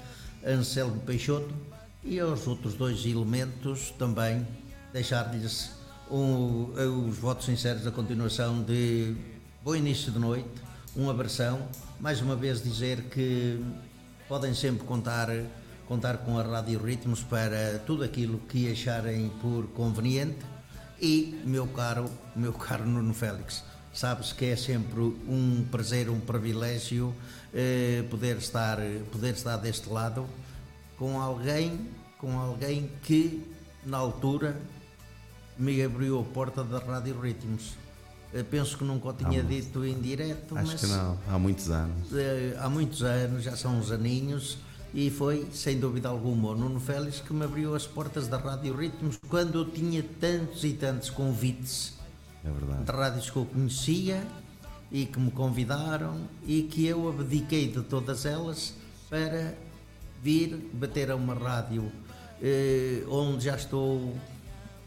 Anselmo 0.45 1.01
Peixoto, 1.03 1.55
e 2.03 2.19
aos 2.19 2.49
outros 2.49 2.75
dois 2.75 3.07
elementos 3.07 3.93
também 3.93 4.45
deixar-lhes 4.93 5.71
um- 6.11 6.71
os 7.09 7.17
votos 7.19 7.47
sinceros 7.47 7.83
da 7.83 7.91
continuação 7.91 8.63
de 8.63 9.15
bom 9.63 9.75
início 9.75 10.13
de 10.13 10.19
noite, 10.19 10.49
um 10.97 11.09
abração, 11.11 11.67
mais 12.01 12.21
uma 12.21 12.37
vez 12.37 12.63
dizer 12.63 13.03
que 13.05 13.63
podem 14.29 14.55
sempre 14.55 14.87
contar 14.87 15.29
contar 15.87 16.17
com 16.19 16.39
a 16.39 16.43
Rádio 16.43 16.83
Ritmos 16.83 17.21
para 17.23 17.79
tudo 17.87 18.05
aquilo 18.05 18.39
que 18.49 18.73
acharem 18.73 19.31
por 19.43 19.67
conveniente. 19.75 20.39
E 20.99 21.39
meu 21.45 21.67
caro 21.67 22.11
meu 22.35 22.55
caro 22.55 22.87
Nuno 22.87 23.13
Félix 23.13 23.63
sabes 23.93 24.33
que 24.33 24.47
é 24.47 24.57
sempre 24.57 25.01
um 25.01 25.67
prazer 25.71 26.09
um 26.09 26.19
privilégio 26.21 27.15
eh, 27.53 28.03
poder 28.11 28.39
estar 28.39 28.79
poder 29.13 29.35
estar 29.35 29.59
deste 29.59 29.89
lado 29.91 30.27
com 30.97 31.21
alguém 31.21 31.79
com 32.17 32.39
alguém 32.39 32.91
que 33.03 33.43
na 33.85 33.99
altura 33.99 34.57
me 35.59 35.83
abriu 35.83 36.21
a 36.21 36.25
porta 36.25 36.63
da 36.65 36.79
Rádio 36.79 37.21
Ritmos 37.21 37.75
penso 38.51 38.77
que 38.77 38.83
nunca 38.85 39.09
o 39.11 39.13
tinha 39.13 39.41
Ah, 39.41 39.45
dito 39.45 39.85
em 39.85 40.01
direto 40.01 40.57
Acho 40.59 40.73
mas 40.73 40.81
que 40.81 40.87
não, 40.89 41.17
há 41.29 41.39
muitos 41.39 41.71
anos. 41.71 42.09
eh, 42.13 42.57
há 42.59 42.69
muitos 42.69 43.03
anos, 43.05 43.45
já 43.45 43.55
são 43.57 43.79
uns 43.79 43.93
aninhos, 43.93 44.59
e 44.93 45.09
foi, 45.09 45.47
sem 45.53 45.79
dúvida 45.79 46.09
alguma, 46.09 46.51
o 46.51 46.55
Nuno 46.57 46.81
Félix 46.81 47.21
que 47.21 47.33
me 47.33 47.45
abriu 47.45 47.75
as 47.77 47.87
portas 47.87 48.27
da 48.27 48.37
Rádio 48.37 48.77
Ritmos 48.77 49.19
quando 49.29 49.59
eu 49.61 49.65
tinha 49.71 50.03
tantos 50.21 50.65
e 50.65 50.73
tantos 50.73 51.11
convites 51.11 51.95
É 52.45 52.51
verdade. 52.51 52.85
de 52.85 52.91
rádios 52.93 53.31
que 53.31 53.37
eu 53.37 53.45
conhecia 53.45 54.27
e 54.91 55.07
que 55.07 55.19
me 55.21 55.31
convidaram 55.31 56.17
e 56.45 56.63
que 56.63 56.85
eu 56.87 57.09
abdiquei 57.09 57.69
de 57.69 57.83
todas 57.83 58.25
elas 58.27 58.75
para 59.09 59.55
vir 60.23 60.71
bater 60.75 61.11
a 61.11 61.15
uma 61.17 61.35
rádio 61.35 61.91
eh, 62.43 63.05
onde 63.09 63.45
já 63.45 63.55
estou 63.57 64.13
há 64.17 64.34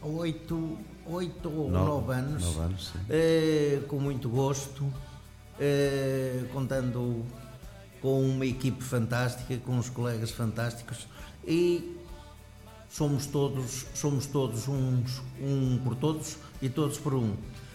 oito, 0.02 0.78
oito 1.06 1.50
ou 1.50 1.70
Nove- 1.70 1.86
nove 1.90 2.12
anos, 2.12 2.42
nove 2.44 2.60
anos, 2.60 2.92
eh, 3.08 3.80
com 3.88 3.98
muito 3.98 4.28
gosto, 4.28 4.92
eh, 5.58 6.44
contando 6.52 7.24
com 8.00 8.22
uma 8.22 8.46
equipe 8.46 8.82
fantástica, 8.82 9.56
com 9.58 9.72
uns 9.72 9.90
colegas 9.90 10.30
fantásticos 10.30 11.06
e 11.46 11.96
somos 12.88 13.26
todos, 13.26 13.86
somos 13.94 14.26
todos 14.26 14.68
uns, 14.68 15.20
um 15.40 15.78
por 15.82 15.94
todos 15.96 16.36
e 16.62 16.68
todos 16.68 16.98
por 16.98 17.14
um. 17.14 17.34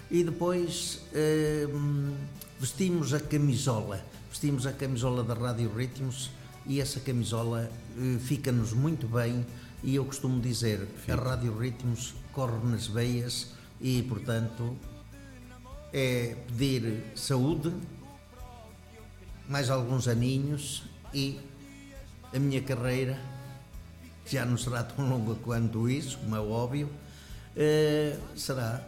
E 0.10 0.24
depois 0.24 1.02
eh, 1.14 1.68
vestimos 2.60 3.14
a 3.14 3.20
camisola, 3.20 4.00
vestimos 4.30 4.66
a 4.66 4.72
camisola 4.72 5.24
da 5.24 5.34
Rádio 5.34 5.72
Ritmos 5.76 6.30
e 6.66 6.80
essa 6.80 7.00
camisola 7.00 7.70
eh, 7.98 8.18
fica-nos 8.20 8.72
muito 8.74 9.08
bem 9.08 9.45
e 9.84 9.96
eu 9.96 10.06
costumo 10.06 10.40
dizer, 10.42 10.88
a 11.10 11.16
Rádio 11.16 11.58
Ritmos 11.58 12.14
corre 12.32 12.66
nas 12.66 12.88
veias 12.88 13.50
e, 13.82 14.02
portanto, 14.04 14.76
é 15.92 16.36
pedir 16.48 17.04
saúde, 17.16 17.74
mais 19.48 19.70
alguns 19.70 20.08
aninhos 20.08 20.84
e 21.14 21.40
a 22.34 22.40
minha 22.40 22.62
carreira, 22.62 23.20
que 24.26 24.34
já 24.36 24.46
não 24.46 24.58
será 24.58 24.84
tão 24.84 25.08
longa 25.08 25.36
quanto 25.36 25.90
isso, 25.90 26.18
como 26.20 26.36
é 26.36 26.40
óbvio, 26.40 26.90
eh, 27.56 28.18
será 28.36 28.82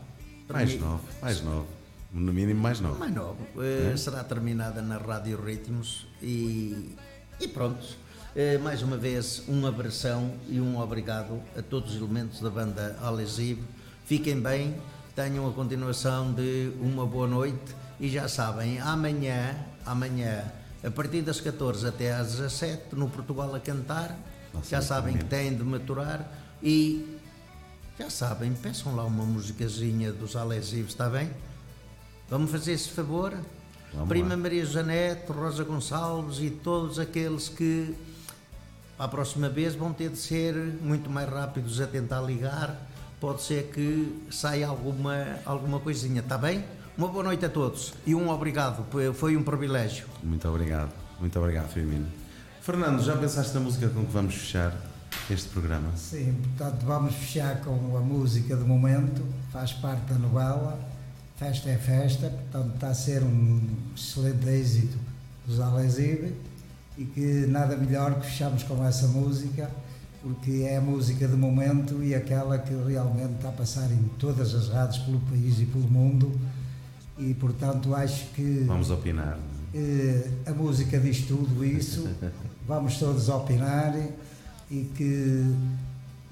Mais 0.50 0.70
termi- 0.72 0.86
novo, 0.86 1.04
mais 1.22 1.42
novo. 1.42 1.68
No 2.14 2.32
mínimo 2.32 2.62
mais 2.62 2.80
novo. 2.80 2.98
mais 2.98 3.14
novo. 3.14 3.38
Eh, 3.62 3.98
Será 3.98 4.24
terminada 4.24 4.82
na 4.82 4.98
Rádio 4.98 5.36
Ritmos 5.44 6.08
e, 6.22 6.96
e 7.42 7.48
pronto. 7.50 7.86
Eh, 8.38 8.58
mais 8.58 8.82
uma 8.82 8.98
vez, 8.98 9.44
um 9.48 9.66
abração 9.66 10.34
e 10.50 10.60
um 10.60 10.78
obrigado 10.78 11.42
a 11.58 11.62
todos 11.62 11.96
os 11.96 12.02
elementos 12.02 12.42
da 12.42 12.50
banda 12.50 12.98
Alesive. 13.02 13.64
Fiquem 14.04 14.42
bem, 14.42 14.76
tenham 15.16 15.48
a 15.48 15.54
continuação 15.54 16.34
de 16.34 16.74
uma 16.82 17.06
boa 17.06 17.28
noite 17.28 17.74
e 17.98 18.10
já 18.10 18.28
sabem, 18.28 18.78
amanhã, 18.82 19.56
amanhã, 19.86 20.44
a 20.84 20.92
partir 20.92 21.22
das 21.22 21.40
14 21.40 21.88
até 21.88 22.12
às 22.14 22.34
17, 22.34 22.94
no 22.94 23.10
Portugal 23.10 23.56
a 23.56 23.60
cantar, 23.62 24.14
Nossa, 24.54 24.70
já 24.70 24.82
sabem 24.82 25.16
que 25.16 25.24
têm 25.24 25.56
de 25.56 25.64
maturar 25.64 26.30
e 26.62 27.18
já 27.98 28.10
sabem, 28.10 28.54
peçam 28.54 28.98
lá 28.98 29.06
uma 29.06 29.24
musicazinha 29.24 30.12
dos 30.12 30.36
Alesivos, 30.36 30.92
está 30.92 31.10
bem? 31.10 31.32
Vamos 32.30 32.52
fazer 32.52 32.74
esse 32.74 32.90
favor? 32.90 33.34
Vamos 33.94 34.10
Prima 34.10 34.32
lá. 34.32 34.36
Maria 34.36 34.66
Janete, 34.66 35.32
Rosa 35.32 35.64
Gonçalves 35.64 36.40
e 36.40 36.50
todos 36.50 37.00
aqueles 37.00 37.48
que 37.48 37.96
para 38.98 39.06
a 39.06 39.10
próxima 39.10 39.50
vez 39.50 39.76
vão 39.76 39.92
ter 39.94 40.10
de 40.10 40.18
ser 40.18 40.54
muito 40.82 41.10
mais 41.10 41.30
rápidos 41.30 41.82
a 41.82 41.88
tentar 41.88 42.22
ligar. 42.22 42.76
Pode 43.20 43.42
ser 43.42 43.72
que 43.74 44.24
saia 44.32 44.68
alguma, 44.68 45.38
alguma 45.46 45.80
coisinha, 45.80 46.22
está 46.22 46.38
bem? 46.38 46.64
Uma 46.98 47.08
boa 47.08 47.24
noite 47.24 47.46
a 47.46 47.50
todos 47.50 47.94
e 48.06 48.16
um 48.16 48.30
obrigado, 48.30 48.86
foi- 49.14 49.36
um 49.36 49.44
privilégio. 49.44 50.06
Muito 50.24 50.48
obrigado, 50.48 50.92
muito 51.20 51.38
obrigado, 51.40 51.70
Firmino. 51.72 52.06
Fernando, 52.62 53.02
já 53.04 53.16
pensaste 53.18 53.54
na 53.54 53.60
música 53.60 53.90
com 53.90 54.06
que 54.06 54.12
vamos 54.12 54.36
fechar 54.36 54.74
este 55.30 55.50
programa? 55.50 55.90
Sim, 55.98 56.34
portanto 56.58 56.84
vamos 56.86 57.14
fechar 57.16 57.60
com 57.62 57.98
a 57.98 58.00
música 58.00 58.56
do 58.56 58.66
momento, 58.66 59.22
faz 59.52 59.74
parte 59.74 60.14
da 60.14 60.16
novela, 60.16 60.80
Festa 61.38 61.70
é 61.70 61.78
Festa, 61.78 62.30
portanto 62.30 62.76
está 62.76 62.88
a 62.88 62.94
ser 62.94 63.22
um 63.24 63.62
excelente 63.96 64.48
êxito 64.48 64.98
dos 65.46 65.60
Alesive 65.60 66.34
e 66.98 67.06
que 67.06 67.46
nada 67.48 67.76
melhor 67.76 68.20
que 68.20 68.28
fechamos 68.28 68.64
com 68.64 68.84
essa 68.86 69.08
música, 69.08 69.70
porque 70.22 70.64
é 70.68 70.78
a 70.78 70.82
música 70.82 71.28
do 71.28 71.38
momento 71.38 72.04
e 72.04 72.16
aquela 72.16 72.58
que 72.58 72.74
realmente 72.74 73.36
está 73.36 73.50
a 73.50 73.52
passar 73.52 73.92
em 73.92 74.04
todas 74.18 74.54
as 74.56 74.70
rádios 74.70 75.00
pelo 75.04 75.20
país 75.22 75.60
e 75.60 75.66
pelo 75.66 75.88
mundo. 75.90 76.32
E 77.18 77.34
portanto 77.34 77.94
acho 77.96 78.26
que 78.34 78.64
Vamos 78.68 78.90
opinar. 78.90 79.38
eh, 79.74 80.30
a 80.46 80.52
música 80.52 81.00
diz 81.00 81.22
tudo 81.26 81.64
isso, 81.64 82.08
vamos 82.68 82.98
todos 82.98 83.30
opinar 83.30 83.96
e 84.70 84.90
que 84.96 85.54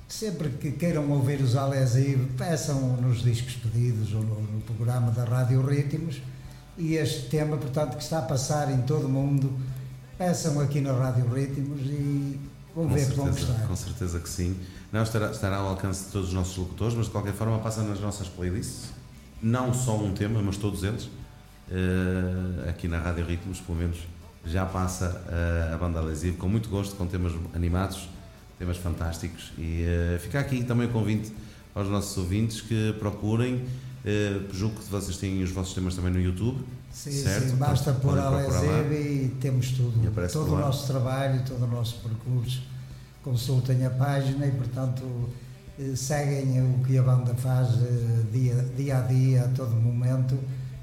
sempre 0.07 0.49
que 0.49 0.72
queiram 0.72 1.10
ouvir 1.11 1.41
os 1.41 1.56
Alesive, 1.56 2.26
peçam 2.38 2.98
nos 2.98 3.22
discos 3.23 3.53
pedidos 3.56 4.14
ou 4.14 4.22
no, 4.22 4.41
no 4.41 4.61
programa 4.61 5.11
da 5.11 5.23
Rádio 5.23 5.65
Ritmos. 5.65 6.22
E 6.77 6.95
este 6.95 7.30
tema, 7.30 7.56
portanto, 7.57 7.95
que 7.98 8.03
está 8.03 8.19
a 8.19 8.23
passar 8.23 8.72
em 8.72 8.81
todo 8.81 9.06
o 9.06 9.10
mundo, 9.10 9.53
peçam 10.23 10.57
aqui 10.61 10.79
na 10.79 10.93
Rádio 10.93 11.27
Ritmos 11.33 11.81
e 11.81 12.39
vão 12.73 12.87
Com 12.87 12.93
ver 12.93 13.09
que 13.09 13.15
vão 13.15 13.25
certeza, 13.25 13.47
gostar. 13.51 13.67
com 13.67 13.75
certeza 13.75 14.19
que 14.21 14.29
sim. 14.29 14.55
Não 14.89 15.03
estará, 15.03 15.31
estará 15.31 15.57
ao 15.57 15.67
alcance 15.67 16.05
de 16.05 16.11
todos 16.11 16.29
os 16.29 16.33
nossos 16.33 16.55
locutores, 16.55 16.95
mas 16.95 17.07
de 17.07 17.11
qualquer 17.11 17.33
forma 17.33 17.59
passa 17.59 17.83
nas 17.83 17.99
nossas 17.99 18.29
playlists. 18.29 18.91
Não 19.41 19.73
só 19.73 19.97
um 19.97 20.13
tema, 20.13 20.41
mas 20.41 20.55
todos 20.55 20.81
eles. 20.83 21.09
Eh, 21.69 22.69
aqui 22.69 22.87
na 22.87 22.99
Rádio 22.99 23.25
Ritmos, 23.25 23.59
pelo 23.59 23.77
menos, 23.77 23.97
já 24.45 24.65
passa 24.65 25.21
eh, 25.27 25.71
a 25.73 25.77
banda 25.77 25.99
Lesivo 25.99 26.37
com 26.37 26.47
muito 26.47 26.69
gosto, 26.69 26.95
com 26.95 27.05
temas 27.05 27.33
animados, 27.53 28.07
temas 28.57 28.77
fantásticos. 28.77 29.51
E 29.57 29.83
eh, 29.83 30.19
fica 30.21 30.39
aqui 30.39 30.63
também 30.63 30.87
o 30.87 30.91
convite 30.91 31.33
aos 31.75 31.89
nossos 31.89 32.17
ouvintes 32.17 32.61
que 32.61 32.95
procurem. 32.97 33.65
Eh, 34.05 34.41
julgo 34.51 34.80
que 34.80 34.89
vocês 34.89 35.17
têm 35.17 35.41
os 35.43 35.51
vossos 35.51 35.73
temas 35.73 35.95
também 35.95 36.11
no 36.11 36.19
YouTube. 36.19 36.63
Sim, 36.91 37.11
certo? 37.11 37.49
sim, 37.49 37.55
basta 37.55 37.93
pôr 37.93 38.15
lá. 38.15 38.27
Alesive 38.27 38.95
e 38.95 39.38
temos 39.39 39.71
E 39.71 39.75
tudo, 39.75 40.07
aparece 40.07 40.34
todo 40.34 40.53
o 40.53 40.59
nosso 40.59 40.88
trabalho, 40.88 41.43
todo 41.45 41.63
o 41.63 41.67
nosso 41.67 41.97
percurso. 42.01 42.61
Consultem 43.23 43.85
a 43.85 43.89
página 43.89 44.45
e, 44.45 44.51
portanto, 44.51 45.03
eh, 45.80 45.95
seguem 45.95 46.61
o 46.61 46.84
que 46.84 46.97
a 46.97 47.03
banda 47.03 47.34
faz 47.35 47.69
eh, 47.81 48.23
dia, 48.31 48.55
dia 48.75 48.97
a 48.97 49.01
dia, 49.01 49.45
a 49.45 49.47
todo 49.49 49.75
momento, 49.75 50.38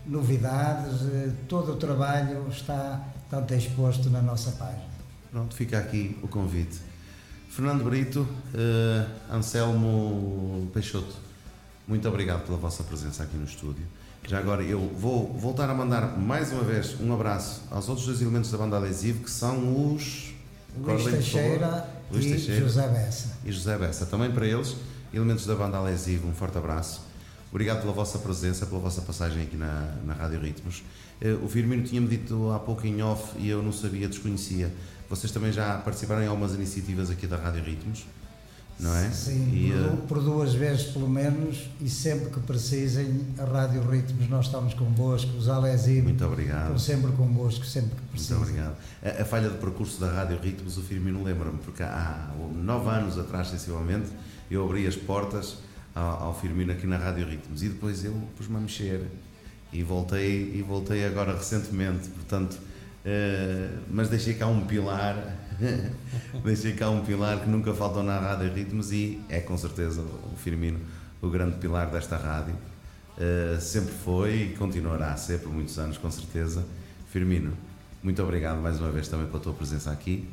novidades, 0.06 1.00
todo 1.46 1.72
o 1.72 1.76
trabalho 1.76 2.48
está 2.48 3.06
tanto 3.30 3.54
exposto 3.54 4.10
na 4.10 4.20
nossa 4.20 4.50
página. 4.52 4.90
Pronto, 5.30 5.54
fica 5.54 5.78
aqui 5.78 6.18
o 6.22 6.28
convite. 6.28 6.78
Fernando 7.50 7.84
Brito, 7.84 8.26
eh, 8.54 9.06
Anselmo 9.30 10.68
Peixoto, 10.72 11.14
muito 11.90 12.08
obrigado 12.08 12.46
pela 12.46 12.56
vossa 12.56 12.84
presença 12.84 13.24
aqui 13.24 13.36
no 13.36 13.44
estúdio. 13.44 13.82
Já 14.28 14.38
agora 14.38 14.62
eu 14.62 14.78
vou 14.96 15.32
voltar 15.32 15.68
a 15.68 15.74
mandar 15.74 16.16
mais 16.16 16.52
uma 16.52 16.62
vez 16.62 16.94
um 17.00 17.12
abraço 17.12 17.62
aos 17.68 17.88
outros 17.88 18.06
dois 18.06 18.22
elementos 18.22 18.48
da 18.52 18.58
banda 18.58 18.76
adesivo 18.76 19.24
que 19.24 19.30
são 19.30 19.92
os 19.92 20.32
Luís. 20.80 21.02
Teixeira 21.04 21.88
Luís 22.12 22.26
e 22.26 22.28
Teixeira 22.30 22.60
José 22.60 22.88
Bessa. 22.88 23.28
e 23.44 23.50
José 23.50 23.76
Bessa. 23.76 24.06
Também 24.06 24.30
para 24.30 24.46
eles, 24.46 24.76
elementos 25.12 25.44
da 25.46 25.56
banda 25.56 25.78
Alesivo, 25.78 26.28
um 26.28 26.32
forte 26.32 26.56
abraço. 26.56 27.02
Obrigado 27.50 27.80
pela 27.80 27.92
vossa 27.92 28.20
presença, 28.20 28.64
pela 28.66 28.80
vossa 28.80 29.02
passagem 29.02 29.42
aqui 29.42 29.56
na, 29.56 29.96
na 30.04 30.14
Rádio 30.14 30.38
Ritmos. 30.38 30.84
Eh, 31.20 31.32
O 31.42 31.48
Firmino 31.48 31.82
tinha-me 31.82 32.06
dito 32.06 32.52
há 32.52 32.60
pouco 32.60 32.86
em 32.86 33.02
off 33.02 33.36
e 33.36 33.48
eu 33.48 33.60
não 33.60 33.72
sabia, 33.72 34.06
desconhecia. 34.06 34.72
Vocês 35.08 35.32
também 35.32 35.50
já 35.50 35.76
participaram 35.78 36.22
em 36.22 36.28
algumas 36.28 36.54
iniciativas 36.54 37.10
aqui 37.10 37.26
da 37.26 37.36
Rádio 37.36 37.64
Ritmos, 37.64 38.04
não 38.80 38.94
é? 38.96 39.10
Sim, 39.10 39.50
E, 39.52 39.70
por, 39.70 39.78
eh, 39.78 39.96
por 40.08 40.22
duas 40.22 40.54
vezes 40.54 40.84
pelo 40.92 41.08
menos 41.08 41.68
e 41.80 41.88
sempre 41.88 42.30
que 42.30 42.40
precisem, 42.40 43.20
a 43.38 43.44
Rádio 43.44 43.82
Ritmos, 43.88 44.28
nós 44.28 44.46
estamos 44.46 44.74
convosco, 44.74 45.30
os 45.36 45.48
Alesivo 45.48 46.04
Muito 46.04 46.24
obrigado. 46.24 46.62
estão 46.62 46.78
sempre 46.78 47.12
convosco, 47.12 47.64
sempre 47.64 47.90
que 47.90 47.96
Muito 47.96 48.10
precisem. 48.12 48.36
obrigado. 48.38 48.76
A, 49.02 49.22
a 49.22 49.24
falha 49.24 49.48
de 49.50 49.58
percurso 49.58 50.00
da 50.00 50.10
Rádio 50.10 50.38
Ritmos, 50.40 50.76
o 50.78 50.82
Firmino 50.82 51.22
lembra-me, 51.22 51.58
porque 51.58 51.82
há 51.82 52.30
nove 52.54 52.88
anos 52.90 53.18
atrás, 53.18 53.48
sensivelmente, 53.48 54.08
eu 54.50 54.64
abri 54.64 54.86
as 54.86 54.96
portas 54.96 55.58
ao, 55.94 56.24
ao 56.24 56.40
Firmino 56.40 56.72
aqui 56.72 56.86
na 56.86 56.96
Rádio 56.96 57.26
Ritmos 57.28 57.62
e 57.62 57.68
depois 57.68 58.04
eu 58.04 58.14
pus-me 58.36 58.56
a 58.56 58.60
mexer 58.60 59.04
e 59.72 59.82
voltei, 59.82 60.52
e 60.56 60.62
voltei 60.66 61.04
agora 61.04 61.32
recentemente, 61.36 62.08
portanto, 62.08 62.58
eh, 63.04 63.68
mas 63.90 64.08
deixei 64.08 64.34
cá 64.34 64.46
um 64.46 64.62
pilar, 64.66 65.14
deixei 66.44 66.72
cá 66.74 66.88
um 66.90 67.04
pilar 67.04 67.40
que 67.40 67.48
nunca 67.48 67.72
faltou 67.74 68.02
na 68.02 68.18
Rádio 68.18 68.52
Ritmos 68.52 68.92
e 68.92 69.20
é 69.28 69.40
com 69.40 69.56
certeza 69.58 70.00
o 70.00 70.36
Firmino 70.36 70.78
o 71.22 71.28
grande 71.28 71.56
pilar 71.58 71.90
desta 71.90 72.16
rádio. 72.16 72.54
Uh, 73.18 73.60
sempre 73.60 73.92
foi 73.92 74.34
e 74.44 74.54
continuará 74.56 75.12
a 75.12 75.16
ser 75.16 75.40
por 75.40 75.52
muitos 75.52 75.78
anos, 75.78 75.98
com 75.98 76.10
certeza. 76.10 76.64
Firmino, 77.12 77.52
muito 78.02 78.22
obrigado 78.22 78.58
mais 78.62 78.80
uma 78.80 78.90
vez 78.90 79.06
também 79.08 79.26
pela 79.26 79.38
tua 79.40 79.52
presença 79.52 79.90
aqui. 79.90 80.26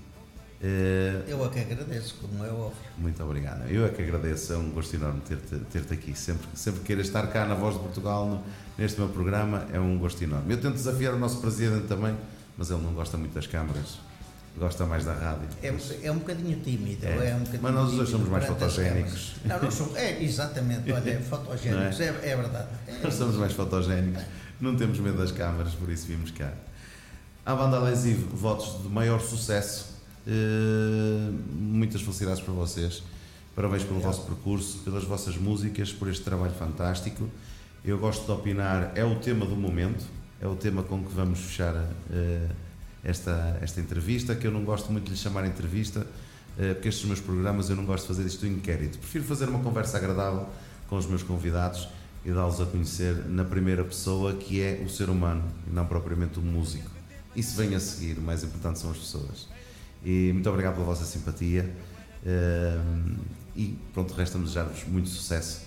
Uh, 0.61 1.27
Eu 1.29 1.45
é 1.45 1.49
que 1.49 1.59
agradeço, 1.59 2.15
como 2.21 2.43
é 2.45 2.49
óbvio. 2.49 2.71
muito 2.97 3.21
obrigado. 3.21 3.69
Eu 3.69 3.85
é 3.85 3.89
que 3.89 4.01
agradeço, 4.01 4.53
é 4.53 4.57
um 4.57 4.71
gosto 4.71 4.95
enorme 4.95 5.19
ter-te 5.21 5.55
ter 5.65 5.93
aqui. 5.93 6.17
Sempre, 6.17 6.47
sempre 6.55 6.79
que 6.79 6.85
queiras 6.87 7.07
estar 7.07 7.27
cá 7.27 7.45
na 7.45 7.53
Voz 7.55 7.75
de 7.75 7.81
Portugal, 7.81 8.25
no- 8.27 8.43
neste 8.77 8.97
meu 8.99 9.09
programa, 9.09 9.67
é 9.73 9.79
um 9.79 9.99
gosto 9.99 10.23
enorme. 10.23 10.53
Eu 10.53 10.61
tento 10.61 10.75
desafiar 10.75 11.13
o 11.13 11.19
nosso 11.19 11.41
presidente 11.41 11.85
também, 11.87 12.15
mas 12.57 12.71
ele 12.71 12.81
não 12.81 12.93
gosta 12.93 13.17
muito 13.17 13.33
das 13.33 13.45
câmaras, 13.45 13.99
gosta 14.57 14.85
mais 14.85 15.05
da 15.05 15.13
rádio. 15.13 15.47
É, 15.61 15.71
um- 15.71 15.77
é 16.03 16.11
um 16.11 16.17
bocadinho 16.19 16.59
tímido. 16.61 17.05
É. 17.05 17.29
É. 17.29 17.35
um 17.35 17.39
bocadinho 17.39 17.61
Mas 17.63 17.73
nós 17.73 17.89
os 17.91 17.95
dois 17.97 18.09
somos 18.09 18.29
mais 18.29 18.45
fotogénicos. 18.45 19.35
Não, 19.45 19.61
nós 19.61 19.73
somos, 19.73 19.95
é, 19.95 20.21
exatamente, 20.23 20.91
olha, 20.91 21.09
é 21.09 21.19
fotogénicos, 21.21 21.99
Não 21.99 22.05
é, 22.05 22.09
é 22.29 22.35
verdade. 22.35 22.67
É, 22.87 22.99
Nós 23.03 23.13
somos 23.13 23.35
mais 23.35 23.53
fotogénicos, 23.53 24.23
não 24.59 24.75
temos 24.75 24.99
medo 24.99 25.17
das 25.17 25.31
câmaras, 25.31 25.73
por 25.73 25.89
isso 25.89 26.07
vimos 26.07 26.31
cá. 26.31 26.51
À 27.45 27.55
banda 27.55 27.79
Lesivo, 27.79 28.35
votos 28.35 28.81
de 28.83 28.89
maior 28.89 29.21
sucesso, 29.21 29.95
eh, 30.25 31.31
muitas 31.53 32.01
felicidades 32.01 32.41
para 32.41 32.53
vocês, 32.53 33.01
parabéns 33.55 33.83
pelo 33.83 33.99
vosso 33.99 34.23
percurso, 34.23 34.79
pelas 34.79 35.03
vossas 35.05 35.37
músicas, 35.37 35.93
por 35.93 36.09
este 36.09 36.23
trabalho 36.23 36.53
fantástico. 36.53 37.29
Eu 37.85 37.97
gosto 37.99 38.25
de 38.25 38.31
opinar, 38.31 38.91
é 38.95 39.05
o 39.05 39.15
tema 39.15 39.45
do 39.45 39.55
momento, 39.55 40.03
é 40.41 40.47
o 40.47 40.55
tema 40.55 40.83
com 40.83 41.01
que 41.03 41.13
vamos 41.13 41.39
fechar 41.39 41.73
eh, 42.11 42.47
esta, 43.07 43.57
esta 43.61 43.79
entrevista, 43.79 44.35
que 44.35 44.45
eu 44.45 44.51
não 44.51 44.65
gosto 44.65 44.91
muito 44.91 45.05
de 45.05 45.11
lhe 45.11 45.17
chamar 45.17 45.45
entrevista, 45.47 46.05
eh, 46.59 46.73
porque 46.73 46.89
estes 46.89 47.05
meus 47.05 47.21
programas 47.21 47.69
eu 47.69 47.75
não 47.75 47.85
gosto 47.85 48.03
de 48.03 48.07
fazer 48.09 48.27
isto 48.27 48.45
em 48.45 48.51
inquérito. 48.51 48.97
Prefiro 48.99 49.23
fazer 49.23 49.47
uma 49.47 49.59
conversa 49.59 49.97
agradável 49.97 50.45
com 50.89 50.97
os 50.97 51.05
meus 51.05 51.23
convidados 51.23 51.87
e 52.25 52.31
dá-los 52.31 52.59
a 52.59 52.65
conhecer 52.65 53.15
na 53.29 53.45
primeira 53.45 53.85
pessoa, 53.85 54.33
que 54.33 54.61
é 54.61 54.83
o 54.85 54.89
ser 54.89 55.09
humano, 55.09 55.43
e 55.65 55.73
não 55.73 55.85
propriamente 55.85 56.37
o 56.37 56.41
músico. 56.41 56.91
Isso 57.33 57.55
vem 57.55 57.73
a 57.75 57.79
seguir, 57.79 58.17
o 58.17 58.21
mais 58.21 58.43
importante 58.43 58.79
são 58.79 58.91
as 58.91 58.97
pessoas. 58.97 59.47
E 60.03 60.31
muito 60.33 60.49
obrigado 60.49 60.73
pela 60.73 60.85
vossa 60.85 61.05
simpatia. 61.05 61.73
Uh, 62.23 63.15
e 63.55 63.77
pronto, 63.93 64.13
resta-me 64.13 64.43
desejar-vos 64.43 64.83
muito 64.85 65.07
sucesso 65.07 65.61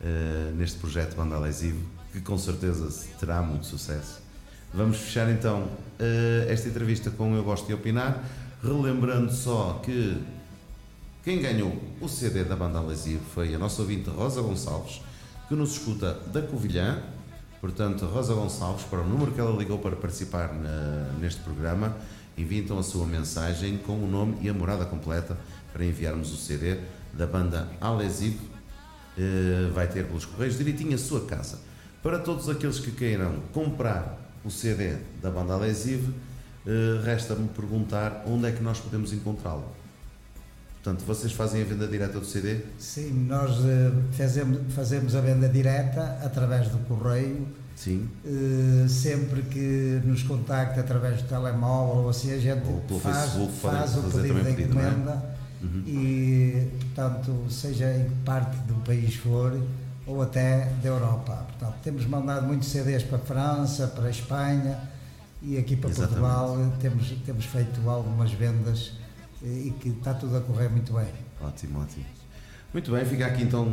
uh, 0.00 0.54
neste 0.54 0.78
projeto 0.78 1.16
Banda 1.16 1.38
Lesivo, 1.38 1.84
que 2.12 2.20
com 2.20 2.38
certeza 2.38 3.08
terá 3.18 3.42
muito 3.42 3.66
sucesso. 3.66 4.23
Vamos 4.74 4.96
fechar 4.96 5.30
então 5.30 5.68
uh, 6.00 6.50
esta 6.50 6.68
entrevista 6.68 7.08
com 7.08 7.32
Eu 7.36 7.44
Gosto 7.44 7.64
de 7.68 7.74
Opinar, 7.74 8.24
relembrando 8.60 9.32
só 9.32 9.80
que 9.84 10.20
quem 11.22 11.40
ganhou 11.40 11.80
o 12.00 12.08
CD 12.08 12.42
da 12.42 12.56
Banda 12.56 12.80
Lesivo 12.80 13.22
foi 13.32 13.54
a 13.54 13.58
nossa 13.58 13.82
ouvinte 13.82 14.10
Rosa 14.10 14.42
Gonçalves, 14.42 15.00
que 15.48 15.54
nos 15.54 15.74
escuta 15.74 16.14
da 16.32 16.42
Covilhã. 16.42 17.00
Portanto, 17.60 18.04
Rosa 18.06 18.34
Gonçalves, 18.34 18.84
para 18.86 18.98
o 18.98 19.08
número 19.08 19.30
que 19.30 19.38
ela 19.38 19.56
ligou 19.56 19.78
para 19.78 19.94
participar 19.94 20.52
na, 20.52 21.12
neste 21.20 21.40
programa, 21.42 21.96
envie 22.36 22.58
então 22.58 22.76
a 22.76 22.82
sua 22.82 23.06
mensagem 23.06 23.78
com 23.78 23.92
o 23.92 24.08
nome 24.08 24.38
e 24.40 24.48
a 24.48 24.52
morada 24.52 24.84
completa 24.84 25.38
para 25.72 25.84
enviarmos 25.84 26.32
o 26.32 26.36
CD 26.36 26.78
da 27.12 27.28
banda 27.28 27.68
Alesivo. 27.80 28.42
Uh, 29.16 29.72
vai 29.72 29.86
ter 29.86 30.04
pelos 30.04 30.24
correios 30.24 30.58
direitinho 30.58 30.96
a 30.96 30.98
sua 30.98 31.24
casa. 31.26 31.60
Para 32.02 32.18
todos 32.18 32.48
aqueles 32.48 32.80
que 32.80 32.90
queiram 32.90 33.36
comprar 33.52 34.23
o 34.44 34.50
CD 34.50 34.96
da 35.22 35.30
banda 35.30 35.54
Alesivo, 35.54 36.12
uh, 36.12 37.02
resta-me 37.02 37.48
perguntar 37.48 38.24
onde 38.26 38.48
é 38.48 38.52
que 38.52 38.62
nós 38.62 38.78
podemos 38.78 39.12
encontrá-lo. 39.12 39.64
Portanto, 40.82 41.02
vocês 41.06 41.32
fazem 41.32 41.62
a 41.62 41.64
venda 41.64 41.86
direta 41.86 42.20
do 42.20 42.26
CD? 42.26 42.58
Sim, 42.78 43.26
nós 43.26 43.58
uh, 43.60 43.64
fazemos, 44.12 44.60
fazemos 44.74 45.14
a 45.14 45.20
venda 45.22 45.48
direta 45.48 46.18
através 46.22 46.68
do 46.68 46.78
correio. 46.86 47.48
Sim. 47.74 48.08
Uh, 48.24 48.86
sempre 48.88 49.42
que 49.42 50.00
nos 50.04 50.22
contacta 50.22 50.80
através 50.80 51.22
do 51.22 51.28
telemóvel 51.28 52.02
ou 52.02 52.08
assim, 52.10 52.32
a 52.32 52.38
gente 52.38 52.62
faz, 53.00 53.32
faz 53.60 53.96
o 53.96 54.02
pedido 54.02 54.44
da 54.44 54.50
é? 54.50 54.52
encomenda 54.52 55.10
é? 55.62 55.64
uhum. 55.64 55.82
e, 55.86 56.68
portanto, 56.80 57.46
seja 57.50 57.90
em 57.96 58.04
que 58.04 58.14
parte 58.24 58.56
do 58.66 58.74
país 58.84 59.14
for 59.16 59.58
ou 60.06 60.22
até 60.22 60.66
da 60.82 60.88
Europa. 60.88 61.46
Portanto, 61.48 61.76
temos 61.82 62.06
mandado 62.06 62.46
muitos 62.46 62.68
CDs 62.68 63.02
para 63.02 63.16
a 63.16 63.20
França, 63.20 63.88
para 63.88 64.06
a 64.06 64.10
Espanha 64.10 64.78
e 65.42 65.58
aqui 65.58 65.76
para 65.76 65.90
Exatamente. 65.90 66.20
Portugal 66.20 66.72
temos, 66.80 67.08
temos 67.24 67.44
feito 67.44 67.88
algumas 67.88 68.30
vendas 68.32 68.92
e 69.42 69.72
que 69.80 69.90
está 69.90 70.14
tudo 70.14 70.36
a 70.36 70.40
correr 70.40 70.68
muito 70.68 70.92
bem. 70.92 71.08
Ótimo, 71.40 71.80
ótimo. 71.80 72.04
Muito 72.72 72.90
bem, 72.90 73.04
fica 73.04 73.26
aqui 73.26 73.42
então 73.42 73.68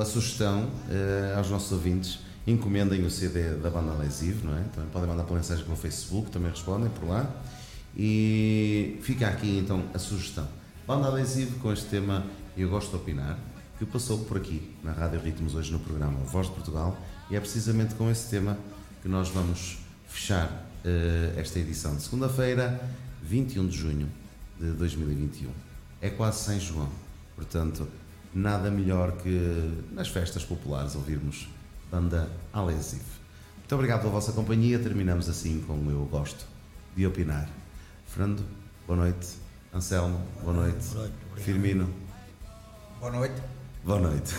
a 0.00 0.04
sugestão 0.04 0.64
uh, 0.64 1.38
aos 1.38 1.50
nossos 1.50 1.72
ouvintes. 1.72 2.20
Encomendem 2.46 3.02
o 3.04 3.10
CD 3.10 3.56
da 3.56 3.68
banda 3.68 3.92
Lesivo, 3.94 4.46
não 4.46 4.56
é? 4.56 4.62
Também 4.72 4.88
podem 4.90 5.08
mandar 5.08 5.24
por 5.24 5.34
mensagem 5.34 5.64
pelo 5.64 5.76
Facebook, 5.76 6.30
também 6.30 6.50
respondem 6.50 6.88
por 6.90 7.08
lá. 7.08 7.28
E 7.96 9.00
fica 9.02 9.26
aqui 9.26 9.58
então 9.58 9.82
a 9.92 9.98
sugestão. 9.98 10.46
Banda 10.86 11.08
Lesivo 11.08 11.58
com 11.58 11.72
este 11.72 11.86
tema 11.86 12.24
Eu 12.56 12.68
Gosto 12.68 12.90
de 12.90 12.96
Opinar, 12.96 13.36
que 13.78 13.84
passou 13.84 14.24
por 14.24 14.38
aqui 14.38 14.74
na 14.82 14.92
Rádio 14.92 15.20
Ritmos 15.20 15.54
hoje 15.54 15.70
no 15.70 15.78
programa 15.78 16.18
Voz 16.20 16.46
de 16.46 16.54
Portugal, 16.54 16.96
e 17.30 17.36
é 17.36 17.40
precisamente 17.40 17.94
com 17.94 18.10
esse 18.10 18.30
tema 18.30 18.58
que 19.02 19.08
nós 19.08 19.28
vamos 19.28 19.78
fechar 20.08 20.46
uh, 20.46 21.38
esta 21.38 21.58
edição 21.58 21.94
de 21.94 22.02
segunda-feira, 22.02 22.80
21 23.22 23.66
de 23.66 23.76
junho 23.76 24.08
de 24.58 24.70
2021. 24.72 25.50
É 26.00 26.08
quase 26.08 26.44
São 26.44 26.58
João, 26.58 26.88
portanto, 27.34 27.86
nada 28.34 28.70
melhor 28.70 29.12
que 29.12 29.84
nas 29.92 30.08
festas 30.08 30.44
populares 30.44 30.94
ouvirmos 30.94 31.48
banda 31.90 32.30
Alesive. 32.52 33.02
Muito 33.58 33.74
obrigado 33.74 34.00
pela 34.00 34.12
vossa 34.12 34.32
companhia. 34.32 34.78
Terminamos 34.78 35.28
assim 35.28 35.60
com 35.66 35.74
o 35.74 35.90
Eu 35.90 36.04
Gosto 36.06 36.46
de 36.94 37.06
Opinar. 37.06 37.48
Fernando, 38.06 38.44
boa 38.86 39.00
noite. 39.00 39.36
Anselmo, 39.74 40.24
boa 40.42 40.54
noite. 40.54 40.86
Boa 40.86 41.08
noite 41.08 41.42
Firmino. 41.42 41.92
Boa 43.00 43.12
noite. 43.12 43.55
Boa 43.86 44.00
noite. 44.00 44.34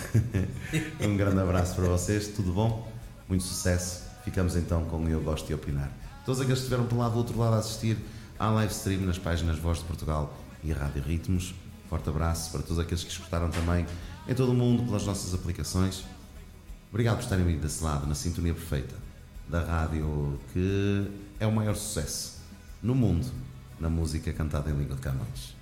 um 1.00 1.16
grande 1.16 1.40
abraço 1.40 1.74
para 1.74 1.86
vocês, 1.86 2.28
tudo 2.28 2.52
bom? 2.52 2.92
Muito 3.30 3.46
sucesso. 3.46 4.04
Ficamos 4.26 4.58
então 4.58 4.84
com 4.84 4.98
o 4.98 5.08
Eu 5.08 5.22
Gosto 5.22 5.48
de 5.48 5.54
Opinar. 5.54 5.90
Todos 6.26 6.42
aqueles 6.42 6.60
que 6.60 6.66
estiveram 6.66 6.86
pelo 6.86 7.00
lado 7.00 7.14
do 7.14 7.20
outro 7.20 7.40
lado 7.40 7.56
a 7.56 7.60
assistir, 7.60 7.98
Há 8.38 8.50
live 8.50 8.74
stream 8.74 9.02
nas 9.04 9.18
páginas 9.18 9.58
Voz 9.58 9.78
de 9.78 9.86
Portugal 9.86 10.38
e 10.62 10.74
Rádio 10.74 11.02
Ritmos. 11.02 11.56
Forte 11.90 12.10
abraço 12.10 12.52
para 12.52 12.62
todos 12.62 12.78
aqueles 12.78 13.06
que 13.06 13.10
escutaram 13.10 13.50
também 13.50 13.86
em 14.28 14.36
todo 14.36 14.52
o 14.52 14.54
mundo 14.54 14.84
pelas 14.84 15.06
nossas 15.06 15.34
aplicações. 15.34 16.04
Obrigado 16.90 17.16
por 17.16 17.24
estarem 17.24 17.48
aí 17.48 17.56
desse 17.56 17.82
lado, 17.82 18.06
na 18.06 18.16
sintonia 18.16 18.54
perfeita 18.54 18.96
da 19.48 19.64
rádio 19.64 20.38
que 20.52 21.10
é 21.40 21.48
o 21.48 21.54
maior 21.54 21.78
sucesso 21.78 22.42
no 22.84 22.94
mundo 22.94 23.26
na 23.80 23.90
música 23.90 24.34
cantada 24.34 24.70
em 24.70 24.78
língua 24.78 24.98
de 24.98 25.02
Camões. 25.04 25.56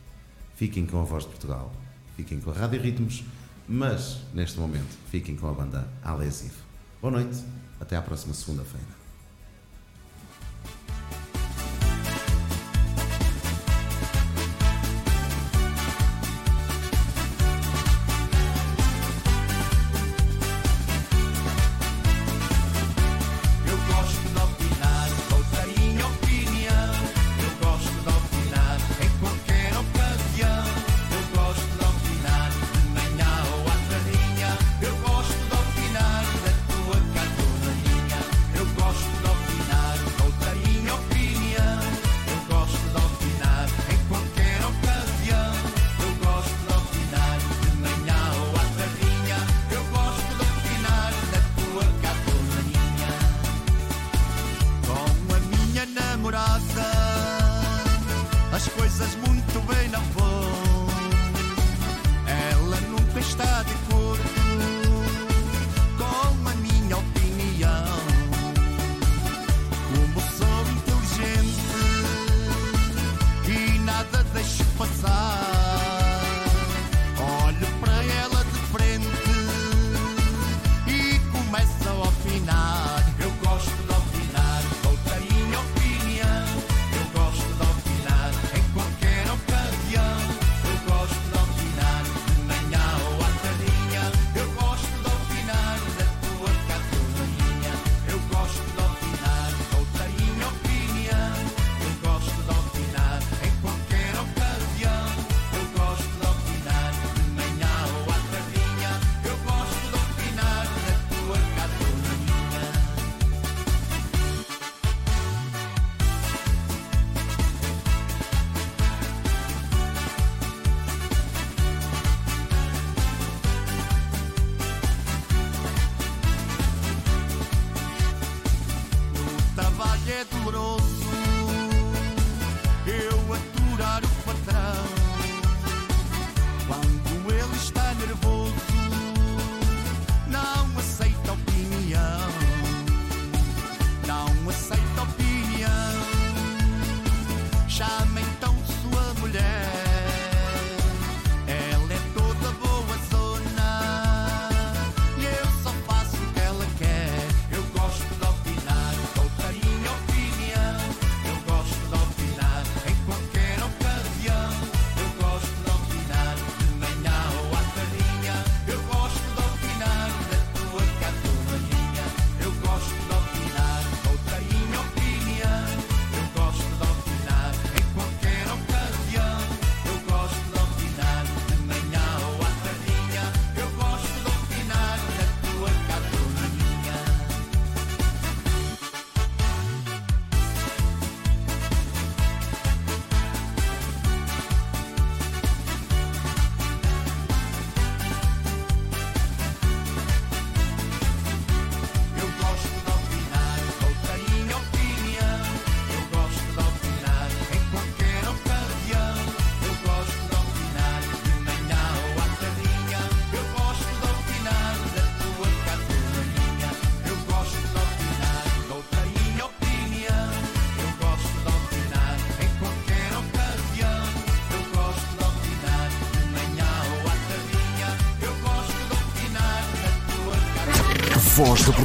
Fiquem 0.55 0.87
com 0.87 0.99
a 0.99 1.03
Voz 1.03 1.23
de 1.23 1.29
Portugal, 1.29 1.71
fiquem 2.17 2.39
com 2.39 2.49
a 2.49 2.53
Rádio 2.55 2.81
Ritmos, 2.81 3.23
mas 3.67 4.19
neste 4.33 4.59
momento 4.59 4.97
fiquem 5.09 5.35
com 5.35 5.47
a 5.47 5.53
banda 5.53 5.87
Alesivo. 6.03 6.63
Boa 7.01 7.11
noite, 7.11 7.43
até 7.79 7.95
à 7.95 8.01
próxima 8.01 8.33
segunda-feira. 8.33 9.05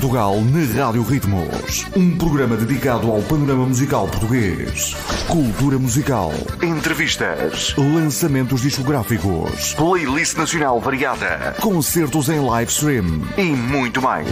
Portugal 0.00 0.40
na 0.40 0.82
Rádio 0.82 1.02
Ritmos. 1.02 1.86
Um 1.94 2.16
programa 2.16 2.56
dedicado 2.56 3.12
ao 3.12 3.20
panorama 3.20 3.66
musical 3.66 4.08
português. 4.08 4.96
Cultura 5.28 5.78
musical, 5.78 6.32
entrevistas, 6.62 7.74
lançamentos 7.76 8.62
discográficos, 8.62 9.74
playlist 9.74 10.38
nacional 10.38 10.80
variada, 10.80 11.54
concertos 11.60 12.30
em 12.30 12.40
live 12.40 12.70
stream 12.72 13.20
e 13.36 13.42
muito 13.42 14.00
mais. 14.00 14.26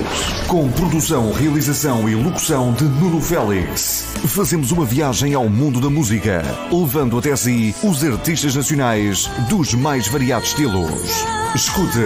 Com 0.47 0.73
produção, 0.73 1.33
realização 1.33 2.09
e 2.09 2.15
locução 2.15 2.73
de 2.73 2.85
Nuno 2.85 3.21
Félix. 3.21 4.07
Fazemos 4.27 4.73
uma 4.73 4.87
viagem 4.87 5.35
ao 5.35 5.51
mundo 5.51 5.83
da 5.83 5.91
música, 5.91 6.43
levando 6.73 7.19
até 7.19 7.37
si 7.37 7.75
os 7.83 8.03
artistas 8.03 8.57
nacionais 8.57 9.27
dos 9.51 9.75
mais 9.75 10.09
variados 10.09 10.49
estilos. 10.49 11.27
Escute 11.55 11.99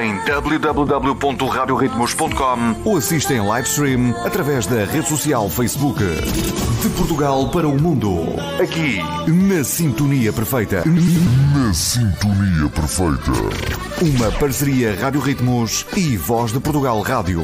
em 0.00 0.16
www.radioritmos.com 0.24 2.76
ou 2.84 2.96
assista 2.96 3.34
em 3.34 3.40
live 3.40 3.68
stream 3.68 4.14
através 4.24 4.66
da 4.66 4.84
rede 4.84 5.08
social 5.08 5.50
Facebook. 5.50 6.02
De 6.02 6.88
Portugal 6.90 7.48
para 7.50 7.66
o 7.68 7.80
mundo. 7.80 8.10
Aqui, 8.60 8.98
na 9.30 9.62
Sintonia 9.62 10.32
Perfeita. 10.32 10.82
Na 10.86 11.72
Sintonia 11.74 12.68
Perfeita. 12.70 13.30
Uma 14.00 14.32
parceria 14.32 14.98
Rádio 15.00 15.20
Ritmos 15.20 15.86
e 15.96 16.16
Voz 16.16 16.52
de 16.52 16.58
Portugal 16.60 17.00
Rádio. 17.02 17.42